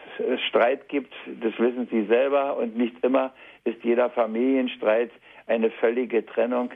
Streit 0.48 0.88
gibt, 0.88 1.12
das 1.40 1.59
wissen 1.59 1.88
Sie 1.90 2.05
selber, 2.05 2.57
und 2.57 2.77
nicht 2.77 2.94
immer 3.03 3.33
ist 3.64 3.83
jeder 3.83 4.11
Familienstreit 4.11 5.11
eine 5.48 5.70
völlige 5.70 6.24
Trennung 6.24 6.70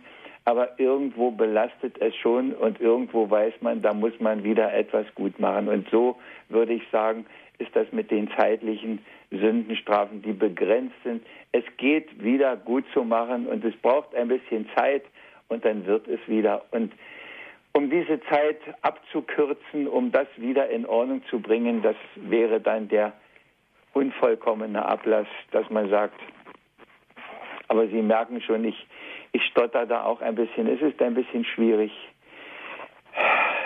aber 0.49 0.81
irgendwo 0.81 1.31
belastet 1.31 2.01
es 2.01 2.17
schon 2.17 2.55
und 2.55 2.81
irgendwo 2.81 3.29
weiß 3.29 3.53
man, 3.61 3.83
da 3.83 3.93
muss 3.93 4.19
man 4.19 4.45
wieder 4.45 4.73
etwas 4.73 5.05
gut 5.15 5.39
machen. 5.39 5.69
Und 5.69 5.87
so 5.91 6.17
würde 6.49 6.73
ich 6.73 6.83
sagen, 6.91 7.27
ist 7.59 7.77
das 7.77 7.87
mit 7.93 8.11
den 8.11 8.31
zeitlichen 8.31 9.01
Sündenstrafen, 9.31 10.23
die 10.23 10.33
begrenzt 10.33 10.95
sind. 11.05 11.23
Es 11.53 11.65
geht 11.77 12.25
wieder 12.25 12.57
gut 12.57 12.87
zu 12.95 13.05
machen 13.05 13.47
und 13.47 13.63
es 13.63 13.77
braucht 13.77 14.15
ein 14.15 14.29
bisschen 14.29 14.67
Zeit 14.75 15.03
und 15.49 15.67
dann 15.67 15.85
wird 15.85 16.09
es 16.09 16.21
wieder. 16.27 16.65
Und 16.71 16.95
um 17.75 17.91
diese 17.91 18.19
Zeit 18.31 18.61
abzukürzen, 18.81 19.87
um 19.87 20.11
das 20.13 20.29
wieder 20.39 20.71
in 20.71 20.87
Ordnung 20.87 21.21
zu 21.29 21.41
bringen, 21.41 21.83
das 21.83 21.97
wäre 22.15 22.59
dann 22.59 22.89
der 22.89 23.13
unvollkommene 23.93 24.83
Ablass, 24.83 25.27
dass 25.51 25.69
man 25.69 25.91
sagt, 25.91 26.19
aber 27.69 27.87
Sie 27.89 28.01
merken 28.01 28.41
schon, 28.41 28.65
ich, 28.65 28.87
ich 29.33 29.43
stotter 29.51 29.87
da 29.87 30.05
auch 30.05 30.21
ein 30.21 30.35
bisschen. 30.35 30.67
Es 30.67 30.81
ist 30.81 31.01
ein 31.01 31.15
bisschen 31.15 31.45
schwierig. 31.45 31.93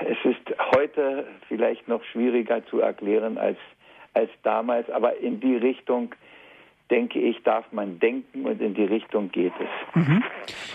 Es 0.05 0.19
ist 0.25 0.57
heute 0.75 1.27
vielleicht 1.49 1.87
noch 1.89 2.03
schwieriger 2.05 2.65
zu 2.67 2.81
erklären 2.81 3.39
als, 3.39 3.59
als 4.15 4.31
damals, 4.43 4.91
aber 4.91 5.17
in 5.19 5.41
die 5.41 5.57
Richtung 5.57 6.15
denke 6.93 7.19
ich, 7.19 7.43
darf 7.43 7.73
man 7.73 7.99
denken 7.99 8.45
und 8.45 8.61
in 8.61 8.75
die 8.75 8.85
Richtung 8.85 9.33
geht 9.33 9.55
es. 9.59 9.97
Mhm. 9.97 10.23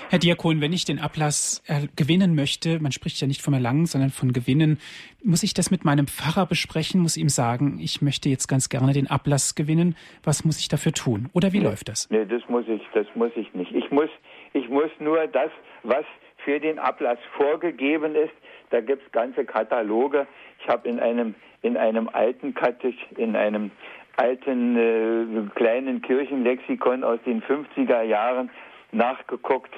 Herr 0.09 0.17
Diakon, 0.17 0.61
wenn 0.61 0.73
ich 0.73 0.83
den 0.83 0.99
Ablass 0.99 1.63
äh, 1.67 1.87
gewinnen 1.95 2.33
möchte, 2.33 2.79
man 2.79 2.91
spricht 2.91 3.21
ja 3.21 3.27
nicht 3.27 3.43
vom 3.43 3.53
Erlangen, 3.53 3.85
sondern 3.85 4.09
von 4.09 4.33
Gewinnen, 4.33 4.79
muss 5.23 5.43
ich 5.43 5.53
das 5.53 5.69
mit 5.69 5.85
meinem 5.85 6.07
Pfarrer 6.07 6.47
besprechen, 6.47 7.01
muss 7.01 7.17
ihm 7.17 7.29
sagen, 7.29 7.79
ich 7.79 8.01
möchte 8.01 8.29
jetzt 8.29 8.47
ganz 8.47 8.69
gerne 8.69 8.93
den 8.93 9.07
Ablass 9.07 9.53
gewinnen. 9.53 9.95
Was 10.23 10.43
muss 10.43 10.59
ich 10.59 10.69
dafür 10.69 10.91
tun? 10.91 11.29
Oder 11.33 11.53
wie 11.53 11.59
läuft 11.59 11.87
das? 11.87 12.09
Nee, 12.09 12.25
das 12.25 12.41
muss 12.49 12.67
ich, 12.67 12.81
das 12.95 13.05
muss 13.13 13.31
ich 13.35 13.53
nicht. 13.53 13.71
Ich 13.73 13.91
muss, 13.91 14.09
ich 14.57 14.69
muss 14.69 14.89
nur 14.99 15.27
das, 15.27 15.51
was 15.83 16.05
für 16.43 16.59
den 16.59 16.79
Ablass 16.79 17.19
vorgegeben 17.35 18.15
ist, 18.15 18.33
da 18.69 18.81
gibt 18.81 19.05
es 19.05 19.11
ganze 19.11 19.45
Kataloge. 19.45 20.27
Ich 20.59 20.67
habe 20.67 20.87
in 20.87 20.99
einem 20.99 21.35
in 21.61 21.77
einem 21.77 22.09
alten 22.11 22.53
Katech, 22.53 22.95
in 23.17 23.35
einem 23.35 23.71
alten 24.15 24.77
äh, 24.77 25.49
kleinen 25.55 26.01
Kirchenlexikon 26.01 27.03
aus 27.03 27.19
den 27.25 27.41
50er 27.41 28.03
Jahren 28.03 28.49
nachgeguckt. 28.91 29.73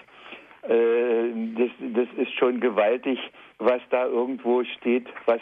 Äh, 0.63 1.29
das, 1.57 1.69
das 1.93 2.07
ist 2.17 2.33
schon 2.37 2.59
gewaltig, 2.59 3.19
was 3.59 3.81
da 3.89 4.05
irgendwo 4.05 4.63
steht, 4.63 5.07
was, 5.25 5.41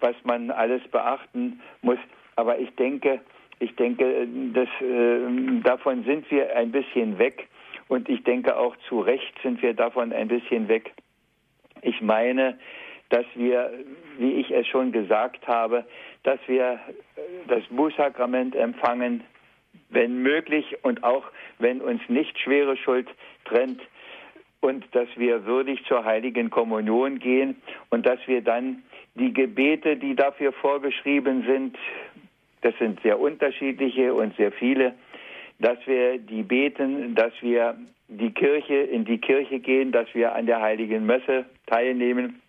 was 0.00 0.14
man 0.24 0.50
alles 0.50 0.82
beachten 0.88 1.60
muss. 1.82 1.98
Aber 2.36 2.58
ich 2.58 2.74
denke, 2.76 3.20
ich 3.60 3.74
denke, 3.76 4.28
das, 4.54 4.68
äh, 4.80 5.60
davon 5.62 6.04
sind 6.04 6.30
wir 6.30 6.54
ein 6.56 6.70
bisschen 6.70 7.18
weg. 7.18 7.48
Und 7.88 8.08
ich 8.08 8.22
denke 8.24 8.56
auch 8.56 8.76
zu 8.88 9.00
Recht 9.00 9.34
sind 9.42 9.62
wir 9.62 9.74
davon 9.74 10.12
ein 10.12 10.28
bisschen 10.28 10.68
weg. 10.68 10.92
Ich 11.82 12.00
meine, 12.00 12.58
dass 13.08 13.24
wir, 13.34 13.72
wie 14.18 14.32
ich 14.32 14.50
es 14.50 14.66
schon 14.66 14.92
gesagt 14.92 15.46
habe, 15.46 15.84
dass 16.22 16.38
wir 16.46 16.78
das 17.48 17.64
Bußsakrament 17.70 18.54
empfangen, 18.54 19.24
wenn 19.90 20.22
möglich 20.22 20.76
und 20.82 21.02
auch 21.02 21.24
wenn 21.58 21.80
uns 21.80 22.02
nicht 22.08 22.38
schwere 22.38 22.76
Schuld 22.76 23.08
trennt 23.44 23.80
und 24.60 24.84
dass 24.94 25.08
wir 25.16 25.46
würdig 25.46 25.84
zur 25.86 26.04
heiligen 26.04 26.50
Kommunion 26.50 27.18
gehen 27.18 27.56
und 27.90 28.04
dass 28.06 28.18
wir 28.26 28.42
dann 28.42 28.82
die 29.14 29.32
Gebete, 29.32 29.96
die 29.96 30.14
dafür 30.14 30.52
vorgeschrieben 30.52 31.44
sind, 31.46 31.78
das 32.60 32.74
sind 32.78 33.00
sehr 33.02 33.18
unterschiedliche 33.18 34.12
und 34.14 34.36
sehr 34.36 34.52
viele, 34.52 34.94
dass 35.58 35.78
wir 35.86 36.18
die 36.18 36.42
beten, 36.42 37.14
dass 37.14 37.32
wir 37.40 37.76
die 38.08 38.30
Kirche 38.30 38.74
in 38.74 39.04
die 39.04 39.18
Kirche 39.18 39.58
gehen, 39.58 39.92
dass 39.92 40.06
wir 40.14 40.34
an 40.34 40.46
der 40.46 40.60
heiligen 40.60 41.04
Messe 41.06 41.44
teilnehmen 41.66 42.40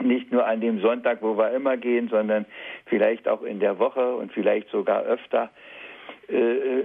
nicht 0.00 0.30
nur 0.30 0.46
an 0.46 0.60
dem 0.60 0.80
Sonntag, 0.80 1.22
wo 1.22 1.36
wir 1.36 1.50
immer 1.52 1.76
gehen, 1.76 2.08
sondern 2.08 2.46
vielleicht 2.86 3.26
auch 3.28 3.42
in 3.42 3.60
der 3.60 3.78
Woche 3.78 4.14
und 4.14 4.32
vielleicht 4.32 4.68
sogar 4.70 5.02
öfter. 5.02 5.50
Äh, 6.28 6.84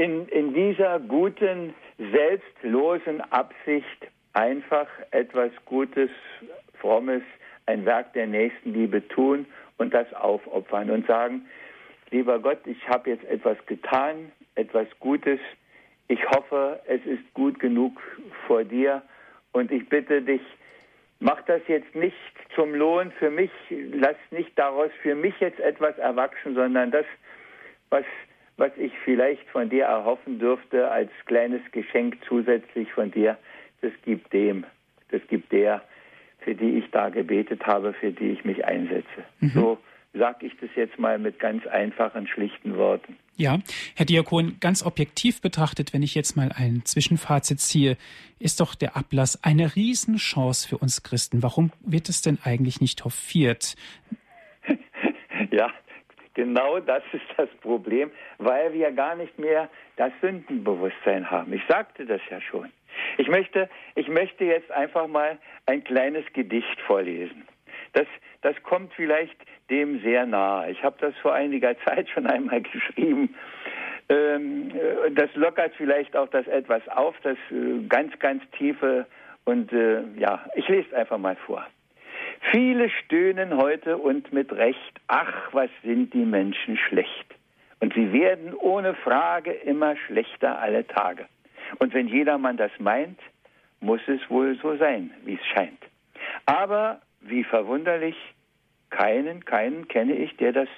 in, 0.00 0.28
in 0.28 0.54
dieser 0.54 1.00
guten, 1.00 1.74
selbstlosen 1.98 3.20
Absicht 3.30 4.08
einfach 4.32 4.88
etwas 5.10 5.50
Gutes, 5.66 6.10
Frommes, 6.80 7.22
ein 7.66 7.84
Werk 7.84 8.12
der 8.14 8.26
Nächstenliebe 8.26 9.06
tun 9.08 9.46
und 9.78 9.94
das 9.94 10.12
aufopfern 10.14 10.90
und 10.90 11.06
sagen, 11.06 11.46
lieber 12.10 12.38
Gott, 12.38 12.58
ich 12.66 12.88
habe 12.88 13.10
jetzt 13.10 13.24
etwas 13.24 13.56
getan, 13.66 14.32
etwas 14.54 14.86
Gutes. 15.00 15.40
Ich 16.08 16.24
hoffe, 16.30 16.80
es 16.86 17.04
ist 17.06 17.32
gut 17.34 17.58
genug 17.58 18.00
vor 18.46 18.64
dir 18.64 19.02
und 19.52 19.70
ich 19.70 19.88
bitte 19.88 20.22
dich, 20.22 20.42
mach 21.20 21.40
das 21.42 21.62
jetzt 21.68 21.94
nicht 21.94 22.16
zum 22.54 22.74
Lohn 22.74 23.12
für 23.18 23.30
mich, 23.30 23.50
lass 23.70 24.16
nicht 24.30 24.58
daraus 24.58 24.90
für 25.02 25.14
mich 25.14 25.34
jetzt 25.40 25.60
etwas 25.60 25.96
erwachsen, 25.98 26.54
sondern 26.54 26.90
das, 26.90 27.06
was, 27.90 28.04
was 28.56 28.72
ich 28.76 28.92
vielleicht 29.04 29.48
von 29.50 29.70
dir 29.70 29.84
erhoffen 29.84 30.38
dürfte 30.38 30.90
als 30.90 31.10
kleines 31.26 31.62
Geschenk 31.72 32.18
zusätzlich 32.26 32.92
von 32.92 33.10
dir, 33.10 33.38
das 33.80 33.92
gibt 34.04 34.32
dem, 34.32 34.64
das 35.10 35.20
gibt 35.28 35.52
der, 35.52 35.82
für 36.40 36.54
die 36.54 36.78
ich 36.78 36.90
da 36.90 37.08
gebetet 37.08 37.66
habe, 37.66 37.92
für 37.92 38.10
die 38.10 38.30
ich 38.30 38.44
mich 38.44 38.64
einsetze. 38.64 39.24
Mhm. 39.40 39.48
So 39.48 39.78
sage 40.14 40.46
ich 40.46 40.52
das 40.60 40.70
jetzt 40.76 40.98
mal 40.98 41.18
mit 41.18 41.38
ganz 41.38 41.66
einfachen, 41.66 42.26
schlichten 42.26 42.76
Worten. 42.76 43.16
Ja, 43.36 43.58
Herr 43.96 44.06
Diakon, 44.06 44.58
ganz 44.60 44.84
objektiv 44.84 45.40
betrachtet, 45.40 45.94
wenn 45.94 46.02
ich 46.02 46.14
jetzt 46.14 46.36
mal 46.36 46.52
ein 46.54 46.82
Zwischenfazit 46.84 47.60
ziehe, 47.60 47.96
ist 48.38 48.60
doch 48.60 48.74
der 48.74 48.96
Ablass 48.96 49.42
eine 49.42 49.74
Riesenchance 49.74 50.68
für 50.68 50.78
uns 50.78 51.02
Christen. 51.02 51.42
Warum 51.42 51.72
wird 51.80 52.08
es 52.08 52.20
denn 52.20 52.38
eigentlich 52.44 52.80
nicht 52.80 53.04
hofiert? 53.04 53.74
ja, 55.50 55.70
genau 56.34 56.78
das 56.80 57.02
ist 57.12 57.24
das 57.36 57.48
Problem, 57.60 58.10
weil 58.38 58.74
wir 58.74 58.92
gar 58.92 59.16
nicht 59.16 59.38
mehr 59.38 59.70
das 59.96 60.12
Sündenbewusstsein 60.20 61.30
haben. 61.30 61.52
Ich 61.54 61.62
sagte 61.68 62.04
das 62.04 62.20
ja 62.30 62.40
schon. 62.40 62.70
Ich 63.16 63.28
möchte, 63.28 63.70
ich 63.94 64.08
möchte 64.08 64.44
jetzt 64.44 64.70
einfach 64.70 65.06
mal 65.06 65.38
ein 65.66 65.82
kleines 65.84 66.24
Gedicht 66.34 66.80
vorlesen. 66.86 67.44
Das, 67.92 68.06
das 68.40 68.60
kommt 68.62 68.92
vielleicht 68.94 69.36
dem 69.70 70.00
sehr 70.02 70.26
nahe. 70.26 70.70
Ich 70.70 70.82
habe 70.82 70.96
das 71.00 71.14
vor 71.18 71.34
einiger 71.34 71.76
Zeit 71.84 72.08
schon 72.08 72.26
einmal 72.26 72.62
geschrieben. 72.62 73.34
Ähm, 74.08 74.70
äh, 74.70 75.10
das 75.12 75.34
lockert 75.34 75.72
vielleicht 75.76 76.16
auch 76.16 76.28
das 76.28 76.46
etwas 76.46 76.86
auf, 76.88 77.14
das 77.22 77.36
äh, 77.50 77.86
ganz, 77.88 78.18
ganz 78.18 78.42
tiefe. 78.58 79.06
Und 79.44 79.72
äh, 79.72 80.02
ja, 80.16 80.44
ich 80.54 80.68
lese 80.68 80.96
einfach 80.96 81.18
mal 81.18 81.36
vor. 81.36 81.66
Viele 82.50 82.90
stöhnen 82.90 83.56
heute 83.56 83.96
und 83.96 84.32
mit 84.32 84.52
Recht, 84.52 85.00
ach, 85.06 85.52
was 85.52 85.70
sind 85.82 86.12
die 86.12 86.24
Menschen 86.24 86.76
schlecht. 86.76 87.26
Und 87.80 87.94
sie 87.94 88.12
werden 88.12 88.54
ohne 88.54 88.94
Frage 88.94 89.52
immer 89.52 89.96
schlechter 89.96 90.60
alle 90.60 90.86
Tage. 90.86 91.26
Und 91.78 91.94
wenn 91.94 92.08
jedermann 92.08 92.56
das 92.56 92.70
meint, 92.78 93.18
muss 93.80 94.00
es 94.06 94.20
wohl 94.28 94.56
so 94.60 94.76
sein, 94.76 95.12
wie 95.24 95.34
es 95.34 95.46
scheint. 95.46 95.82
Aber 96.46 97.00
wie 97.22 97.44
verwunderlich, 97.44 98.16
keinen, 98.90 99.44
keinen 99.44 99.88
kenne 99.88 100.14
ich, 100.14 100.36
der 100.36 100.52
das 100.52 100.68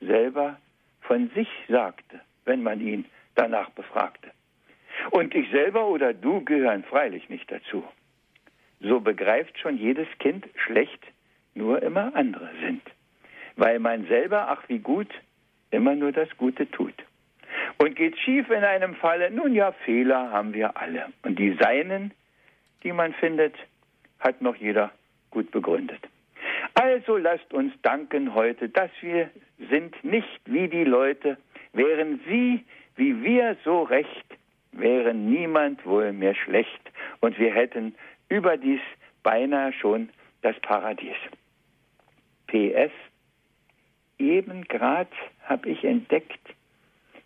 selber 0.00 0.58
von 1.02 1.30
sich 1.34 1.48
sagte, 1.68 2.20
wenn 2.44 2.62
man 2.62 2.80
ihn 2.80 3.04
danach 3.34 3.70
befragte. 3.70 4.30
Und 5.10 5.34
ich 5.34 5.50
selber 5.50 5.86
oder 5.86 6.12
du 6.12 6.44
gehören 6.44 6.84
freilich 6.84 7.28
nicht 7.28 7.50
dazu. 7.50 7.84
So 8.80 9.00
begreift 9.00 9.58
schon 9.58 9.76
jedes 9.76 10.08
Kind 10.18 10.46
schlecht, 10.56 11.00
nur 11.54 11.82
immer 11.82 12.14
andere 12.14 12.50
sind. 12.60 12.82
Weil 13.56 13.78
man 13.78 14.06
selber, 14.06 14.48
ach 14.48 14.68
wie 14.68 14.78
gut, 14.78 15.08
immer 15.70 15.94
nur 15.94 16.12
das 16.12 16.28
Gute 16.36 16.70
tut. 16.70 16.94
Und 17.78 17.96
geht 17.96 18.18
schief 18.18 18.50
in 18.50 18.64
einem 18.64 18.94
Falle, 18.96 19.30
nun 19.30 19.54
ja, 19.54 19.72
Fehler 19.84 20.30
haben 20.30 20.54
wir 20.54 20.76
alle. 20.76 21.06
Und 21.22 21.38
die 21.38 21.56
Seinen, 21.60 22.12
die 22.82 22.92
man 22.92 23.12
findet, 23.14 23.54
hat 24.18 24.40
noch 24.40 24.56
jeder 24.56 24.90
gut 25.34 25.50
begründet. 25.50 26.00
Also 26.74 27.18
lasst 27.18 27.52
uns 27.52 27.74
danken 27.82 28.34
heute, 28.34 28.68
dass 28.70 28.90
wir 29.02 29.30
sind 29.70 30.02
nicht 30.02 30.40
wie 30.46 30.68
die 30.68 30.84
Leute, 30.84 31.36
wären 31.72 32.20
sie 32.26 32.64
wie 32.96 33.22
wir 33.22 33.56
so 33.64 33.82
recht, 33.82 34.26
wäre 34.72 35.14
niemand 35.14 35.84
wohl 35.84 36.12
mehr 36.12 36.34
schlecht 36.34 36.80
und 37.20 37.38
wir 37.38 37.52
hätten 37.52 37.94
überdies 38.28 38.80
beinahe 39.22 39.72
schon 39.72 40.10
das 40.42 40.58
Paradies. 40.60 41.16
PS, 42.46 42.92
eben 44.18 44.64
grad 44.64 45.10
habe 45.44 45.70
ich 45.70 45.84
entdeckt, 45.84 46.54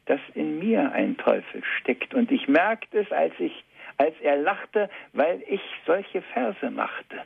dass 0.07 0.21
in 0.35 0.59
mir 0.59 0.90
ein 0.92 1.16
Teufel 1.18 1.62
steckt 1.81 2.14
und 2.14 2.31
ich 2.31 2.49
merkte 2.49 3.01
es, 3.01 3.12
als 3.12 3.35
ich, 3.38 3.64
als 3.99 4.14
er 4.23 4.37
lachte, 4.37 4.88
weil 5.12 5.42
ich 5.49 5.61
solche 5.85 6.23
Verse 6.23 6.71
machte. 6.71 7.23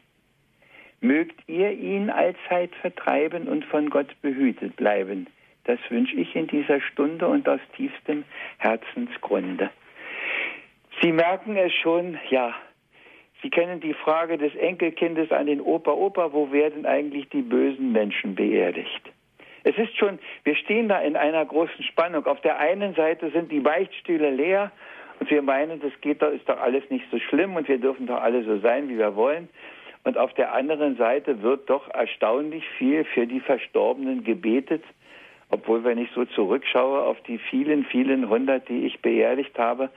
Mögt 1.03 1.47
ihr 1.49 1.73
ihn 1.73 2.09
allzeit 2.09 2.75
vertreiben 2.77 3.49
und 3.49 3.65
von 3.67 3.91
Gott 3.91 4.09
behütet 4.23 4.77
bleiben. 4.77 5.27
Das 5.65 5.79
wünsche 5.91 6.17
ich 6.17 6.35
in 6.35 6.47
dieser 6.47 6.81
Stunde 6.81 7.29
und 7.29 7.49
aus 7.49 7.61
tiefstem 7.77 8.25
Herzensgrunde. 8.59 9.69
Sie 11.03 11.13
merken 11.13 11.57
es 11.57 11.73
schon, 11.75 12.19
ja, 12.31 12.55
Sie 13.43 13.51
kennen 13.51 13.81
die 13.81 13.95
Frage 13.95 14.39
des 14.39 14.55
Enkelkindes 14.55 15.33
an 15.33 15.47
den 15.47 15.61
Opa, 15.61 15.91
Opa, 15.91 16.33
wo 16.33 16.53
werden 16.53 16.87
eigentlich 16.87 17.29
die 17.31 17.43
bösen 17.43 17.91
Menschen 17.91 18.37
beerdigt? 18.37 19.13
Es 19.65 19.77
ist 19.77 19.97
schon, 19.97 20.21
wir 20.45 20.55
stehen 20.55 20.89
da 20.89 21.01
in 21.01 21.17
einer 21.17 21.45
großen 21.45 21.83
Spannung. 21.85 22.27
Auf 22.27 22.41
der 22.41 22.59
einen 22.59 22.95
Seite 22.95 23.31
sind 23.31 23.51
die 23.51 23.61
Beichtstühle 23.61 24.31
leer 24.31 24.71
und 25.19 25.29
wir 25.31 25.43
meinen, 25.43 25.81
das 25.81 25.93
geht 26.01 26.23
doch, 26.23 26.31
ist 26.31 26.49
doch 26.49 26.61
alles 26.61 26.89
nicht 26.91 27.05
so 27.11 27.19
schlimm 27.19 27.57
und 27.57 27.69
wir 27.69 27.79
dürfen 27.79 28.07
doch 28.07 28.21
alle 28.23 28.45
so 28.45 28.59
sein, 28.59 28.89
wie 28.89 28.99
wir 28.99 29.17
wollen. 29.17 29.49
Und 30.05 30.19
auf 30.19 30.35
der 30.35 30.53
anderen 30.53 30.97
Seite 30.97 31.43
wird 31.43 31.71
doch 31.71 31.89
erstaunlich 31.89 32.65
viel 32.79 33.05
für 33.05 33.27
die 33.27 33.41
Verstorbenen 33.41 34.25
gebetet, 34.25 34.83
obwohl 35.51 35.85
wenn 35.85 35.99
ich 35.99 36.11
so 36.15 36.25
zurückschaue 36.25 37.03
auf 37.03 37.21
die 37.23 37.39
vielen, 37.39 37.85
vielen 37.85 38.29
hundert, 38.29 38.69
die 38.69 38.87
ich 38.87 39.01
beerdigt 39.01 39.59
habe, 39.59 39.91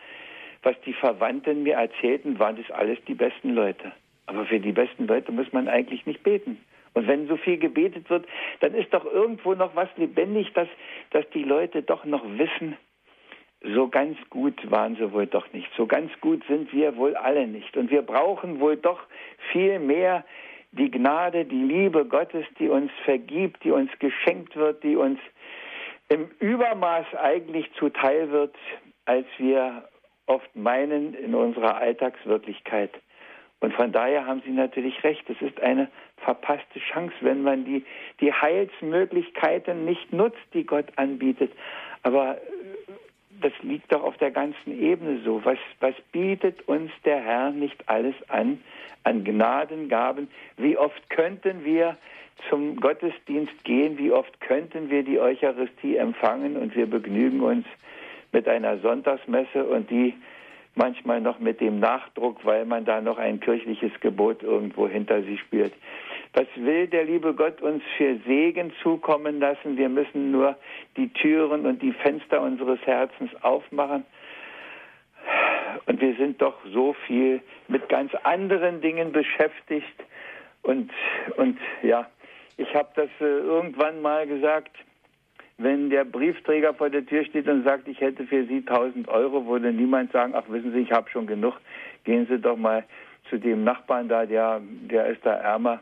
was 0.63 0.75
die 0.81 0.93
Verwandten 0.93 1.63
mir 1.63 1.75
erzählten, 1.75 2.39
waren 2.39 2.57
das 2.57 2.69
alles 2.71 2.99
die 3.07 3.13
besten 3.13 3.51
Leute. 3.51 3.91
Aber 4.27 4.45
für 4.45 4.59
die 4.59 4.71
besten 4.71 5.07
Leute 5.07 5.31
muss 5.31 5.51
man 5.53 5.67
eigentlich 5.67 6.05
nicht 6.05 6.23
beten. 6.23 6.57
Und 6.93 7.07
wenn 7.07 7.27
so 7.27 7.37
viel 7.37 7.57
gebetet 7.57 8.09
wird, 8.09 8.25
dann 8.61 8.73
ist 8.73 8.93
doch 8.93 9.05
irgendwo 9.05 9.53
noch 9.53 9.75
was 9.75 9.89
lebendig, 9.97 10.53
dass, 10.53 10.67
dass 11.11 11.29
die 11.31 11.43
Leute 11.43 11.83
doch 11.83 12.05
noch 12.05 12.23
wissen, 12.37 12.77
so 13.61 13.87
ganz 13.87 14.17
gut 14.29 14.69
waren 14.69 14.95
sie 14.95 15.11
wohl 15.11 15.27
doch 15.27 15.51
nicht. 15.53 15.69
So 15.75 15.87
ganz 15.87 16.11
gut 16.21 16.43
sind 16.47 16.71
wir 16.73 16.97
wohl 16.97 17.15
alle 17.15 17.47
nicht. 17.47 17.77
Und 17.77 17.89
wir 17.89 18.01
brauchen 18.01 18.59
wohl 18.59 18.77
doch 18.77 18.99
viel 19.51 19.79
mehr 19.79 20.23
die 20.71 20.91
Gnade, 20.91 21.45
die 21.45 21.63
Liebe 21.63 22.05
Gottes, 22.05 22.45
die 22.59 22.69
uns 22.69 22.91
vergibt, 23.05 23.63
die 23.63 23.71
uns 23.71 23.89
geschenkt 23.99 24.55
wird, 24.55 24.83
die 24.83 24.95
uns 24.95 25.19
im 26.09 26.29
Übermaß 26.39 27.05
eigentlich 27.15 27.71
zuteil 27.79 28.29
wird, 28.29 28.55
als 29.05 29.25
wir 29.37 29.87
oft 30.27 30.55
meinen 30.55 31.13
in 31.13 31.33
unserer 31.33 31.77
Alltagswirklichkeit. 31.77 32.91
Und 33.61 33.73
von 33.73 33.91
daher 33.91 34.27
haben 34.27 34.43
Sie 34.45 34.51
natürlich 34.51 35.03
recht. 35.03 35.23
Es 35.29 35.41
ist 35.41 35.59
eine 35.61 35.89
verpasste 36.17 36.79
Chance, 36.79 37.15
wenn 37.21 37.41
man 37.41 37.65
die, 37.65 37.85
die 38.19 38.31
Heilsmöglichkeiten 38.31 39.85
nicht 39.85 40.11
nutzt, 40.11 40.37
die 40.53 40.65
Gott 40.65 40.85
anbietet. 40.97 41.51
Aber 42.03 42.37
das 43.41 43.53
liegt 43.61 43.91
doch 43.91 44.03
auf 44.03 44.17
der 44.17 44.31
ganzen 44.31 44.79
Ebene 44.79 45.19
so. 45.23 45.43
Was, 45.43 45.57
was 45.79 45.95
bietet 46.11 46.67
uns 46.67 46.91
der 47.03 47.19
Herr 47.19 47.51
nicht 47.51 47.87
alles 47.87 48.15
an, 48.27 48.59
an 49.03 49.23
Gnadengaben? 49.23 50.29
Wie 50.57 50.77
oft 50.77 51.09
könnten 51.09 51.65
wir 51.65 51.97
zum 52.49 52.77
Gottesdienst 52.77 53.63
gehen? 53.63 53.97
Wie 53.97 54.11
oft 54.11 54.39
könnten 54.41 54.89
wir 54.89 55.03
die 55.03 55.19
Eucharistie 55.19 55.97
empfangen? 55.97 56.57
Und 56.57 56.75
wir 56.75 56.87
begnügen 56.87 57.41
uns 57.41 57.65
mit 58.31 58.47
einer 58.47 58.77
Sonntagsmesse 58.79 59.65
und 59.65 59.89
die 59.89 60.13
manchmal 60.75 61.21
noch 61.21 61.39
mit 61.39 61.61
dem 61.61 61.79
Nachdruck, 61.79 62.43
weil 62.43 62.65
man 62.65 62.85
da 62.85 63.01
noch 63.01 63.17
ein 63.17 63.39
kirchliches 63.39 63.91
Gebot 64.01 64.43
irgendwo 64.43 64.87
hinter 64.87 65.23
sich 65.23 65.39
spürt. 65.39 65.73
Was 66.35 66.47
will 66.57 66.87
der 66.87 67.05
liebe 67.05 67.33
Gott 67.33 67.61
uns 67.61 67.81
für 67.95 68.17
Segen 68.27 68.73
zukommen 68.83 69.39
lassen? 69.39 69.77
Wir 69.77 69.87
müssen 69.87 70.31
nur 70.31 70.57
die 70.97 71.07
Türen 71.13 71.65
und 71.65 71.81
die 71.81 71.93
Fenster 71.93 72.41
unseres 72.41 72.79
Herzens 72.85 73.31
aufmachen. 73.41 74.05
Und 75.85 76.01
wir 76.01 76.13
sind 76.17 76.41
doch 76.41 76.55
so 76.73 76.93
viel 77.07 77.41
mit 77.69 77.87
ganz 77.87 78.13
anderen 78.23 78.81
Dingen 78.81 79.13
beschäftigt. 79.13 80.03
Und, 80.63 80.91
und 81.37 81.57
ja, 81.83 82.05
ich 82.57 82.75
habe 82.75 82.89
das 82.95 83.09
äh, 83.21 83.23
irgendwann 83.23 84.01
mal 84.01 84.27
gesagt, 84.27 84.75
wenn 85.57 85.89
der 85.89 86.03
Briefträger 86.03 86.73
vor 86.73 86.89
der 86.89 87.05
Tür 87.05 87.23
steht 87.23 87.47
und 87.47 87.63
sagt, 87.63 87.87
ich 87.87 88.01
hätte 88.01 88.27
für 88.27 88.45
Sie 88.45 88.57
1000 88.57 89.07
Euro, 89.07 89.45
würde 89.45 89.71
niemand 89.71 90.11
sagen, 90.11 90.33
ach 90.35 90.43
wissen 90.49 90.73
Sie, 90.73 90.79
ich 90.79 90.91
habe 90.91 91.09
schon 91.09 91.27
genug, 91.27 91.53
gehen 92.03 92.27
Sie 92.29 92.39
doch 92.39 92.57
mal 92.57 92.83
zu 93.29 93.37
dem 93.37 93.63
Nachbarn 93.63 94.09
da, 94.09 94.25
der, 94.25 94.61
der 94.61 95.05
ist 95.07 95.25
da 95.25 95.31
ärmer. 95.35 95.79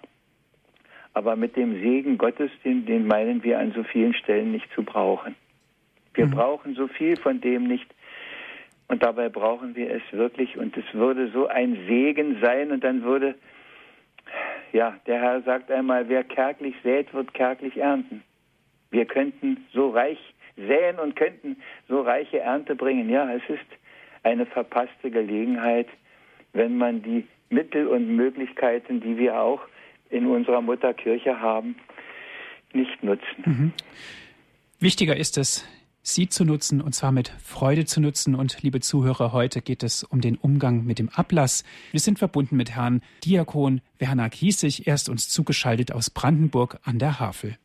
Aber 1.14 1.36
mit 1.36 1.56
dem 1.56 1.80
Segen 1.82 2.18
Gottes, 2.18 2.52
den, 2.64 2.86
den 2.86 3.08
meinen 3.08 3.44
wir 3.44 3.60
an 3.60 3.72
so 3.74 3.84
vielen 3.84 4.14
Stellen 4.14 4.52
nicht 4.52 4.68
zu 4.74 4.84
brauchen. 4.84 5.36
Wir 6.14 6.26
mhm. 6.26 6.32
brauchen 6.32 6.76
so 6.76 6.88
viel 6.88 7.18
von 7.18 7.42
dem 7.42 7.64
nicht. 7.68 7.88
Und 8.88 9.04
dabei 9.04 9.30
brauchen 9.30 9.76
wir 9.76 9.92
es 9.92 10.02
wirklich. 10.12 10.58
Und 10.58 10.76
es 10.78 10.86
würde 10.94 11.30
so 11.30 11.48
ein 11.48 11.78
Segen 11.88 12.38
sein. 12.42 12.72
Und 12.72 12.84
dann 12.84 13.04
würde, 13.04 13.36
ja, 14.72 14.98
der 15.08 15.22
Herr 15.22 15.42
sagt 15.42 15.72
einmal, 15.72 16.10
wer 16.10 16.24
kärglich 16.24 16.76
sät, 16.84 17.14
wird 17.14 17.34
kärglich 17.34 17.78
ernten. 17.78 18.24
Wir 18.92 19.06
könnten 19.06 19.66
so 19.74 19.90
reich 19.90 20.20
säen 20.56 21.00
und 21.00 21.16
könnten 21.16 21.58
so 21.88 22.02
reiche 22.02 22.40
Ernte 22.40 22.76
bringen. 22.76 23.10
Ja, 23.10 23.32
es 23.34 23.42
ist 23.50 23.66
eine 24.24 24.46
verpasste 24.46 25.10
Gelegenheit, 25.10 25.88
wenn 26.54 26.78
man 26.78 27.02
die 27.02 27.28
Mittel 27.50 27.88
und 27.88 28.16
Möglichkeiten, 28.16 29.02
die 29.02 29.18
wir 29.18 29.40
auch 29.40 29.62
in 30.14 30.28
unserer 30.28 30.62
Mutterkirche 30.62 31.40
haben, 31.40 31.76
nicht 32.74 33.04
nutzen. 33.04 33.44
Mhm. 33.46 33.74
Wichtiger 34.80 35.16
ist 35.16 35.38
es, 35.38 35.66
sie 36.02 36.28
zu 36.28 36.46
nutzen 36.46 36.82
und 36.82 36.94
zwar 36.94 37.12
mit 37.12 37.30
Freude 37.44 37.86
zu 37.86 38.00
nutzen. 38.02 38.36
Und 38.36 38.62
liebe 38.62 38.80
Zuhörer, 38.80 39.32
heute 39.32 39.62
geht 39.62 39.82
es 39.82 40.04
um 40.04 40.22
den 40.22 40.36
Umgang 40.36 40.86
mit 40.86 41.00
dem 41.00 41.10
Ablass. 41.10 41.64
Wir 41.92 42.00
sind 42.00 42.20
verbunden 42.20 42.58
mit 42.58 42.72
Herrn 42.76 43.02
Diakon 43.26 43.82
Werner 43.98 44.30
Kiesig. 44.30 44.86
Er 44.86 44.96
ist 44.96 45.10
uns 45.10 45.30
zugeschaltet 45.30 45.92
aus 45.92 46.10
Brandenburg 46.10 46.80
an 46.84 47.00
der 47.00 47.20
Havel. 47.20 47.58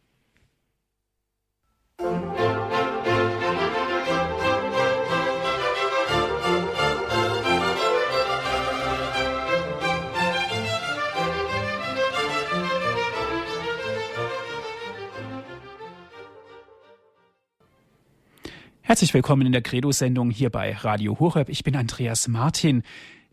Herzlich 18.89 19.13
willkommen 19.13 19.45
in 19.45 19.53
der 19.53 19.61
Credo-Sendung 19.61 20.31
hier 20.31 20.49
bei 20.49 20.73
Radio 20.73 21.21
Horeb. 21.21 21.51
Ich 21.51 21.63
bin 21.63 21.77
Andreas 21.77 22.27
Martin. 22.27 22.83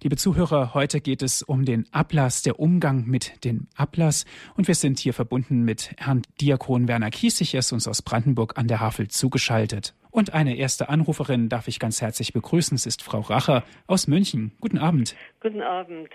Liebe 0.04 0.18
Zuhörer, 0.18 0.74
heute 0.74 1.00
geht 1.00 1.22
es 1.22 1.44
um 1.44 1.63
den 1.63 1.86
Ablass, 1.94 2.41
der 2.41 2.60
Umgang 2.60 3.06
mit 3.06 3.46
dem 3.46 3.68
Ablass. 3.74 4.26
Und 4.58 4.68
wir 4.68 4.76
sind 4.76 5.00
hier 5.00 5.13
verbunden 5.13 5.63
mit 5.63 5.91
Herrn 5.96 6.24
Diakon 6.41 6.89
Werner 6.89 7.10
Kiesig. 7.10 7.54
Er 7.54 7.60
ist 7.60 7.72
uns 7.72 7.88
aus 7.88 8.02
Brandenburg 8.02 8.58
an 8.58 8.68
der 8.68 8.82
Havel 8.82 9.08
zugeschaltet. 9.08 9.96
Und 10.12 10.34
eine 10.34 10.58
erste 10.58 10.89
Anruferin 10.89 11.48
darf 11.48 11.70
ich 11.70 11.80
ganz 11.80 12.02
herzlich 12.02 12.34
begrüßen. 12.34 12.76
Es 12.76 12.86
ist 12.86 13.02
Frau 13.02 13.22
Racher 13.22 13.63
aus 13.88 14.08
München. 14.08 14.52
Guten 14.60 14.78
Abend. 14.78 15.15
Guten 15.39 15.62
Abend. 15.62 16.10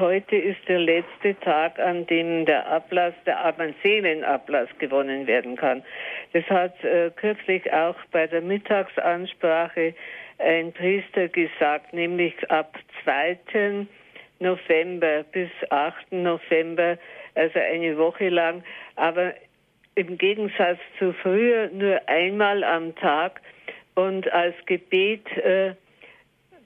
Heute 0.00 0.34
ist 0.34 0.58
der 0.66 0.80
letzte 0.80 1.38
Tag, 1.38 1.78
an 1.78 2.04
dem 2.08 2.46
der 2.46 2.66
Ablass, 2.66 3.14
der 3.26 3.54
Seelenablass 3.80 4.68
gewonnen 4.80 5.28
werden 5.28 5.54
kann. 5.54 5.84
Das 6.32 6.42
hat 6.50 6.82
äh, 6.82 7.12
kürzlich 7.14 7.72
auch 7.72 7.94
bei 8.10 8.26
der 8.26 8.40
Mittagsansprache 8.40 9.94
ein 10.38 10.72
Priester 10.72 11.28
gesagt, 11.28 11.92
nämlich 11.92 12.34
ab 12.50 12.76
2. 13.04 13.86
November 14.40 15.22
bis 15.30 15.50
8. 15.70 16.10
November, 16.10 16.98
also 17.36 17.60
eine 17.60 17.96
Woche 17.96 18.30
lang, 18.30 18.64
aber 18.96 19.32
im 19.94 20.18
Gegensatz 20.18 20.80
zu 20.98 21.12
früher 21.12 21.68
nur 21.68 22.00
einmal 22.08 22.64
am 22.64 22.96
Tag 22.96 23.40
und 23.94 24.28
als 24.32 24.56
Gebet 24.66 25.24
äh, 25.36 25.74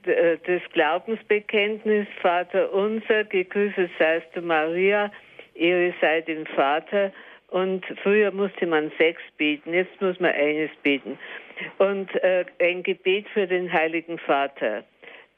äh, 0.09 0.37
das 0.45 0.61
Glaubensbekenntnis, 0.73 2.07
Vater 2.21 2.73
unser, 2.73 3.23
gegrüßet 3.23 3.89
seist 3.97 4.27
du 4.33 4.41
Maria, 4.41 5.11
Ehre 5.55 5.93
sei 6.01 6.21
dem 6.21 6.45
Vater. 6.45 7.11
Und 7.49 7.83
früher 8.03 8.31
musste 8.31 8.67
man 8.67 8.91
sechs 8.97 9.21
beten, 9.37 9.73
jetzt 9.73 9.99
muss 10.01 10.19
man 10.19 10.31
eines 10.31 10.69
beten. 10.83 11.17
Und 11.79 12.13
äh, 12.23 12.45
ein 12.61 12.83
Gebet 12.83 13.27
für 13.29 13.47
den 13.47 13.71
Heiligen 13.71 14.19
Vater. 14.19 14.83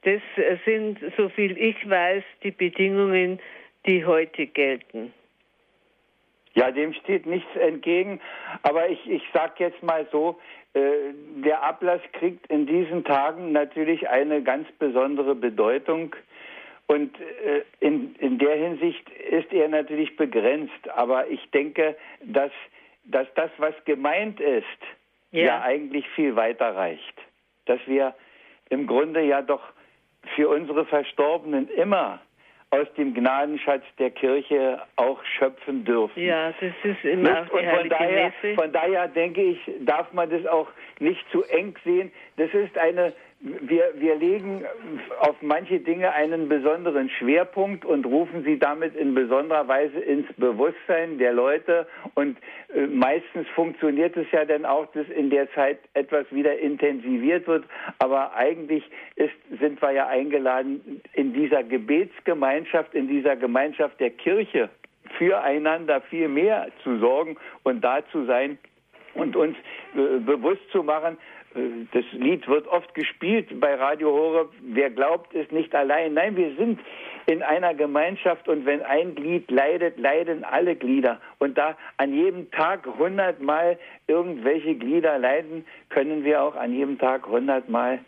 Das 0.03 0.21
sind, 0.65 0.99
so 1.15 1.29
viel 1.29 1.57
ich 1.57 1.89
weiß, 1.89 2.23
die 2.43 2.51
Bedingungen, 2.51 3.39
die 3.85 4.03
heute 4.05 4.47
gelten. 4.47 5.13
Ja, 6.53 6.71
dem 6.71 6.93
steht 6.93 7.25
nichts 7.25 7.55
entgegen. 7.55 8.19
Aber 8.63 8.89
ich, 8.89 9.09
ich 9.09 9.23
sage 9.33 9.53
jetzt 9.59 9.81
mal 9.83 10.05
so, 10.11 10.39
äh, 10.73 11.13
der 11.43 11.63
Ablass 11.63 12.01
kriegt 12.13 12.47
in 12.47 12.65
diesen 12.65 13.03
Tagen 13.03 13.51
natürlich 13.51 14.09
eine 14.09 14.43
ganz 14.43 14.67
besondere 14.73 15.35
Bedeutung. 15.35 16.15
Und 16.87 17.17
äh, 17.19 17.63
in, 17.79 18.15
in 18.15 18.37
der 18.37 18.55
Hinsicht 18.55 19.09
ist 19.09 19.51
er 19.53 19.69
natürlich 19.69 20.15
begrenzt. 20.17 20.89
Aber 20.93 21.29
ich 21.29 21.49
denke, 21.51 21.95
dass, 22.21 22.51
dass 23.05 23.27
das, 23.35 23.49
was 23.57 23.73
gemeint 23.85 24.39
ist, 24.41 24.65
ja. 25.31 25.45
ja 25.45 25.61
eigentlich 25.61 26.07
viel 26.09 26.35
weiter 26.35 26.75
reicht. 26.75 27.15
Dass 27.65 27.79
wir 27.85 28.13
im 28.69 28.87
Grunde 28.87 29.21
ja 29.21 29.41
doch 29.41 29.63
für 30.35 30.49
unsere 30.49 30.85
Verstorbenen 30.85 31.69
immer 31.69 32.19
aus 32.71 32.87
dem 32.97 33.13
Gnadenschatz 33.13 33.83
der 33.99 34.11
Kirche 34.11 34.81
auch 34.95 35.23
schöpfen 35.37 35.83
dürfen. 35.83 36.23
Ja, 36.23 36.53
das 36.59 36.73
ist 36.83 37.03
immer 37.03 37.41
auch 37.41 37.45
die 37.49 37.65
und 37.65 37.77
von 37.77 37.89
daher, 37.89 38.33
von 38.55 38.71
daher 38.71 39.07
denke 39.09 39.41
ich, 39.41 39.59
darf 39.81 40.11
man 40.13 40.29
das 40.29 40.45
auch 40.47 40.67
nicht 40.99 41.23
zu 41.31 41.43
eng 41.43 41.75
sehen. 41.83 42.11
Das 42.37 42.53
ist 42.53 42.77
eine 42.77 43.13
wir, 43.41 43.91
wir 43.95 44.15
legen 44.15 44.63
auf 45.19 45.35
manche 45.41 45.79
Dinge 45.79 46.13
einen 46.13 46.47
besonderen 46.47 47.09
Schwerpunkt 47.09 47.85
und 47.85 48.05
rufen 48.05 48.43
sie 48.43 48.59
damit 48.59 48.95
in 48.95 49.15
besonderer 49.15 49.67
Weise 49.67 49.99
ins 49.99 50.27
Bewusstsein 50.37 51.17
der 51.17 51.33
Leute. 51.33 51.87
Und 52.13 52.37
äh, 52.73 52.85
meistens 52.85 53.47
funktioniert 53.55 54.15
es 54.15 54.27
ja 54.31 54.45
dann 54.45 54.63
auch, 54.63 54.85
dass 54.93 55.07
in 55.09 55.31
der 55.31 55.51
Zeit 55.53 55.79
etwas 55.95 56.25
wieder 56.31 56.59
intensiviert 56.59 57.47
wird. 57.47 57.65
Aber 57.97 58.35
eigentlich 58.35 58.83
ist, 59.15 59.33
sind 59.59 59.81
wir 59.81 59.91
ja 59.91 60.07
eingeladen, 60.07 61.01
in 61.13 61.33
dieser 61.33 61.63
Gebetsgemeinschaft, 61.63 62.93
in 62.93 63.07
dieser 63.07 63.35
Gemeinschaft 63.35 63.99
der 63.99 64.11
Kirche 64.11 64.69
füreinander 65.17 66.01
viel 66.01 66.27
mehr 66.27 66.67
zu 66.83 66.99
sorgen 66.99 67.37
und 67.63 67.81
da 67.81 67.99
zu 68.11 68.25
sein 68.25 68.59
und 69.15 69.35
uns 69.35 69.57
äh, 69.95 70.19
bewusst 70.19 70.61
zu 70.71 70.83
machen, 70.83 71.17
das 71.53 72.05
Lied 72.13 72.47
wird 72.47 72.67
oft 72.67 72.93
gespielt 72.93 73.59
bei 73.59 73.75
Radio 73.75 74.11
Horeb. 74.11 74.49
Wer 74.61 74.89
glaubt, 74.89 75.33
ist 75.33 75.51
nicht 75.51 75.75
allein. 75.75 76.13
Nein, 76.13 76.37
wir 76.37 76.55
sind 76.55 76.79
in 77.25 77.43
einer 77.43 77.73
Gemeinschaft 77.73 78.47
und 78.47 78.65
wenn 78.65 78.81
ein 78.81 79.15
Glied 79.15 79.51
leidet, 79.51 79.99
leiden 79.99 80.43
alle 80.43 80.75
Glieder. 80.75 81.19
Und 81.39 81.57
da 81.57 81.77
an 81.97 82.13
jedem 82.13 82.49
Tag 82.51 82.87
hundertmal 82.97 83.77
irgendwelche 84.07 84.75
Glieder 84.75 85.17
leiden, 85.19 85.65
können 85.89 86.23
wir 86.23 86.41
auch 86.41 86.55
an 86.55 86.73
jedem 86.73 86.97
Tag 86.97 87.27
hundertmal 87.27 87.99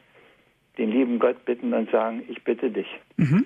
den 0.78 0.92
lieben 0.92 1.20
Gott 1.20 1.46
bitten 1.46 1.74
und 1.74 1.90
sagen, 1.92 2.24
ich 2.28 2.44
bitte 2.44 2.72
dich. 2.72 2.88
Mhm. 3.18 3.46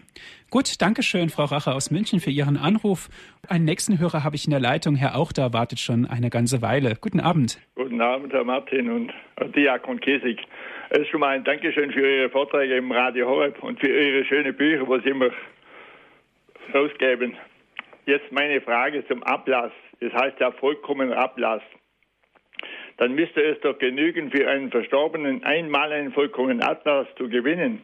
Gut, 0.50 0.82
danke 0.82 1.04
schön, 1.04 1.30
Frau 1.30 1.44
Rache 1.44 1.74
aus 1.74 1.92
München, 1.92 2.20
für 2.20 2.30
Ihren 2.30 2.56
Anruf. 2.56 3.10
Einen 3.50 3.66
nächsten 3.66 4.00
Hörer 4.00 4.24
habe 4.24 4.36
ich 4.38 4.46
in 4.46 4.52
der 4.52 4.62
Leitung. 4.62 4.96
Herr 4.96 5.18
Auchter 5.18 5.52
wartet 5.52 5.80
schon 5.80 6.06
eine 6.06 6.30
ganze 6.30 6.62
Weile. 6.62 6.96
Guten 7.00 7.20
Abend. 7.20 7.60
Guten 7.76 8.00
Abend, 8.00 8.32
Herr 8.32 8.46
Martin 8.46 8.90
und 8.90 9.14
Herr 9.38 9.50
Diakon 9.50 10.00
Kesig. 10.00 10.40
Es 10.90 11.00
ist 11.00 11.10
schon 11.10 11.20
mal 11.20 11.36
ein 11.36 11.44
Dankeschön 11.44 11.92
für 11.92 12.00
Ihre 12.00 12.30
Vorträge 12.30 12.78
im 12.78 12.92
Radio 12.92 13.28
Horeb 13.28 13.62
und 13.62 13.80
für 13.80 13.88
Ihre 13.88 14.24
schönen 14.24 14.56
Bücher, 14.56 14.88
was 14.88 15.04
Sie 15.04 15.10
immer 15.10 15.30
rausgeben. 16.74 17.36
Jetzt 18.06 18.32
meine 18.32 18.62
Frage 18.62 19.06
zum 19.08 19.22
Ablass. 19.24 19.72
Das 20.00 20.14
heißt 20.14 20.40
ja 20.40 20.52
vollkommen 20.52 21.12
Ablass 21.12 21.62
dann 22.98 23.14
müsste 23.14 23.42
es 23.42 23.60
doch 23.62 23.78
genügen, 23.78 24.32
für 24.32 24.50
einen 24.50 24.72
Verstorbenen 24.72 25.44
einmal 25.44 25.92
einen 25.92 26.12
vollkommenen 26.12 26.64
Atlas 26.64 27.08
zu 27.16 27.30
gewinnen. 27.30 27.82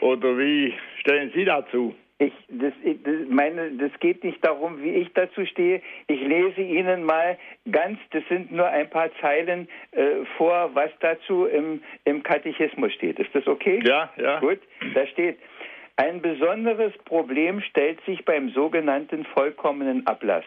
Oder 0.00 0.36
wie 0.36 0.74
stellen 1.00 1.30
Sie 1.34 1.44
dazu? 1.44 1.94
Ich, 2.18 2.32
das, 2.48 2.72
ich, 2.84 3.02
das, 3.02 3.14
meine, 3.28 3.70
das 3.72 3.90
geht 3.98 4.22
nicht 4.22 4.44
darum, 4.44 4.80
wie 4.82 4.90
ich 4.90 5.12
dazu 5.12 5.44
stehe. 5.44 5.82
Ich 6.06 6.20
lese 6.20 6.60
Ihnen 6.60 7.04
mal 7.04 7.36
ganz, 7.70 7.98
das 8.10 8.22
sind 8.28 8.52
nur 8.52 8.66
ein 8.66 8.88
paar 8.90 9.10
Zeilen 9.20 9.68
äh, 9.90 10.24
vor, 10.36 10.70
was 10.74 10.90
dazu 11.00 11.46
im, 11.46 11.82
im 12.04 12.22
Katechismus 12.22 12.92
steht. 12.92 13.18
Ist 13.18 13.34
das 13.34 13.46
okay? 13.46 13.80
Ja, 13.84 14.12
ja. 14.16 14.38
Gut, 14.38 14.60
da 14.94 15.06
steht, 15.08 15.38
ein 15.96 16.22
besonderes 16.22 16.92
Problem 17.04 17.60
stellt 17.60 18.00
sich 18.04 18.24
beim 18.24 18.50
sogenannten 18.50 19.24
vollkommenen 19.24 20.06
Ablass 20.06 20.44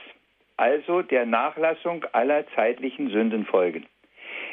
also 0.58 1.02
der 1.02 1.26
Nachlassung 1.26 2.06
aller 2.12 2.46
zeitlichen 2.56 3.10
Sünden 3.10 3.46
folgen. 3.46 3.86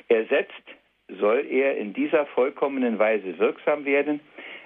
Er 0.08 0.24
setzt, 0.26 0.62
soll 1.08 1.46
er 1.48 1.76
in 1.76 1.92
dieser 1.92 2.26
vollkommenen 2.26 2.98
Weise 2.98 3.38
wirksam 3.38 3.84
werden, 3.84 4.20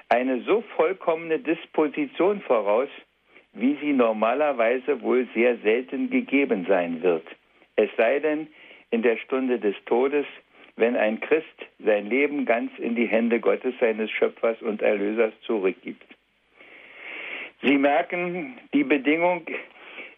eine 0.08 0.40
so 0.42 0.62
vollkommene 0.76 1.40
Disposition 1.40 2.40
voraus, 2.42 2.88
wie 3.52 3.76
sie 3.80 3.92
normalerweise 3.92 5.00
wohl 5.02 5.26
sehr 5.34 5.56
selten 5.58 6.10
gegeben 6.10 6.66
sein 6.68 7.02
wird. 7.02 7.26
Es 7.76 7.90
sei 7.96 8.20
denn, 8.20 8.48
in 8.90 9.02
der 9.02 9.16
Stunde 9.16 9.58
des 9.58 9.74
Todes, 9.86 10.26
wenn 10.76 10.96
ein 10.96 11.20
Christ 11.20 11.66
sein 11.78 12.06
Leben 12.06 12.44
ganz 12.44 12.70
in 12.78 12.94
die 12.94 13.06
Hände 13.06 13.40
Gottes, 13.40 13.74
seines 13.80 14.10
Schöpfers 14.10 14.60
und 14.62 14.82
Erlösers 14.82 15.32
zurückgibt. 15.42 16.04
Sie 17.62 17.78
merken, 17.78 18.58
die 18.74 18.84
Bedingung 18.84 19.46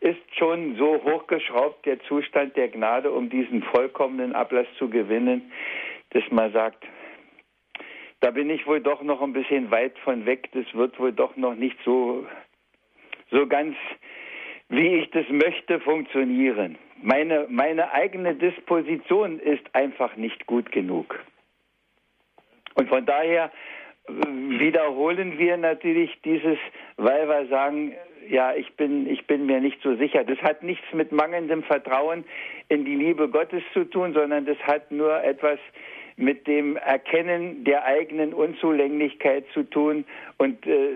ist 0.01 0.37
schon 0.37 0.77
so 0.77 1.03
hochgeschraubt, 1.03 1.85
der 1.87 2.01
Zustand 2.01 2.57
der 2.57 2.69
Gnade, 2.69 3.11
um 3.11 3.29
diesen 3.31 3.63
vollkommenen 3.63 4.35
Ablass 4.35 4.67
zu 4.79 4.89
gewinnen, 4.89 5.53
dass 6.11 6.23
man 6.31 6.53
sagt, 6.53 6.85
da 8.21 8.31
bin 8.31 8.51
ich 8.51 8.67
wohl 8.67 8.81
doch 8.81 9.03
noch 9.03 9.23
ein 9.23 9.33
bisschen 9.33 9.71
weit 9.71 9.99
von 10.01 10.27
weg, 10.27 10.49
das 10.53 10.67
wird 10.75 10.99
wohl 10.99 11.13
doch 11.13 11.37
noch 11.37 11.55
nicht 11.55 11.77
so, 11.85 12.27
so 13.31 13.47
ganz, 13.47 13.77
wie 14.69 14.99
ich 14.99 15.11
das 15.11 15.29
möchte, 15.29 15.81
funktionieren. 15.81 16.79
Meine, 17.01 17.47
meine 17.49 17.93
eigene 17.93 18.35
Disposition 18.35 19.39
ist 19.39 19.75
einfach 19.75 20.17
nicht 20.17 20.47
gut 20.47 20.73
genug. 20.73 21.19
Und 22.75 22.89
von 22.89 23.07
daher 23.07 23.53
wiederholen 24.09 25.39
wir 25.39 25.57
natürlich 25.57 26.11
dieses, 26.25 26.59
weil 26.97 27.29
wir 27.29 27.47
sagen, 27.49 27.95
ja, 28.29 28.55
ich 28.55 28.73
bin, 28.75 29.09
ich 29.09 29.27
bin 29.27 29.47
mir 29.47 29.61
nicht 29.61 29.81
so 29.83 29.97
sicher. 29.97 30.25
Das 30.25 30.39
hat 30.39 30.63
nichts 30.63 30.85
mit 30.93 31.13
mangelndem 31.13 31.63
Vertrauen 31.63 32.25
in 32.69 32.85
die 32.85 32.95
Liebe 32.95 33.29
Gottes 33.29 33.63
zu 33.73 33.85
tun, 33.85 34.13
sondern 34.13 34.45
das 34.45 34.59
hat 34.59 34.91
nur 34.91 35.23
etwas 35.23 35.59
mit 36.19 36.49
dem 36.49 36.77
Erkennen 36.77 37.63
der 37.65 37.85
eigenen 37.85 38.35
Unzulänglichkeit 38.35 39.45
zu 39.55 39.63
tun. 39.63 40.05
Und 40.37 40.67
äh, 40.67 40.91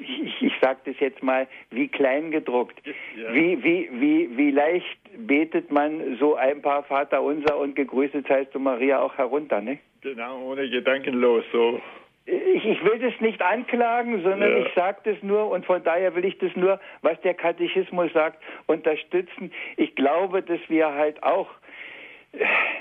ich, 0.00 0.42
ich 0.42 0.52
sage 0.60 0.80
das 0.86 0.96
jetzt 0.98 1.22
mal, 1.22 1.46
wie 1.70 1.86
klein 1.86 2.32
gedruckt. 2.32 2.80
Ja. 2.84 3.32
Wie, 3.32 3.62
wie, 3.62 3.88
wie, 3.92 4.36
wie 4.36 4.50
leicht 4.50 4.98
betet 5.16 5.70
man 5.70 6.16
so 6.18 6.34
ein 6.34 6.60
paar 6.60 6.82
Vater 6.82 7.22
unser 7.22 7.58
und 7.58 7.76
gegrüßet 7.76 8.26
seist 8.26 8.54
du 8.54 8.58
Maria 8.58 9.00
auch 9.00 9.16
herunter, 9.16 9.60
ne? 9.60 9.78
Genau, 10.00 10.42
ohne 10.42 10.68
gedankenlos 10.68 11.44
so 11.52 11.80
ich, 12.28 12.64
ich, 12.64 12.84
will 12.84 12.98
das 12.98 13.18
nicht 13.20 13.40
anklagen, 13.40 14.22
sondern 14.22 14.50
ja. 14.50 14.66
ich 14.66 14.74
sage 14.74 14.98
das 15.04 15.16
nur 15.22 15.50
und 15.50 15.64
von 15.64 15.82
daher 15.82 16.14
will 16.14 16.24
ich 16.24 16.36
das 16.38 16.54
nur, 16.56 16.78
was 17.00 17.18
der 17.22 17.34
Katechismus 17.34 18.12
sagt, 18.12 18.42
unterstützen. 18.66 19.50
Ich 19.76 19.94
glaube, 19.94 20.42
dass 20.42 20.60
wir 20.68 20.92
halt 20.92 21.22
auch 21.22 21.48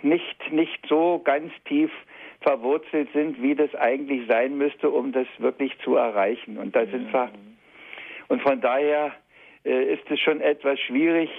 nicht, 0.01 0.51
nicht 0.51 0.85
so 0.87 1.21
ganz 1.23 1.51
tief 1.65 1.91
verwurzelt 2.41 3.09
sind, 3.13 3.41
wie 3.41 3.55
das 3.55 3.73
eigentlich 3.75 4.27
sein 4.27 4.57
müsste, 4.57 4.89
um 4.89 5.13
das 5.13 5.27
wirklich 5.37 5.77
zu 5.79 5.95
erreichen. 5.95 6.57
Und 6.57 6.75
da 6.75 6.85
sind 6.85 7.11
wir. 7.13 7.29
Und 8.27 8.41
von 8.41 8.59
daher 8.59 9.13
äh, 9.63 9.93
ist 9.93 10.09
es 10.11 10.19
schon 10.19 10.41
etwas 10.41 10.79
schwierig. 10.81 11.29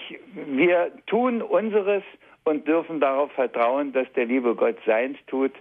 Wir 0.46 0.90
tun 1.06 1.42
unseres 1.42 2.02
und 2.44 2.66
dürfen 2.66 3.00
darauf 3.00 3.30
vertrauen, 3.32 3.92
dass 3.92 4.11
der 4.14 4.24
liebe 4.24 4.54
Gott 4.54 4.76
seins 4.86 5.18
tut 5.26 5.52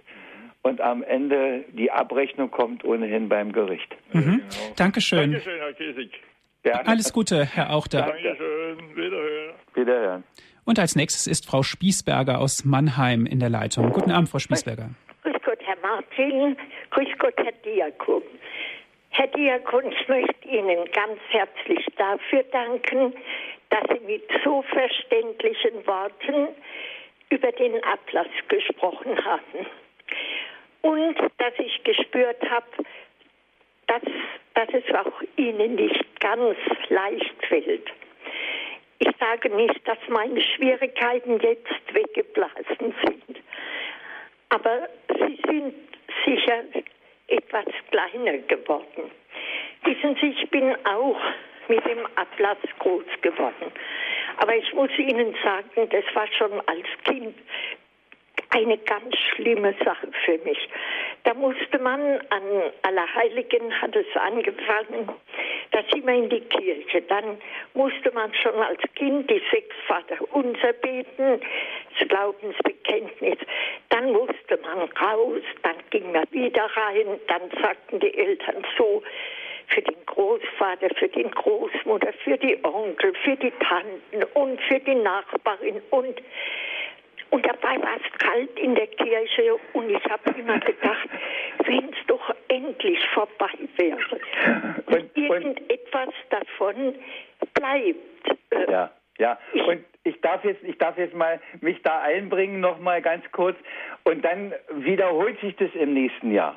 und 0.68 0.80
am 0.80 1.02
Ende 1.02 1.64
die 1.72 1.90
Abrechnung 1.90 2.50
kommt 2.50 2.84
ohnehin 2.84 3.28
beim 3.28 3.52
Gericht. 3.52 3.96
Mhm. 4.12 4.22
Genau. 4.22 4.74
Dankeschön. 4.76 5.32
Dankeschön, 5.32 5.58
Herr 5.58 5.72
Kiesig. 5.72 6.10
Ja. 6.64 6.82
Alles 6.84 7.12
Gute, 7.12 7.44
Herr 7.44 7.72
Auchter. 7.72 8.02
Dankeschön. 8.02 8.96
Wiederhören. 8.96 9.54
Wiederhören. 9.74 10.24
Und 10.64 10.78
als 10.78 10.96
nächstes 10.96 11.26
ist 11.26 11.46
Frau 11.46 11.62
Spießberger 11.62 12.38
aus 12.38 12.64
Mannheim 12.64 13.24
in 13.24 13.40
der 13.40 13.48
Leitung. 13.48 13.90
Guten 13.90 14.10
Abend, 14.10 14.28
Frau 14.28 14.38
Spießberger. 14.38 14.90
Grüß 15.22 15.36
Gott, 15.44 15.58
Herr 15.64 15.78
Martin. 15.82 16.56
Grüß 16.90 17.08
Gott, 17.18 17.34
Herr 17.38 17.52
Diakon. 17.64 18.22
Herr 19.10 19.28
Diakon, 19.28 19.90
ich 19.90 20.08
möchte 20.08 20.48
Ihnen 20.48 20.84
ganz 20.92 21.18
herzlich 21.30 21.86
dafür 21.96 22.42
danken, 22.52 23.14
dass 23.70 23.84
Sie 23.88 24.04
mit 24.04 24.22
so 24.44 24.62
verständlichen 24.62 25.86
Worten 25.86 26.48
über 27.30 27.50
den 27.52 27.82
Ablass 27.84 28.28
gesprochen 28.48 29.16
haben 29.24 29.66
und 30.82 31.16
dass 31.38 31.52
ich 31.58 31.82
gespürt 31.84 32.42
habe, 32.50 32.66
dass, 33.86 34.02
dass 34.54 34.68
es 34.72 34.94
auch 34.94 35.22
ihnen 35.36 35.74
nicht 35.74 36.20
ganz 36.20 36.56
leicht 36.88 37.46
fällt. 37.46 37.90
Ich 39.00 39.10
sage 39.18 39.50
nicht, 39.54 39.86
dass 39.86 39.98
meine 40.08 40.40
Schwierigkeiten 40.40 41.38
jetzt 41.40 41.94
weggeblasen 41.94 42.94
sind, 43.04 43.40
aber 44.48 44.88
sie 45.08 45.40
sind 45.46 45.74
sicher 46.24 46.64
etwas 47.28 47.66
kleiner 47.90 48.38
geworden. 48.38 49.10
Wissen 49.84 50.16
Sie, 50.20 50.30
ich 50.30 50.50
bin 50.50 50.74
auch 50.84 51.20
mit 51.68 51.84
dem 51.86 52.04
Ablass 52.16 52.58
groß 52.78 53.04
geworden. 53.22 53.72
Aber 54.38 54.56
ich 54.56 54.72
muss 54.72 54.90
Ihnen 54.98 55.34
sagen, 55.42 55.88
das 55.90 56.04
war 56.14 56.26
schon 56.28 56.60
als 56.66 56.86
Kind 57.04 57.36
eine 58.58 58.78
ganz 58.78 59.16
schlimme 59.16 59.74
Sache 59.84 60.08
für 60.24 60.38
mich. 60.38 60.58
Da 61.24 61.34
musste 61.34 61.78
man 61.78 62.00
an 62.30 62.42
Allerheiligen 62.82 63.72
hat 63.80 63.94
es 63.94 64.06
angefangen, 64.14 65.08
da 65.70 65.80
sind 65.92 66.06
wir 66.06 66.14
in 66.14 66.28
die 66.28 66.40
Kirche. 66.40 67.02
Dann 67.02 67.38
musste 67.74 68.10
man 68.12 68.32
schon 68.34 68.54
als 68.54 68.80
Kind 68.94 69.30
die 69.30 69.42
sechs 69.50 69.76
Vater 69.86 70.16
unser 70.32 70.72
beten, 70.72 71.40
das 71.98 72.08
Glaubensbekenntnis. 72.08 73.38
Dann 73.90 74.12
musste 74.12 74.58
man 74.62 74.88
raus, 75.00 75.42
dann 75.62 75.76
ging 75.90 76.12
man 76.12 76.24
wieder 76.30 76.64
rein, 76.64 77.20
dann 77.28 77.42
sagten 77.60 78.00
die 78.00 78.14
Eltern 78.14 78.64
so, 78.76 79.02
für 79.68 79.82
den 79.82 80.06
Großvater, 80.06 80.88
für 80.96 81.08
den 81.08 81.30
Großmutter, 81.30 82.12
für 82.24 82.38
die 82.38 82.58
Onkel, 82.64 83.12
für 83.22 83.36
die 83.36 83.52
Tanten 83.60 84.24
und 84.34 84.60
für 84.62 84.80
die 84.80 84.94
Nachbarin 84.94 85.82
und 85.90 86.22
und 87.30 87.46
dabei 87.46 87.80
war 87.82 87.96
es 87.96 88.18
kalt 88.18 88.58
in 88.58 88.74
der 88.74 88.86
Kirche 88.86 89.56
und 89.72 89.90
ich 89.90 90.04
habe 90.04 90.38
immer 90.38 90.58
gedacht, 90.58 91.08
wenn 91.64 91.90
es 91.90 92.06
doch 92.06 92.34
endlich 92.48 92.98
vorbei 93.14 93.50
wäre. 93.76 93.98
Und, 94.86 94.94
und 94.94 95.16
irgendetwas 95.16 96.14
davon 96.30 96.94
bleibt. 97.54 98.40
Äh, 98.50 98.70
ja. 98.70 98.90
Ja, 99.18 99.36
und 99.66 99.84
ich 100.04 100.20
darf 100.20 100.44
jetzt, 100.44 100.62
ich 100.62 100.78
darf 100.78 100.96
jetzt 100.96 101.14
mal 101.14 101.40
mich 101.60 101.82
da 101.82 102.00
einbringen, 102.02 102.60
noch 102.60 102.78
mal 102.78 103.02
ganz 103.02 103.24
kurz, 103.32 103.56
und 104.04 104.24
dann 104.24 104.54
wiederholt 104.70 105.40
sich 105.40 105.56
das 105.56 105.70
im 105.74 105.92
nächsten 105.92 106.32
Jahr. 106.32 106.56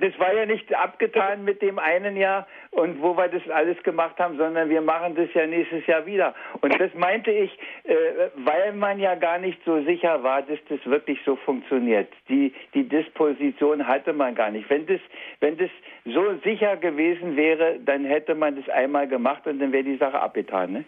Das 0.00 0.18
war 0.18 0.34
ja 0.34 0.46
nicht 0.46 0.74
abgetan 0.74 1.44
mit 1.44 1.62
dem 1.62 1.78
einen 1.78 2.16
Jahr 2.16 2.46
und 2.70 3.00
wo 3.00 3.16
wir 3.16 3.28
das 3.28 3.48
alles 3.48 3.82
gemacht 3.82 4.18
haben, 4.18 4.36
sondern 4.36 4.68
wir 4.68 4.80
machen 4.80 5.14
das 5.14 5.32
ja 5.34 5.46
nächstes 5.46 5.86
Jahr 5.86 6.04
wieder. 6.06 6.34
Und 6.60 6.78
das 6.78 6.92
meinte 6.94 7.30
ich, 7.30 7.50
äh, 7.84 7.94
weil 8.36 8.72
man 8.72 8.98
ja 8.98 9.14
gar 9.14 9.38
nicht 9.38 9.58
so 9.64 9.82
sicher 9.84 10.22
war, 10.22 10.42
dass 10.42 10.58
das 10.68 10.84
wirklich 10.84 11.18
so 11.24 11.36
funktioniert. 11.36 12.08
Die, 12.28 12.52
die 12.74 12.88
Disposition 12.88 13.86
hatte 13.86 14.12
man 14.12 14.34
gar 14.34 14.50
nicht. 14.50 14.68
Wenn 14.68 14.86
das, 14.86 15.00
wenn 15.40 15.56
das 15.56 15.70
so 16.04 16.34
sicher 16.44 16.76
gewesen 16.76 17.36
wäre, 17.36 17.78
dann 17.84 18.04
hätte 18.04 18.34
man 18.34 18.56
das 18.56 18.68
einmal 18.68 19.08
gemacht 19.08 19.46
und 19.46 19.60
dann 19.60 19.72
wäre 19.72 19.84
die 19.84 19.96
Sache 19.96 20.20
abgetan. 20.20 20.72
Ne? 20.72 20.84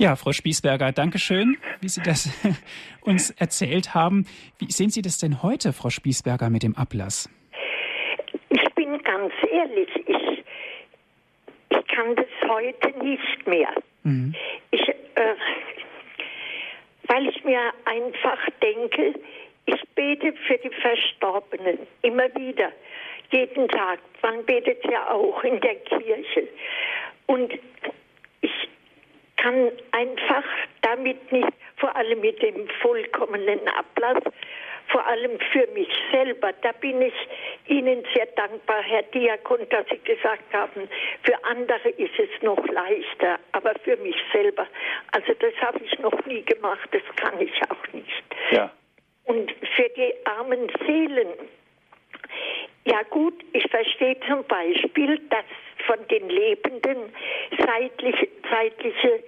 Ja, 0.00 0.14
Frau 0.14 0.30
Spiesberger, 0.30 0.92
danke 0.92 1.18
schön, 1.18 1.56
wie 1.80 1.88
Sie 1.88 2.00
das 2.00 2.30
uns 3.00 3.32
erzählt 3.32 3.94
haben. 3.94 4.26
Wie 4.60 4.70
sehen 4.70 4.90
Sie 4.90 5.02
das 5.02 5.18
denn 5.18 5.42
heute, 5.42 5.72
Frau 5.72 5.90
Spiesberger, 5.90 6.50
mit 6.50 6.62
dem 6.62 6.76
Ablass? 6.76 7.28
Ich 8.48 8.74
bin 8.76 9.02
ganz 9.02 9.32
ehrlich, 9.50 9.88
ich, 10.06 10.44
ich 11.70 11.86
kann 11.88 12.14
das 12.14 12.26
heute 12.48 12.96
nicht 13.02 13.44
mehr. 13.48 13.70
Mhm. 14.04 14.36
Ich, 14.70 14.88
äh, 14.88 15.34
weil 17.08 17.26
ich 17.26 17.42
mir 17.42 17.72
einfach 17.84 18.38
denke, 18.62 19.18
ich 19.66 19.82
bete 19.96 20.32
für 20.46 20.58
die 20.58 20.70
Verstorbenen 20.80 21.76
immer 22.02 22.32
wieder, 22.36 22.70
jeden 23.32 23.66
Tag. 23.66 23.98
Man 24.22 24.44
betet 24.46 24.78
ja 24.88 25.10
auch 25.10 25.42
in 25.42 25.60
der 25.60 25.74
Kirche. 25.74 26.46
Und 27.26 27.52
kann 29.38 29.72
einfach 29.92 30.44
damit 30.82 31.32
nicht, 31.32 31.48
vor 31.76 31.94
allem 31.96 32.20
mit 32.20 32.42
dem 32.42 32.68
vollkommenen 32.82 33.60
Ablass, 33.68 34.22
vor 34.88 35.06
allem 35.06 35.38
für 35.52 35.66
mich 35.74 35.88
selber, 36.10 36.52
da 36.62 36.72
bin 36.72 37.02
ich 37.02 37.14
Ihnen 37.66 38.04
sehr 38.14 38.26
dankbar, 38.26 38.82
Herr 38.82 39.02
Diakon, 39.02 39.68
dass 39.68 39.86
Sie 39.90 39.98
gesagt 39.98 40.52
haben, 40.52 40.88
für 41.22 41.44
andere 41.44 41.90
ist 41.90 42.18
es 42.18 42.42
noch 42.42 42.64
leichter, 42.68 43.38
aber 43.52 43.74
für 43.84 43.96
mich 43.98 44.16
selber, 44.32 44.66
also 45.12 45.32
das 45.34 45.54
habe 45.60 45.80
ich 45.84 45.98
noch 45.98 46.24
nie 46.24 46.42
gemacht, 46.42 46.88
das 46.92 47.02
kann 47.16 47.40
ich 47.40 47.52
auch 47.70 47.92
nicht. 47.92 48.24
Ja. 48.50 48.70
Und 49.24 49.52
für 49.76 49.88
die 49.90 50.14
armen 50.24 50.70
Seelen, 50.86 51.28
ja 52.84 53.02
gut, 53.10 53.34
ich 53.52 53.68
verstehe 53.70 54.16
zum 54.26 54.44
Beispiel, 54.44 55.20
dass 55.30 55.44
von 55.86 55.98
den 56.08 56.28
Lebenden 56.28 57.12
zeitliche, 57.58 58.28
zeitliche 58.48 59.22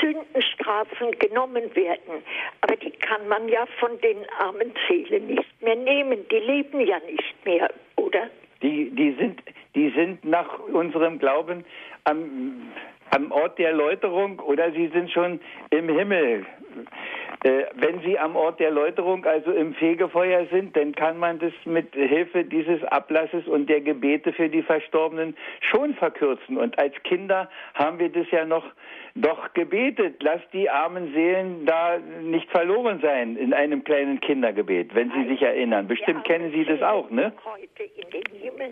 Sündenstrafen 0.00 1.18
genommen 1.18 1.74
werden. 1.74 2.22
Aber 2.60 2.76
die 2.76 2.90
kann 2.90 3.26
man 3.28 3.48
ja 3.48 3.66
von 3.80 3.98
den 4.00 4.18
armen 4.38 4.72
Seelen 4.86 5.26
nicht 5.26 5.62
mehr 5.62 5.76
nehmen. 5.76 6.26
Die 6.30 6.38
leben 6.38 6.80
ja 6.80 6.98
nicht 7.00 7.44
mehr, 7.44 7.70
oder? 7.96 8.28
Die, 8.62 8.90
die, 8.90 9.12
sind, 9.12 9.40
die 9.74 9.90
sind 9.90 10.24
nach 10.24 10.58
unserem 10.58 11.18
Glauben 11.18 11.64
am, 12.04 12.72
am 13.10 13.32
Ort 13.32 13.58
der 13.58 13.72
Läuterung 13.72 14.38
oder 14.40 14.70
sie 14.72 14.88
sind 14.88 15.10
schon 15.10 15.40
im 15.70 15.88
Himmel. 15.88 16.44
Äh, 17.44 17.66
wenn 17.74 18.00
Sie 18.00 18.18
am 18.18 18.34
Ort 18.34 18.58
der 18.58 18.70
Läuterung, 18.70 19.24
also 19.24 19.52
im 19.52 19.74
Fegefeuer 19.74 20.46
sind, 20.50 20.76
dann 20.76 20.92
kann 20.94 21.18
man 21.18 21.38
das 21.38 21.52
mit 21.64 21.94
Hilfe 21.94 22.44
dieses 22.44 22.82
Ablasses 22.84 23.46
und 23.46 23.68
der 23.68 23.80
Gebete 23.80 24.32
für 24.32 24.48
die 24.48 24.62
Verstorbenen 24.62 25.36
schon 25.60 25.94
verkürzen. 25.94 26.56
Und 26.56 26.78
als 26.78 26.94
Kinder 27.04 27.48
haben 27.74 27.98
wir 27.98 28.08
das 28.08 28.28
ja 28.32 28.44
noch 28.44 28.64
doch 29.20 29.52
gebetet, 29.54 30.22
lass 30.22 30.40
die 30.52 30.70
armen 30.70 31.12
Seelen 31.12 31.66
da 31.66 31.98
nicht 32.22 32.50
verloren 32.50 33.00
sein 33.00 33.36
in 33.36 33.52
einem 33.52 33.84
kleinen 33.84 34.20
Kindergebet, 34.20 34.94
wenn 34.94 35.10
Sie 35.10 35.28
sich 35.28 35.42
erinnern. 35.42 35.88
Bestimmt 35.88 36.24
kennen 36.24 36.52
Sie 36.52 36.64
das 36.64 36.82
auch, 36.82 37.10
ne? 37.10 37.32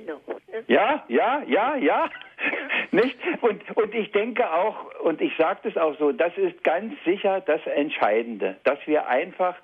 Ne? 0.07 0.65
Ja, 0.69 1.05
ja, 1.09 1.43
ja, 1.47 1.77
ja. 1.77 2.09
nicht? 2.91 3.17
Und, 3.41 3.77
und 3.77 3.95
ich 3.95 4.13
denke 4.13 4.51
auch, 4.51 5.01
und 5.01 5.21
ich 5.21 5.37
sage 5.37 5.61
das 5.65 5.77
auch 5.77 5.99
so, 5.99 6.13
das 6.13 6.37
ist 6.37 6.63
ganz 6.65 6.95
sicher 7.05 7.41
das 7.41 7.61
Entscheidende, 7.67 8.57
dass 8.65 8.79
wir 8.87 9.09
einfach 9.09 9.57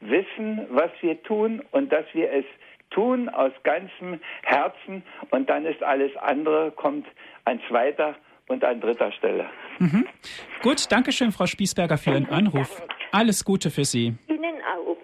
wissen, 0.00 0.66
was 0.70 0.90
wir 1.00 1.22
tun 1.22 1.62
und 1.72 1.92
dass 1.92 2.06
wir 2.12 2.32
es 2.32 2.44
tun 2.90 3.28
aus 3.28 3.52
ganzem 3.62 4.20
Herzen 4.42 5.02
und 5.30 5.48
dann 5.48 5.64
ist 5.64 5.82
alles 5.82 6.16
andere, 6.16 6.72
kommt 6.72 7.06
an 7.44 7.60
zweiter 7.68 8.16
und 8.50 8.64
an 8.64 8.80
dritter 8.80 9.12
Stelle. 9.12 9.46
Mhm. 9.78 10.06
Gut, 10.62 10.90
danke 10.90 11.12
schön, 11.12 11.32
Frau 11.32 11.46
Spiesberger, 11.46 11.96
für 11.96 12.10
Ihren 12.10 12.28
Anruf. 12.28 12.82
Alles 13.12 13.44
Gute 13.44 13.70
für 13.70 13.84
Sie. 13.84 14.14
Ihnen 14.28 14.56
auch. 14.76 14.96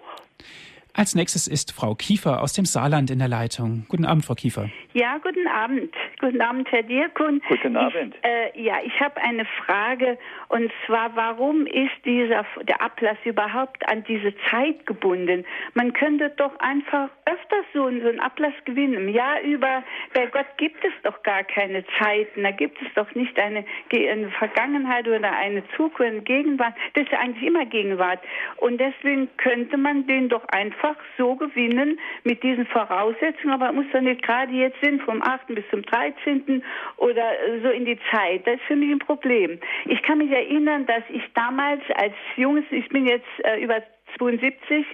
Als 0.93 1.15
nächstes 1.15 1.47
ist 1.47 1.71
Frau 1.71 1.95
Kiefer 1.95 2.41
aus 2.41 2.53
dem 2.53 2.65
Saarland 2.65 3.09
in 3.09 3.19
der 3.19 3.27
Leitung. 3.27 3.85
Guten 3.87 4.05
Abend, 4.05 4.25
Frau 4.25 4.35
Kiefer. 4.35 4.69
Ja, 4.97 5.19
guten 5.19 5.47
Abend. 5.47 5.93
Guten 6.19 6.41
Abend, 6.41 6.71
Herr 6.71 6.81
Dirkun. 6.81 7.39
Guten 7.47 7.77
Abend. 7.77 8.15
Ich, 8.15 8.27
äh, 8.27 8.63
ja, 8.63 8.77
ich 8.83 8.99
habe 8.99 9.21
eine 9.21 9.45
Frage 9.45 10.17
und 10.47 10.71
zwar, 10.87 11.15
warum 11.15 11.67
ist 11.67 11.93
dieser 12.03 12.43
der 12.63 12.81
Ablass 12.81 13.17
überhaupt 13.23 13.87
an 13.87 14.03
diese 14.05 14.33
Zeit 14.49 14.87
gebunden? 14.87 15.45
Man 15.75 15.93
könnte 15.93 16.31
doch 16.37 16.59
einfach 16.59 17.09
öfters 17.25 17.65
so, 17.73 17.83
so 17.83 18.07
einen 18.07 18.19
Ablass 18.19 18.55
gewinnen. 18.65 18.95
Im 18.95 19.09
Jahr 19.09 19.39
über, 19.41 19.83
bei 20.15 20.25
Gott 20.25 20.47
gibt 20.57 20.83
es 20.83 20.93
doch 21.03 21.21
gar 21.21 21.43
keine 21.43 21.85
Zeiten. 21.99 22.41
Da 22.41 22.49
gibt 22.49 22.81
es 22.81 22.87
doch 22.95 23.13
nicht 23.13 23.37
eine, 23.39 23.65
eine 23.93 24.31
Vergangenheit 24.31 25.07
oder 25.07 25.31
eine 25.31 25.61
Zukunft, 25.75 26.01
eine 26.01 26.21
Gegenwart. 26.21 26.73
Das 26.95 27.03
ist 27.03 27.11
ja 27.11 27.19
eigentlich 27.19 27.45
immer 27.45 27.65
Gegenwart. 27.67 28.21
Und 28.55 28.79
deswegen 28.79 29.29
könnte 29.37 29.77
man 29.77 30.07
den 30.07 30.27
doch 30.27 30.47
einfach 30.47 30.95
so 31.19 31.35
gewinnen 31.35 31.99
mit 32.23 32.41
diesen 32.41 32.65
Voraussetzungen. 32.65 33.53
Aber 33.53 33.67
man 33.67 33.75
muss 33.75 33.91
doch 33.93 34.01
nicht 34.01 34.23
gerade 34.23 34.51
jetzt 34.53 34.86
sind, 34.87 35.03
vom 35.03 35.21
8. 35.21 35.47
bis 35.47 35.63
zum 35.69 35.81
13. 35.83 36.63
oder 36.97 37.23
so 37.61 37.69
in 37.69 37.85
die 37.85 37.99
Zeit. 38.11 38.45
Das 38.45 38.55
ist 38.55 38.63
für 38.63 38.75
mich 38.75 38.91
ein 38.91 38.99
Problem. 38.99 39.59
Ich 39.85 40.01
kann 40.03 40.19
mich 40.19 40.31
erinnern, 40.31 40.85
dass 40.85 41.03
ich 41.09 41.23
damals 41.33 41.81
als 41.95 42.13
junges, 42.35 42.65
ich 42.71 42.87
bin 42.89 43.05
jetzt 43.05 43.27
äh, 43.43 43.61
über 43.61 43.81
72, 44.17 44.85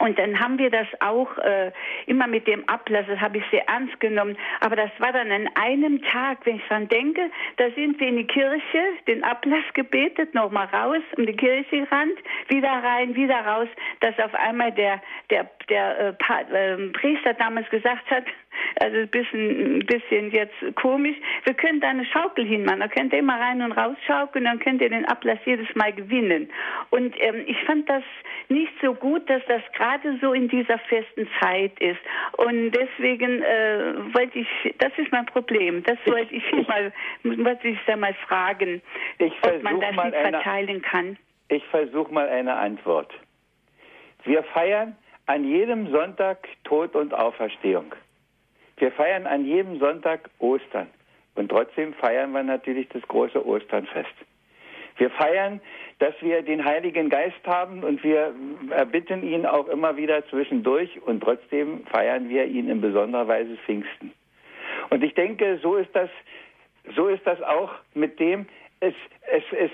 und 0.00 0.18
dann 0.18 0.40
haben 0.40 0.58
wir 0.58 0.70
das 0.70 0.86
auch 1.00 1.36
äh, 1.38 1.72
immer 2.06 2.26
mit 2.26 2.46
dem 2.46 2.66
Ablass, 2.68 3.04
das 3.06 3.20
habe 3.20 3.36
ich 3.36 3.44
sehr 3.50 3.68
ernst 3.68 4.00
genommen. 4.00 4.36
Aber 4.60 4.74
das 4.74 4.90
war 4.98 5.12
dann 5.12 5.30
an 5.30 5.48
einem 5.56 6.00
Tag, 6.02 6.38
wenn 6.44 6.56
ich 6.56 6.66
dran 6.68 6.88
denke, 6.88 7.30
da 7.58 7.70
sind 7.72 8.00
wir 8.00 8.08
in 8.08 8.16
die 8.16 8.26
Kirche, 8.26 8.82
den 9.06 9.22
Ablass 9.24 9.64
gebetet, 9.74 10.34
nochmal 10.34 10.66
raus, 10.66 11.02
um 11.18 11.26
die 11.26 11.36
Kirche 11.36 11.84
gerannt, 11.84 12.18
wieder 12.48 12.70
rein, 12.70 13.14
wieder 13.14 13.44
raus, 13.44 13.68
dass 14.00 14.18
auf 14.20 14.34
einmal 14.34 14.72
der, 14.72 15.02
der, 15.28 15.50
der 15.68 16.16
äh, 16.18 16.72
äh, 16.72 16.88
Priester 16.92 17.34
damals 17.34 17.68
gesagt 17.68 18.10
hat, 18.10 18.24
also 18.80 18.96
ein 18.98 19.08
bisschen, 19.08 19.78
ein 19.78 19.86
bisschen 19.86 20.30
jetzt 20.30 20.54
komisch. 20.76 21.16
Wir 21.44 21.54
können 21.54 21.80
da 21.80 21.88
eine 21.88 22.04
Schaukel 22.04 22.44
hinmachen. 22.44 22.80
Da 22.80 22.88
könnt 22.88 23.12
ihr 23.12 23.18
immer 23.18 23.38
rein 23.38 23.62
und 23.62 23.72
raus 23.72 23.96
schaukeln, 24.06 24.44
dann 24.44 24.58
könnt 24.58 24.80
ihr 24.80 24.88
den 24.88 25.04
Ablass 25.04 25.38
jedes 25.44 25.68
Mal 25.74 25.92
gewinnen. 25.92 26.50
Und 26.90 27.14
ähm, 27.18 27.44
ich 27.46 27.62
fand 27.64 27.88
das 27.88 28.02
nicht 28.48 28.72
so 28.82 28.94
gut, 28.94 29.28
dass 29.28 29.42
das 29.46 29.62
gerade 29.74 30.18
so 30.20 30.32
in 30.32 30.48
dieser 30.48 30.78
festen 30.78 31.28
Zeit 31.40 31.78
ist. 31.80 32.00
Und 32.36 32.72
deswegen 32.72 33.42
äh, 33.42 33.94
wollte 34.14 34.38
ich, 34.40 34.48
das 34.78 34.92
ist 34.96 35.12
mein 35.12 35.26
Problem. 35.26 35.82
Das 35.84 35.98
wollte 36.06 36.34
ich 36.34 36.44
mal, 36.68 36.92
wollte 37.22 37.68
ich 37.68 37.78
da 37.86 37.96
mal 37.96 38.14
fragen, 38.26 38.82
ich 39.18 39.32
ob 39.42 39.62
man 39.62 39.80
das 39.80 39.96
nicht 40.04 40.16
verteilen 40.16 40.82
kann. 40.82 41.16
Ich 41.48 41.64
versuche 41.66 42.12
mal 42.12 42.28
eine 42.28 42.54
Antwort. 42.54 43.12
Wir 44.24 44.42
feiern 44.44 44.96
an 45.26 45.44
jedem 45.44 45.90
Sonntag 45.90 46.48
Tod 46.64 46.94
und 46.94 47.14
Auferstehung. 47.14 47.94
Wir 48.80 48.90
feiern 48.92 49.26
an 49.26 49.44
jedem 49.44 49.78
Sonntag 49.78 50.30
Ostern. 50.38 50.88
Und 51.34 51.50
trotzdem 51.50 51.92
feiern 51.94 52.32
wir 52.32 52.42
natürlich 52.42 52.88
das 52.88 53.02
große 53.02 53.46
Osternfest. 53.46 54.14
Wir 54.96 55.10
feiern, 55.10 55.60
dass 55.98 56.14
wir 56.20 56.42
den 56.42 56.64
Heiligen 56.64 57.08
Geist 57.08 57.46
haben 57.46 57.84
und 57.84 58.02
wir 58.02 58.34
erbitten 58.70 59.22
ihn 59.22 59.46
auch 59.46 59.68
immer 59.68 59.96
wieder 59.96 60.26
zwischendurch 60.28 61.00
und 61.02 61.20
trotzdem 61.20 61.86
feiern 61.86 62.28
wir 62.28 62.46
ihn 62.46 62.68
in 62.68 62.80
besonderer 62.80 63.28
Weise 63.28 63.56
Pfingsten. 63.64 64.12
Und 64.88 65.04
ich 65.04 65.14
denke, 65.14 65.58
so 65.62 65.76
ist 65.76 65.94
das, 65.94 66.10
so 66.96 67.08
ist 67.08 67.26
das 67.26 67.40
auch 67.42 67.70
mit 67.94 68.18
dem, 68.18 68.46
es, 68.80 68.94
es, 69.30 69.44
es, 69.52 69.70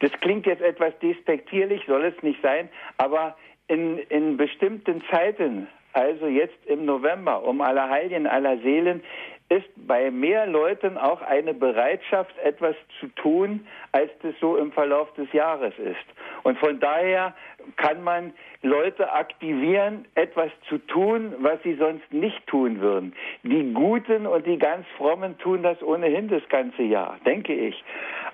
das 0.00 0.12
klingt 0.20 0.46
jetzt 0.46 0.62
etwas 0.62 0.96
despektierlich, 1.00 1.82
soll 1.86 2.04
es 2.04 2.22
nicht 2.22 2.40
sein, 2.40 2.68
aber 2.98 3.36
in, 3.68 3.98
in 3.98 4.36
bestimmten 4.36 5.02
Zeiten, 5.10 5.68
also 5.92 6.26
jetzt 6.26 6.64
im 6.66 6.84
November, 6.84 7.42
um 7.42 7.60
aller 7.60 7.88
Heiligen, 7.88 8.26
aller 8.26 8.58
Seelen, 8.58 9.02
ist 9.50 9.68
bei 9.76 10.12
mehr 10.12 10.46
Leuten 10.46 10.96
auch 10.96 11.22
eine 11.22 11.52
Bereitschaft, 11.52 12.32
etwas 12.38 12.76
zu 13.00 13.08
tun, 13.16 13.66
als 13.90 14.10
das 14.22 14.32
so 14.40 14.56
im 14.56 14.70
Verlauf 14.70 15.12
des 15.14 15.30
Jahres 15.32 15.74
ist. 15.76 15.96
Und 16.44 16.56
von 16.58 16.78
daher 16.78 17.34
kann 17.76 18.04
man 18.04 18.32
Leute 18.62 19.12
aktivieren, 19.12 20.06
etwas 20.14 20.52
zu 20.68 20.78
tun, 20.78 21.34
was 21.40 21.60
sie 21.64 21.74
sonst 21.74 22.12
nicht 22.12 22.46
tun 22.46 22.80
würden. 22.80 23.12
Die 23.42 23.72
Guten 23.74 24.26
und 24.26 24.46
die 24.46 24.58
ganz 24.58 24.86
Frommen 24.96 25.36
tun 25.38 25.64
das 25.64 25.82
ohnehin 25.82 26.28
das 26.28 26.48
ganze 26.48 26.82
Jahr, 26.82 27.18
denke 27.26 27.52
ich. 27.52 27.82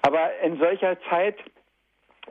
Aber 0.02 0.30
in 0.44 0.58
solcher 0.58 1.00
Zeit 1.08 1.36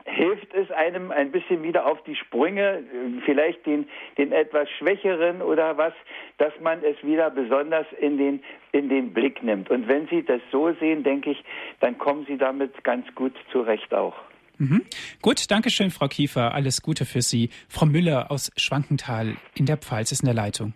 hilft 0.06 0.54
es 0.54 0.70
einem 0.70 1.10
ein 1.10 1.32
bisschen 1.32 1.62
wieder 1.62 1.86
auf 1.86 2.02
die 2.04 2.14
Sprünge, 2.14 2.82
vielleicht 3.24 3.66
den, 3.66 3.88
den 4.16 4.32
etwas 4.32 4.68
Schwächeren 4.78 5.42
oder 5.42 5.76
was, 5.76 5.92
dass 6.38 6.52
man 6.60 6.82
es 6.82 6.96
wieder 7.02 7.30
besonders 7.30 7.86
in 8.00 8.16
den, 8.16 8.42
in 8.72 8.88
den 8.88 9.12
Blick 9.12 9.42
nimmt. 9.42 9.68
Und 9.70 9.88
wenn 9.88 10.06
Sie 10.08 10.22
das 10.22 10.40
so 10.50 10.72
sehen, 10.74 11.02
denke 11.02 11.32
ich, 11.32 11.44
dann 11.80 11.98
kommen 11.98 12.24
Sie 12.26 12.38
damit 12.38 12.84
ganz 12.84 13.06
gut 13.14 13.34
zurecht 13.50 13.92
auch. 13.92 14.14
Mhm. 14.58 14.82
Gut, 15.20 15.50
danke 15.50 15.70
schön, 15.70 15.90
Frau 15.90 16.08
Kiefer. 16.08 16.54
Alles 16.54 16.80
Gute 16.82 17.04
für 17.04 17.20
Sie. 17.20 17.50
Frau 17.68 17.84
Müller 17.84 18.30
aus 18.30 18.52
Schwankenthal 18.56 19.36
in 19.54 19.66
der 19.66 19.76
Pfalz 19.76 20.12
ist 20.12 20.20
in 20.22 20.26
der 20.26 20.34
Leitung. 20.34 20.72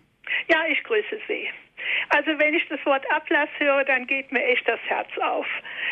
Ja, 0.49 0.57
ich 0.69 0.83
grüße 0.83 1.17
Sie. 1.27 1.47
Also 2.13 2.37
wenn 2.39 2.53
ich 2.53 2.67
das 2.67 2.85
Wort 2.85 3.09
Ablass 3.09 3.47
höre, 3.57 3.85
dann 3.85 4.05
geht 4.05 4.31
mir 4.33 4.43
echt 4.43 4.67
das 4.67 4.79
Herz 4.85 5.09
auf. 5.19 5.47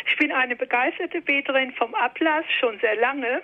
Ich 0.05 0.17
bin 0.17 0.33
eine 0.33 0.55
begeisterte 0.55 1.21
Beterin 1.21 1.71
vom 1.73 1.95
Ablass 1.95 2.43
schon 2.59 2.77
sehr 2.79 2.97
lange. 2.97 3.41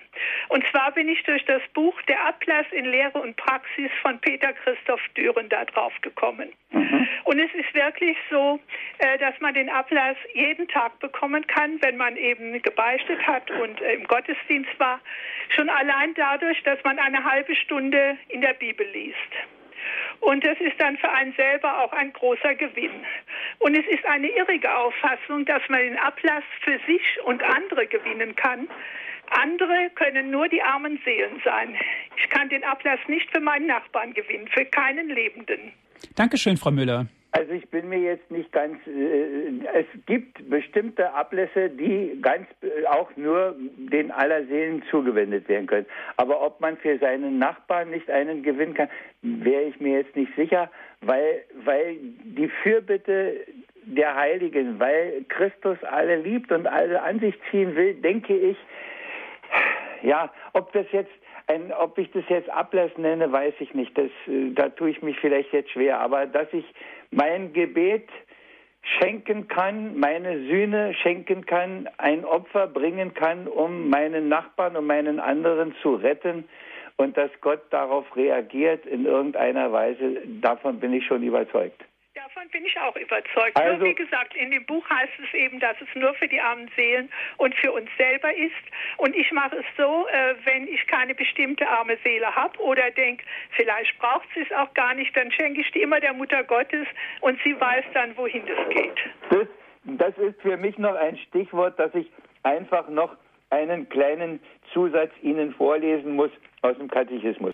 Und 0.50 0.66
zwar 0.68 0.92
bin 0.92 1.08
ich 1.08 1.24
durch 1.24 1.44
das 1.46 1.62
Buch 1.74 2.00
Der 2.04 2.22
Ablass 2.26 2.66
in 2.72 2.86
Lehre 2.86 3.20
und 3.20 3.38
Praxis 3.38 3.90
von 4.02 4.20
Peter 4.20 4.52
Christoph 4.52 5.02
Düren 5.16 5.48
da 5.48 5.64
drauf 5.64 5.94
gekommen. 6.02 6.52
Mhm. 6.72 7.08
Und 7.24 7.40
es 7.40 7.54
ist 7.54 7.74
wirklich 7.74 8.18
so, 8.30 8.60
äh, 8.98 9.18
dass 9.20 9.40
man 9.40 9.54
den 9.54 9.70
Ablass 9.70 10.18
jeden 10.34 10.68
Tag 10.68 11.00
bekommen 11.00 11.48
kann, 11.48 11.82
wenn 11.82 11.96
man 11.96 12.18
eben 12.18 12.62
gebeichtet 12.62 13.26
hat 13.26 13.50
und 13.52 13.82
äh, 13.82 13.94
im 13.94 14.04
Gottesdienst 14.04 14.78
war. 14.80 15.00
Schon 15.56 15.70
allein 15.70 16.14
dadurch, 16.16 16.62
dass 16.64 16.84
man 16.84 17.00
eine 17.00 17.24
halbe 17.24 17.56
Stunde 17.56 18.18
in 18.28 18.42
der 18.42 18.54
Bibel 18.54 18.86
liest. 18.88 19.55
Und 20.20 20.44
das 20.46 20.60
ist 20.60 20.80
dann 20.80 20.98
für 20.98 21.12
einen 21.12 21.34
selber 21.34 21.84
auch 21.84 21.92
ein 21.94 22.14
großer 22.14 22.56
Gewinn. 22.56 22.92
Und 23.60 23.76
es 23.76 23.86
ist 23.88 24.06
eine 24.06 24.28
irrige 24.28 24.76
Auffassung, 24.76 25.46
dass 25.46 25.62
man 25.70 25.80
den 25.80 25.98
Ablass 25.98 26.44
für 26.62 26.80
sich 26.88 27.02
und 27.26 27.44
andere 27.44 27.88
gewinnen 27.88 28.36
kann. 28.36 28.68
Andere 29.30 29.90
können 29.96 30.30
nur 30.30 30.48
die 30.48 30.62
armen 30.62 31.00
Seelen 31.04 31.42
sein. 31.44 31.76
Ich 32.18 32.30
kann 32.30 32.50
den 32.50 32.64
Ablass 32.64 33.00
nicht 33.08 33.30
für 33.32 33.40
meinen 33.40 33.68
Nachbarn 33.68 34.14
gewinnen, 34.14 34.48
für 34.48 34.66
keinen 34.66 35.10
Lebenden. 35.10 35.74
Dankeschön, 36.16 36.58
Frau 36.58 36.72
Müller. 36.72 37.08
Also 37.38 37.52
ich 37.52 37.70
bin 37.70 37.90
mir 37.90 38.00
jetzt 38.00 38.32
nicht 38.32 38.50
ganz. 38.54 38.78
Äh, 38.88 39.60
es 39.74 39.86
gibt 40.06 40.50
bestimmte 40.50 41.14
Ablässe, 41.14 41.70
die 41.70 42.18
ganz 42.22 42.48
äh, 42.62 42.86
auch 42.88 43.10
nur 43.18 43.56
den 43.60 44.10
aller 44.10 44.46
Seelen 44.46 44.84
zugewendet 44.90 45.50
werden 45.50 45.68
können. 45.68 45.86
Aber 46.16 46.42
ob 46.42 46.62
man 46.62 46.78
für 46.78 46.98
seinen 46.98 47.38
Nachbarn 47.38 47.90
nicht 47.90 48.10
einen 48.10 48.42
gewinnen 48.42 48.74
kann, 48.74 48.88
wäre 49.22 49.64
ich 49.64 49.82
mir 49.82 50.00
jetzt 50.00 50.16
nicht 50.16 50.34
sicher, 50.38 50.72
weil 51.02 51.44
weil 51.66 51.98
die 52.24 52.48
Fürbitte 52.64 53.42
der 53.84 54.16
Heiligen, 54.16 54.80
weil 54.80 55.26
Christus 55.28 55.78
alle 55.84 56.16
liebt 56.16 56.54
und 56.54 56.68
alle 56.68 57.02
an 57.02 57.20
sich 57.20 57.36
ziehen 57.52 57.76
will, 57.76 57.96
denke 57.96 58.34
ich. 58.34 58.58
Ja, 60.04 60.32
ob 60.54 60.72
das 60.72 60.86
jetzt 60.94 61.12
ein, 61.48 61.72
ob 61.72 61.98
ich 61.98 62.12
das 62.12 62.24
jetzt 62.30 62.50
Ablass 62.50 62.92
nenne, 62.98 63.32
weiß 63.32 63.54
ich 63.60 63.74
nicht. 63.74 63.98
Das, 63.98 64.10
äh, 64.28 64.52
da 64.52 64.70
tue 64.70 64.90
ich 64.90 65.02
mich 65.02 65.20
vielleicht 65.20 65.54
jetzt 65.54 65.72
schwer. 65.72 66.00
Aber 66.00 66.26
dass 66.26 66.48
ich 66.52 66.66
mein 67.12 67.54
Gebet 67.54 68.10
schenken 69.00 69.48
kann, 69.48 69.98
meine 69.98 70.46
Sühne 70.46 70.94
schenken 70.94 71.46
kann, 71.46 71.90
ein 71.98 72.24
Opfer 72.24 72.68
bringen 72.68 73.14
kann, 73.14 73.48
um 73.48 73.90
meinen 73.90 74.30
Nachbarn 74.30 74.76
und 74.76 74.86
meinen 74.86 75.20
anderen 75.20 75.76
zu 75.82 75.96
retten 75.96 76.46
und 76.98 77.18
dass 77.18 77.32
Gott 77.42 77.62
darauf 77.72 78.16
reagiert 78.16 78.86
in 78.86 79.06
irgendeiner 79.06 79.72
Weise, 79.72 80.22
davon 80.42 80.80
bin 80.80 80.94
ich 80.94 81.06
schon 81.06 81.24
überzeugt. 81.24 81.84
Davon 82.16 82.48
bin 82.50 82.66
ich 82.66 82.80
auch 82.80 82.96
überzeugt. 82.96 83.58
Also, 83.58 83.80
nur 83.80 83.90
wie 83.90 83.94
gesagt, 83.94 84.34
in 84.38 84.50
dem 84.50 84.66
Buch 84.66 84.90
heißt 84.90 85.12
es 85.22 85.34
eben, 85.34 85.60
dass 85.60 85.76
es 85.82 85.88
nur 85.96 86.14
für 86.14 86.30
die 86.30 86.40
armen 86.40 86.72
Seelen 86.78 87.10
und 87.36 87.54
für 87.56 87.74
uns 87.74 87.90
selber 87.98 88.34
ist. 88.34 88.54
Und 88.96 89.14
ich 89.14 89.30
mache 89.34 89.58
es 89.58 89.66
so, 89.76 90.08
äh, 90.08 90.34
wenn 90.46 90.66
ich 90.66 90.88
keine 90.88 91.14
bestimmte 91.14 91.68
arme 91.68 91.98
Seele 92.06 92.34
habe 92.34 92.58
oder 92.62 92.90
denke, 92.92 93.26
vielleicht 93.52 94.00
braucht 94.00 94.30
sie 94.34 94.44
es 94.44 94.52
auch 94.54 94.74
gar 94.76 94.94
nicht, 94.94 95.16
dann 95.18 95.30
schenke 95.30 95.60
ich 95.60 95.70
die 95.72 95.82
immer 95.82 96.00
der 96.00 96.14
Mutter 96.14 96.42
Gottes 96.46 96.88
und 97.20 97.38
sie 97.44 97.60
weiß 97.60 97.84
dann, 97.94 98.16
wohin 98.16 98.44
das 98.46 98.70
geht. 98.70 98.98
Das, 99.32 99.48
das 99.84 100.18
ist 100.18 100.42
für 100.42 100.56
mich 100.56 100.78
noch 100.78 100.96
ein 100.96 101.18
Stichwort, 101.18 101.78
dass 101.78 101.94
ich 101.96 102.10
einfach 102.44 102.88
noch 102.88 103.18
einen 103.50 103.90
kleinen 103.90 104.40
Zusatz 104.72 105.12
Ihnen 105.22 105.54
vorlesen 105.54 106.16
muss 106.16 106.32
aus 106.62 106.78
dem 106.78 106.90
Katechismus. 106.90 107.54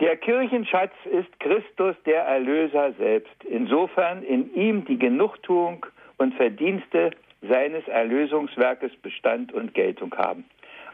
Der 0.00 0.16
Kirchenschatz 0.16 0.94
ist 1.04 1.28
Christus, 1.40 1.94
der 2.06 2.22
Erlöser 2.22 2.92
selbst. 2.94 3.44
Insofern 3.44 4.22
in 4.22 4.54
ihm 4.54 4.86
die 4.86 4.98
Genugtuung 4.98 5.84
und 6.16 6.34
Verdienste 6.34 7.10
seines 7.42 7.86
Erlösungswerkes 7.86 8.96
Bestand 9.02 9.52
und 9.52 9.74
Geltung 9.74 10.14
haben. 10.16 10.44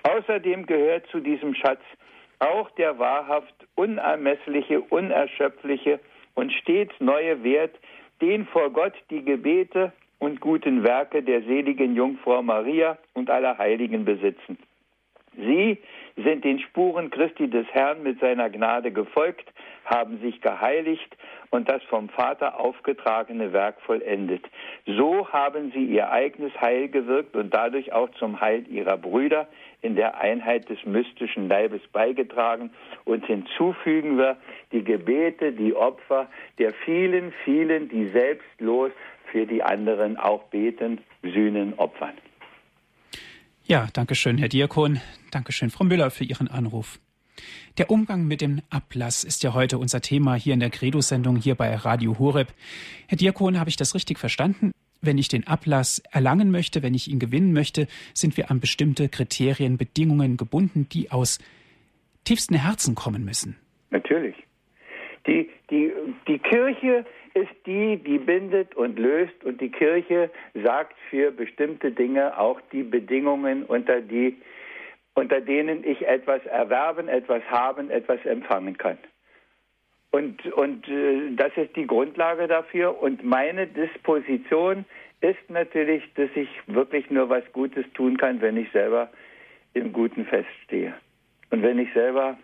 Außerdem 0.02 0.66
gehört 0.66 1.06
zu 1.06 1.20
diesem 1.20 1.54
Schatz 1.54 1.80
auch 2.40 2.68
der 2.72 2.98
wahrhaft 2.98 3.54
unermessliche, 3.76 4.80
unerschöpfliche 4.80 6.00
und 6.34 6.52
stets 6.52 6.92
neue 6.98 7.44
Wert, 7.44 7.74
den 8.20 8.44
vor 8.46 8.70
Gott 8.70 8.94
die 9.10 9.24
Gebete 9.24 9.92
und 10.18 10.40
guten 10.40 10.82
Werke 10.84 11.22
der 11.22 11.42
seligen 11.42 11.94
Jungfrau 11.94 12.42
Maria 12.42 12.98
und 13.14 13.30
aller 13.30 13.56
Heiligen 13.56 14.04
besitzen. 14.04 14.58
Sie 15.36 15.78
sind 16.16 16.44
den 16.44 16.58
Spuren 16.60 17.10
Christi 17.10 17.48
des 17.48 17.66
Herrn 17.72 18.02
mit 18.02 18.20
seiner 18.20 18.48
Gnade 18.48 18.90
gefolgt, 18.90 19.52
haben 19.84 20.18
sich 20.20 20.40
geheiligt 20.40 21.16
und 21.50 21.68
das 21.68 21.82
vom 21.84 22.08
Vater 22.08 22.58
aufgetragene 22.58 23.52
Werk 23.52 23.80
vollendet. 23.82 24.44
So 24.86 25.28
haben 25.28 25.70
sie 25.72 25.84
ihr 25.84 26.10
eigenes 26.10 26.58
Heil 26.60 26.88
gewirkt 26.88 27.36
und 27.36 27.52
dadurch 27.52 27.92
auch 27.92 28.10
zum 28.18 28.40
Heil 28.40 28.64
ihrer 28.68 28.96
Brüder 28.96 29.46
in 29.82 29.94
der 29.94 30.20
Einheit 30.20 30.68
des 30.68 30.84
mystischen 30.84 31.48
Leibes 31.48 31.82
beigetragen. 31.92 32.70
Und 33.04 33.26
hinzufügen 33.26 34.18
wir 34.18 34.36
die 34.72 34.82
Gebete, 34.82 35.52
die 35.52 35.74
Opfer 35.74 36.28
der 36.58 36.72
vielen, 36.72 37.32
vielen, 37.44 37.88
die 37.88 38.08
selbstlos 38.08 38.90
für 39.30 39.46
die 39.46 39.62
anderen 39.62 40.16
auch 40.16 40.44
beten, 40.44 40.98
sühnen, 41.22 41.74
opfern. 41.76 42.14
Ja, 43.68 43.88
danke 43.92 44.14
schön, 44.14 44.38
Herr 44.38 44.46
Diakon. 44.48 45.00
Danke 45.32 45.50
schön, 45.50 45.70
Frau 45.70 45.82
Müller, 45.82 46.12
für 46.12 46.22
Ihren 46.22 46.46
Anruf. 46.46 47.00
Der 47.78 47.90
Umgang 47.90 48.28
mit 48.28 48.40
dem 48.40 48.62
Ablass 48.70 49.24
ist 49.24 49.42
ja 49.42 49.54
heute 49.54 49.78
unser 49.78 50.00
Thema 50.00 50.36
hier 50.36 50.54
in 50.54 50.60
der 50.60 50.70
Credo-Sendung 50.70 51.34
hier 51.34 51.56
bei 51.56 51.74
Radio 51.74 52.16
Horeb. 52.20 52.54
Herr 53.08 53.18
Diakon, 53.18 53.58
habe 53.58 53.68
ich 53.68 53.74
das 53.74 53.96
richtig 53.96 54.20
verstanden? 54.20 54.70
Wenn 55.00 55.18
ich 55.18 55.26
den 55.26 55.48
Ablass 55.48 56.00
erlangen 56.12 56.52
möchte, 56.52 56.84
wenn 56.84 56.94
ich 56.94 57.08
ihn 57.08 57.18
gewinnen 57.18 57.52
möchte, 57.52 57.88
sind 58.14 58.36
wir 58.36 58.52
an 58.52 58.60
bestimmte 58.60 59.08
Kriterien, 59.08 59.78
Bedingungen 59.78 60.36
gebunden, 60.36 60.88
die 60.88 61.10
aus 61.10 61.40
tiefsten 62.22 62.54
Herzen 62.54 62.94
kommen 62.94 63.24
müssen. 63.24 63.56
Natürlich. 63.90 64.36
Die, 65.26 65.50
die, 65.70 65.90
die 66.28 66.38
Kirche 66.38 67.04
ist 67.36 67.66
die, 67.66 67.98
die 67.98 68.18
bindet 68.18 68.74
und 68.76 68.98
löst 68.98 69.44
und 69.44 69.60
die 69.60 69.70
Kirche 69.70 70.30
sagt 70.54 70.96
für 71.10 71.30
bestimmte 71.30 71.90
Dinge 71.90 72.38
auch 72.38 72.58
die 72.72 72.82
Bedingungen, 72.82 73.64
unter, 73.64 74.00
die, 74.00 74.38
unter 75.14 75.42
denen 75.42 75.84
ich 75.84 76.06
etwas 76.06 76.44
erwerben, 76.46 77.08
etwas 77.08 77.42
haben, 77.50 77.90
etwas 77.90 78.24
empfangen 78.24 78.78
kann. 78.78 78.96
Und, 80.12 80.46
und 80.54 80.88
äh, 80.88 81.36
das 81.36 81.52
ist 81.56 81.76
die 81.76 81.86
Grundlage 81.86 82.48
dafür. 82.48 83.02
Und 83.02 83.22
meine 83.22 83.66
Disposition 83.66 84.86
ist 85.20 85.50
natürlich, 85.50 86.02
dass 86.14 86.30
ich 86.34 86.48
wirklich 86.66 87.10
nur 87.10 87.28
was 87.28 87.44
Gutes 87.52 87.84
tun 87.92 88.16
kann, 88.16 88.40
wenn 88.40 88.56
ich 88.56 88.70
selber 88.72 89.10
im 89.74 89.92
Guten 89.92 90.24
feststehe. 90.24 90.94
Und 91.50 91.62
wenn 91.62 91.78
ich 91.78 91.92
selber 91.92 92.38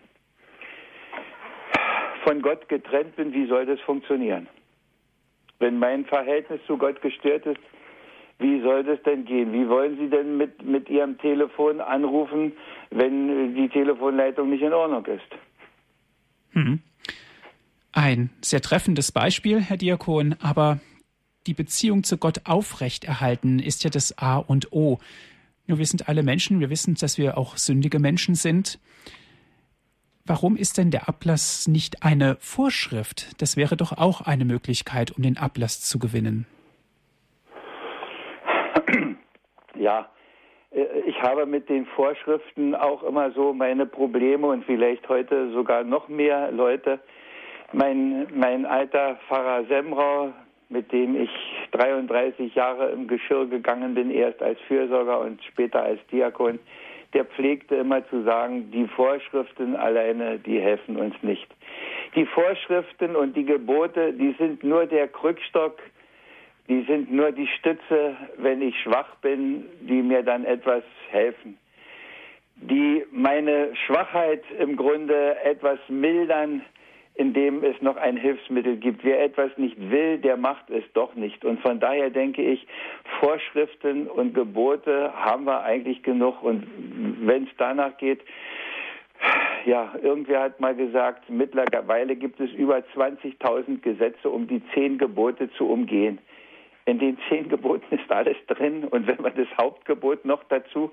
von 2.24 2.43
Gott 2.43 2.68
getrennt 2.68 3.16
bin, 3.16 3.32
wie 3.32 3.47
soll 3.47 3.64
das 3.64 3.80
funktionieren? 3.80 4.47
Wenn 5.62 5.78
mein 5.78 6.04
Verhältnis 6.04 6.60
zu 6.66 6.76
Gott 6.76 7.00
gestört 7.00 7.46
ist, 7.46 7.60
Wie 8.42 8.60
soll 8.60 8.82
das 8.82 9.00
denn 9.04 9.24
gehen? 9.24 9.52
Wie 9.52 9.68
wollen 9.68 9.96
Sie 9.98 10.10
denn 10.10 10.36
mit, 10.36 10.64
mit 10.64 10.90
Ihrem 10.90 11.16
Telefon 11.18 11.80
anrufen, 11.80 12.52
wenn 12.90 13.54
die 13.54 13.68
Telefonleitung 13.68 14.50
nicht 14.50 14.62
in 14.62 14.72
Ordnung 14.72 15.06
ist? 15.06 15.28
Hm. 16.50 16.80
Ein 17.92 18.30
sehr 18.40 18.60
treffendes 18.60 19.12
Beispiel, 19.12 19.60
Herr 19.60 19.76
Diakon, 19.76 20.34
aber 20.40 20.80
die 21.46 21.54
Beziehung 21.54 22.02
zu 22.02 22.18
Gott 22.18 22.40
aufrechterhalten 22.44 23.60
ist 23.60 23.84
ja 23.84 23.90
das 23.90 24.18
A 24.18 24.38
und 24.38 24.72
O. 24.72 24.98
Nur 25.68 25.78
wir 25.78 25.86
sind 25.86 26.08
alle 26.08 26.24
Menschen, 26.24 26.58
wir 26.58 26.70
wissen, 26.70 26.94
dass 26.94 27.18
wir 27.18 27.38
auch 27.38 27.56
sündige 27.56 28.00
Menschen 28.00 28.34
sind. 28.34 28.80
Warum 30.24 30.56
ist 30.56 30.78
denn 30.78 30.92
der 30.92 31.08
Ablass 31.08 31.66
nicht 31.66 32.04
eine 32.04 32.36
Vorschrift? 32.38 33.40
Das 33.40 33.56
wäre 33.56 33.76
doch 33.76 33.98
auch 33.98 34.20
eine 34.20 34.44
Möglichkeit, 34.44 35.10
um 35.16 35.22
den 35.22 35.36
Ablass 35.36 35.80
zu 35.80 35.98
gewinnen. 35.98 36.46
Ja, 39.74 40.08
äh, 40.70 40.84
ich 41.06 41.20
habe 41.22 41.44
mit 41.44 41.68
den 41.68 41.86
Vorschriften 41.86 42.76
auch 42.76 43.02
immer 43.02 43.32
so 43.32 43.52
meine 43.52 43.84
Probleme 43.84 44.46
und 44.46 44.64
vielleicht 44.64 45.08
heute 45.08 45.50
sogar 45.52 45.82
noch 45.82 46.06
mehr 46.06 46.52
Leute. 46.52 47.00
Mein, 47.72 48.28
mein 48.32 48.64
alter 48.64 49.16
Pfarrer 49.26 49.64
Semrau, 49.64 50.32
mit 50.68 50.92
dem 50.92 51.20
ich 51.20 51.30
33 51.72 52.54
Jahre 52.54 52.90
im 52.90 53.08
Geschirr 53.08 53.46
gegangen 53.46 53.94
bin, 53.94 54.10
erst 54.12 54.40
als 54.40 54.60
Fürsorger 54.68 55.20
und 55.20 55.42
später 55.42 55.82
als 55.82 55.98
Diakon, 56.12 56.60
der 57.14 57.24
pflegte 57.24 57.76
immer 57.76 58.06
zu 58.08 58.22
sagen, 58.22 58.70
die 58.70 58.86
Vorschriften 58.88 59.76
alleine, 59.76 60.38
die 60.38 60.60
helfen 60.60 60.96
uns 60.96 61.14
nicht. 61.22 61.46
Die 62.14 62.26
Vorschriften 62.26 63.16
und 63.16 63.36
die 63.36 63.44
Gebote, 63.44 64.12
die 64.12 64.34
sind 64.38 64.64
nur 64.64 64.86
der 64.86 65.08
Krückstock, 65.08 65.78
die 66.68 66.82
sind 66.82 67.12
nur 67.12 67.32
die 67.32 67.48
Stütze, 67.58 68.16
wenn 68.38 68.62
ich 68.62 68.78
schwach 68.80 69.16
bin, 69.16 69.66
die 69.80 70.02
mir 70.02 70.22
dann 70.22 70.44
etwas 70.44 70.84
helfen. 71.10 71.58
Die 72.56 73.04
meine 73.10 73.74
Schwachheit 73.86 74.42
im 74.58 74.76
Grunde 74.76 75.36
etwas 75.44 75.78
mildern, 75.88 76.62
indem 77.14 77.62
es 77.62 77.80
noch 77.82 77.96
ein 77.96 78.16
Hilfsmittel 78.16 78.76
gibt. 78.76 79.04
Wer 79.04 79.22
etwas 79.22 79.50
nicht 79.58 79.76
will, 79.90 80.18
der 80.18 80.36
macht 80.36 80.70
es 80.70 80.84
doch 80.94 81.14
nicht. 81.14 81.44
Und 81.44 81.60
von 81.60 81.78
daher 81.78 82.10
denke 82.10 82.42
ich, 82.42 82.66
Vorschriften 83.20 84.06
und 84.06 84.34
Gebote 84.34 85.12
haben 85.14 85.44
wir 85.44 85.62
eigentlich 85.62 86.02
genug. 86.02 86.42
Und 86.42 86.66
wenn 87.20 87.44
es 87.44 87.50
danach 87.58 87.96
geht, 87.98 88.20
ja, 89.66 89.94
irgendwer 90.02 90.40
hat 90.40 90.58
mal 90.58 90.74
gesagt, 90.74 91.28
mittlerweile 91.28 92.16
gibt 92.16 92.40
es 92.40 92.50
über 92.52 92.78
20.000 92.96 93.80
Gesetze, 93.80 94.28
um 94.28 94.48
die 94.48 94.62
zehn 94.74 94.98
Gebote 94.98 95.50
zu 95.52 95.68
umgehen. 95.68 96.18
In 96.86 96.98
den 96.98 97.18
zehn 97.28 97.48
Geboten 97.48 97.94
ist 97.94 98.10
alles 98.10 98.36
drin. 98.48 98.84
Und 98.84 99.06
wenn 99.06 99.20
man 99.22 99.34
das 99.36 99.46
Hauptgebot 99.56 100.24
noch 100.24 100.42
dazu, 100.44 100.90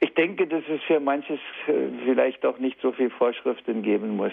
ich 0.00 0.14
denke, 0.14 0.46
dass 0.46 0.62
es 0.68 0.82
für 0.82 1.00
manches 1.00 1.40
äh, 1.66 1.72
vielleicht 2.04 2.44
auch 2.46 2.58
nicht 2.58 2.80
so 2.80 2.92
viel 2.92 3.10
Vorschriften 3.10 3.82
geben 3.82 4.16
muss. 4.16 4.32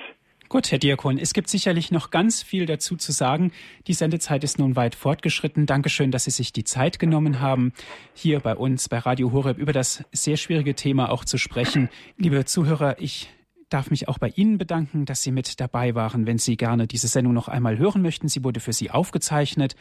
Gut, 0.49 0.71
Herr 0.71 0.79
Diakon, 0.79 1.17
es 1.17 1.33
gibt 1.33 1.49
sicherlich 1.49 1.91
noch 1.91 2.09
ganz 2.09 2.41
viel 2.41 2.65
dazu 2.65 2.95
zu 2.95 3.11
sagen. 3.11 3.51
Die 3.87 3.93
Sendezeit 3.93 4.45
ist 4.45 4.59
nun 4.59 4.77
weit 4.77 4.95
fortgeschritten. 4.95 5.65
Dankeschön, 5.65 6.09
dass 6.09 6.23
Sie 6.23 6.31
sich 6.31 6.53
die 6.53 6.63
Zeit 6.63 6.99
genommen 6.99 7.41
haben, 7.41 7.73
hier 8.13 8.39
bei 8.39 8.55
uns 8.55 8.87
bei 8.87 8.99
Radio 8.99 9.33
Horeb 9.33 9.57
über 9.57 9.73
das 9.73 10.05
sehr 10.13 10.37
schwierige 10.37 10.73
Thema 10.73 11.11
auch 11.11 11.25
zu 11.25 11.37
sprechen. 11.37 11.89
Liebe 12.15 12.45
Zuhörer, 12.45 13.01
ich 13.01 13.29
darf 13.67 13.91
mich 13.91 14.07
auch 14.07 14.19
bei 14.19 14.29
Ihnen 14.29 14.57
bedanken, 14.57 15.03
dass 15.03 15.21
Sie 15.21 15.33
mit 15.33 15.59
dabei 15.59 15.95
waren. 15.95 16.25
Wenn 16.25 16.37
Sie 16.37 16.55
gerne 16.55 16.87
diese 16.87 17.09
Sendung 17.09 17.33
noch 17.33 17.49
einmal 17.49 17.77
hören 17.77 18.01
möchten, 18.01 18.29
sie 18.29 18.45
wurde 18.45 18.61
für 18.61 18.71
Sie 18.71 18.89
aufgezeichnet. 18.89 19.75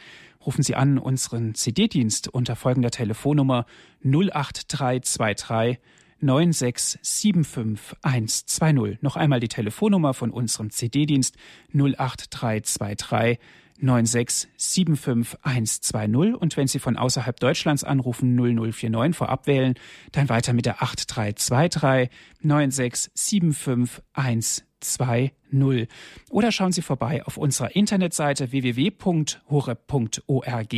Rufen 0.45 0.63
Sie 0.63 0.75
an 0.75 0.97
unseren 0.97 1.55
CD-Dienst 1.55 2.27
unter 2.27 2.57
folgender 2.57 2.91
Telefonnummer 2.91 3.65
08323 4.03 5.79
9675120. 6.21 8.97
Noch 9.01 9.15
einmal 9.15 9.39
die 9.39 9.47
Telefonnummer 9.47 10.13
von 10.13 10.29
unserem 10.31 10.69
CD-Dienst 10.69 11.37
08323 11.73 13.39
9675120 13.81 16.33
und 16.33 16.57
wenn 16.57 16.67
Sie 16.67 16.79
von 16.79 16.97
außerhalb 16.97 17.39
Deutschlands 17.39 17.83
anrufen 17.83 18.35
0049 18.35 19.15
vorab 19.15 19.47
wählen, 19.47 19.75
dann 20.11 20.29
weiter 20.29 20.53
mit 20.53 20.65
der 20.65 20.81
8323 20.81 22.09
9675120. 22.43 24.66
2.0. 24.83 25.87
Oder 26.29 26.51
schauen 26.51 26.71
Sie 26.71 26.81
vorbei 26.81 27.23
auf 27.25 27.37
unserer 27.37 27.75
Internetseite 27.75 28.51
www.horeb.org. 28.51 30.75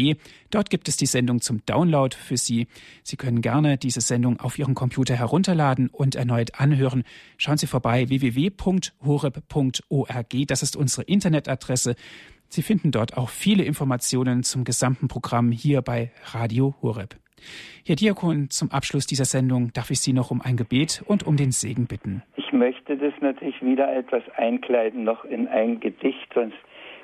Dort 0.50 0.70
gibt 0.70 0.88
es 0.88 0.96
die 0.98 1.06
Sendung 1.06 1.42
zum 1.42 1.66
Download 1.66 2.16
für 2.16 2.38
Sie. 2.38 2.68
Sie 3.04 3.18
können 3.18 3.42
gerne 3.42 3.78
diese 3.78 4.02
Sendung 4.02 4.40
auf 4.40 4.60
Ihrem 4.60 4.76
Computer 4.76 5.16
herunterladen 5.16 5.90
und 5.90 6.16
erneut 6.16 6.60
anhören. 6.60 7.04
Schauen 7.38 7.58
Sie 7.58 7.68
vorbei 7.68 8.10
www.horeb.org. 8.10 10.36
Das 10.48 10.64
ist 10.64 10.76
unsere 10.76 11.04
Internetadresse. 11.04 11.96
Sie 12.50 12.64
finden 12.64 12.92
dort 12.92 13.18
auch 13.18 13.30
viele 13.30 13.64
Informationen 13.64 14.44
zum 14.44 14.64
gesamten 14.64 15.08
Programm 15.08 15.52
hier 15.52 15.82
bei 15.82 16.12
Radio 16.32 16.76
Horeb. 16.82 17.16
Herr 17.86 17.96
Diakon, 17.96 18.50
zum 18.50 18.72
Abschluss 18.72 19.06
dieser 19.06 19.26
Sendung 19.26 19.72
darf 19.74 19.92
ich 19.92 20.00
Sie 20.00 20.14
noch 20.14 20.32
um 20.32 20.42
ein 20.42 20.58
Gebet 20.58 21.04
und 21.06 21.24
um 21.24 21.38
den 21.38 21.52
Segen 21.52 21.88
bitten. 21.88 22.24
Ich 22.50 22.54
möchte 22.54 22.98
das 22.98 23.14
natürlich 23.22 23.62
wieder 23.62 23.96
etwas 23.96 24.24
einkleiden, 24.36 25.04
noch 25.04 25.24
in 25.24 25.48
ein 25.50 25.80
Gedicht, 25.80 26.34
sonst 26.34 26.58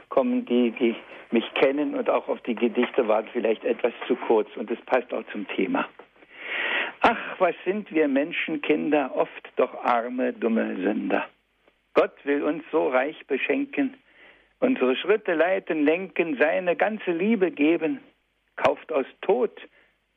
kommen 0.10 0.44
die, 0.48 0.72
die 0.72 0.96
mich 1.30 1.46
kennen 1.54 1.94
und 1.94 2.10
auch 2.10 2.28
auf 2.28 2.42
die 2.42 2.56
Gedichte 2.56 3.08
warten, 3.08 3.30
vielleicht 3.32 3.64
etwas 3.64 3.94
zu 4.08 4.16
kurz 4.16 4.50
und 4.58 4.72
es 4.72 4.82
passt 4.88 5.14
auch 5.14 5.22
zum 5.32 5.48
Thema. 5.50 5.88
Ach, 7.02 7.20
was 7.38 7.54
sind 7.64 7.92
wir 7.92 8.08
Menschenkinder, 8.08 9.16
oft 9.16 9.52
doch 9.56 9.84
arme, 9.84 10.34
dumme 10.34 10.78
Sünder. 10.78 11.28
Gott 11.94 12.16
will 12.24 12.42
uns 12.42 12.64
so 12.72 12.88
reich 12.88 13.28
beschenken, 13.28 13.94
unsere 14.60 14.96
Schritte 14.96 15.36
leiten, 15.36 15.86
lenken, 15.86 16.38
seine 16.40 16.76
ganze 16.76 17.12
Liebe 17.12 17.52
geben, 17.52 18.00
kauft 18.56 18.92
aus 18.92 19.06
Tod 19.22 19.52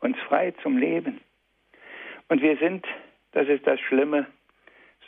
uns 0.01 0.17
frei 0.27 0.55
zum 0.63 0.79
Leben. 0.79 1.21
Und 2.31 2.41
wir 2.41 2.57
sind, 2.57 2.87
das 3.33 3.47
ist 3.47 3.67
das 3.67 3.79
Schlimme, 3.81 4.27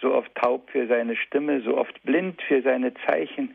so 0.00 0.14
oft 0.14 0.34
taub 0.34 0.70
für 0.70 0.86
seine 0.86 1.16
Stimme, 1.16 1.60
so 1.62 1.76
oft 1.76 2.02
blind 2.02 2.40
für 2.42 2.62
seine 2.62 2.94
Zeichen, 3.06 3.54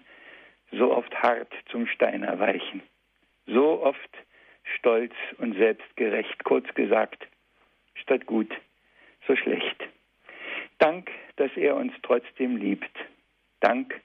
so 0.71 0.93
oft 0.93 1.13
hart 1.21 1.51
zum 1.69 1.87
Stein 1.87 2.23
erweichen, 2.23 2.81
so 3.47 3.81
oft 3.81 4.09
stolz 4.77 5.13
und 5.37 5.55
selbstgerecht, 5.55 6.43
kurz 6.43 6.71
gesagt, 6.75 7.27
statt 7.95 8.25
gut, 8.25 8.51
so 9.27 9.35
schlecht. 9.35 9.83
Dank, 10.79 11.09
dass 11.37 11.51
er 11.55 11.75
uns 11.75 11.93
trotzdem 12.03 12.57
liebt. 12.57 12.91
Dank, 13.61 13.99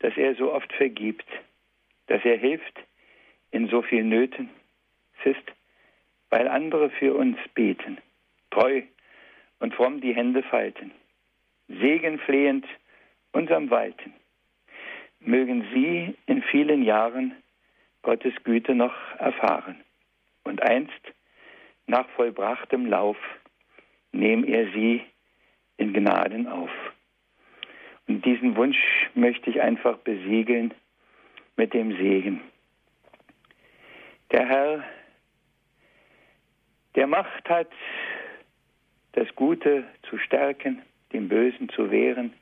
dass 0.00 0.16
er 0.16 0.34
so 0.34 0.52
oft 0.52 0.72
vergibt, 0.72 1.26
dass 2.08 2.24
er 2.24 2.36
hilft 2.36 2.80
in 3.52 3.68
so 3.68 3.82
vielen 3.82 4.08
Nöten. 4.08 4.50
Es 5.20 5.36
ist 5.36 5.52
weil 6.30 6.48
andere 6.48 6.90
für 6.90 7.14
uns 7.14 7.36
beten, 7.54 7.98
treu 8.50 8.82
und 9.58 9.74
fromm 9.74 10.00
die 10.00 10.14
Hände 10.14 10.42
falten, 10.42 10.92
segenflehend 11.78 12.66
unserem 13.32 13.70
Walten. 13.70 14.12
Mögen 15.20 15.66
Sie 15.72 16.16
in 16.26 16.42
vielen 16.42 16.82
Jahren 16.82 17.36
Gottes 18.02 18.34
Güte 18.44 18.74
noch 18.74 18.94
erfahren 19.18 19.76
und 20.44 20.62
einst 20.62 21.00
nach 21.86 22.08
vollbrachtem 22.10 22.86
Lauf 22.86 23.16
nehm 24.12 24.44
er 24.44 24.70
Sie 24.72 25.02
in 25.76 25.92
Gnaden 25.92 26.46
auf. 26.46 26.70
Und 28.08 28.24
diesen 28.24 28.56
Wunsch 28.56 28.78
möchte 29.14 29.50
ich 29.50 29.60
einfach 29.60 29.98
besiegeln 29.98 30.74
mit 31.56 31.74
dem 31.74 31.96
Segen. 31.96 32.40
Der 34.32 34.48
Herr 34.48 34.84
der 36.96 37.06
Macht 37.06 37.48
hat, 37.48 37.70
das 39.12 39.28
Gute 39.36 39.84
zu 40.08 40.18
stärken, 40.18 40.82
dem 41.12 41.28
Bösen 41.28 41.68
zu 41.70 41.90
wehren, 41.90 42.32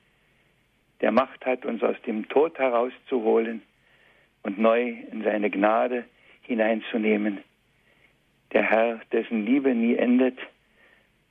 der 1.00 1.12
Macht 1.12 1.44
hat, 1.46 1.64
uns 1.64 1.82
aus 1.82 1.96
dem 2.06 2.28
Tod 2.28 2.58
herauszuholen 2.58 3.62
und 4.42 4.58
neu 4.58 4.94
in 5.10 5.22
seine 5.22 5.50
Gnade 5.50 6.04
hineinzunehmen. 6.42 7.38
Der 8.52 8.62
Herr, 8.62 9.00
dessen 9.12 9.44
Liebe 9.44 9.74
nie 9.74 9.96
endet 9.96 10.38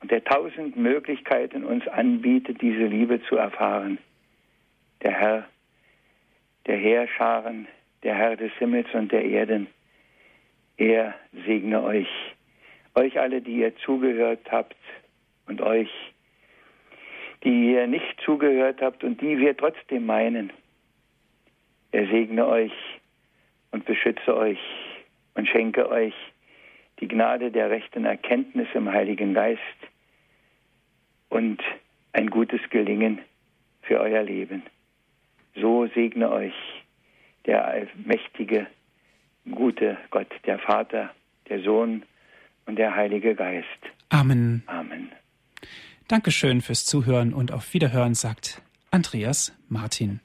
und 0.02 0.12
der 0.12 0.24
tausend 0.24 0.78
Möglichkeiten 0.78 1.64
uns 1.64 1.88
anbietet, 1.88 2.62
diese 2.62 2.86
Liebe 2.86 3.22
zu 3.24 3.36
erfahren. 3.36 3.98
Der 5.02 5.12
Herr, 5.12 5.48
der 6.66 6.78
Heerscharen, 6.78 7.68
der 8.04 8.16
Herr 8.16 8.36
des 8.36 8.52
Himmels 8.54 8.88
und 8.94 9.12
der 9.12 9.26
Erden, 9.26 9.68
er 10.78 11.16
segne 11.46 11.84
euch 11.84 12.08
euch 12.98 13.20
alle, 13.20 13.42
die 13.42 13.58
ihr 13.58 13.76
zugehört 13.78 14.52
habt 14.52 14.76
und 15.46 15.62
euch, 15.62 15.90
die 17.44 17.74
ihr 17.74 17.88
nicht 17.88 18.20
zugehört 18.24 18.82
habt 18.82 19.04
und 19.04 19.22
die 19.22 19.38
wir 19.38 19.56
trotzdem 19.56 20.06
meinen. 20.06 20.52
Er 21.92 22.08
segne 22.08 22.46
euch 22.48 22.74
und 23.72 23.86
beschütze 23.86 24.36
euch 24.36 24.60
und 25.36 25.48
schenke 25.48 25.90
euch 25.90 26.14
die 27.00 27.08
Gnade 27.08 27.52
der 27.52 27.70
rechten 27.70 28.06
Erkenntnis 28.06 28.68
im 28.74 28.92
Heiligen 28.92 29.34
Geist 29.34 29.62
und 31.30 31.62
ein 32.14 32.30
gutes 32.30 32.62
Gelingen 32.70 33.20
für 33.84 34.00
euer 34.00 34.24
Leben. 34.24 34.64
So 35.56 35.88
segne 35.88 36.32
euch 36.32 36.54
der 37.46 37.88
mächtige, 38.06 38.68
gute 39.52 39.98
Gott, 40.10 40.28
der 40.46 40.60
Vater, 40.60 41.12
der 41.50 41.62
Sohn 41.62 42.04
und 42.66 42.78
der 42.78 42.96
Heilige 42.96 43.36
Geist. 43.36 43.66
Amen. 44.10 44.64
Amen. 44.68 45.12
Dankeschön 46.08 46.62
fürs 46.62 46.86
Zuhören 46.86 47.34
und 47.34 47.52
auf 47.52 47.74
Wiederhören, 47.74 48.16
sagt 48.16 48.62
Andreas 48.92 49.52
Martin. 49.68 50.22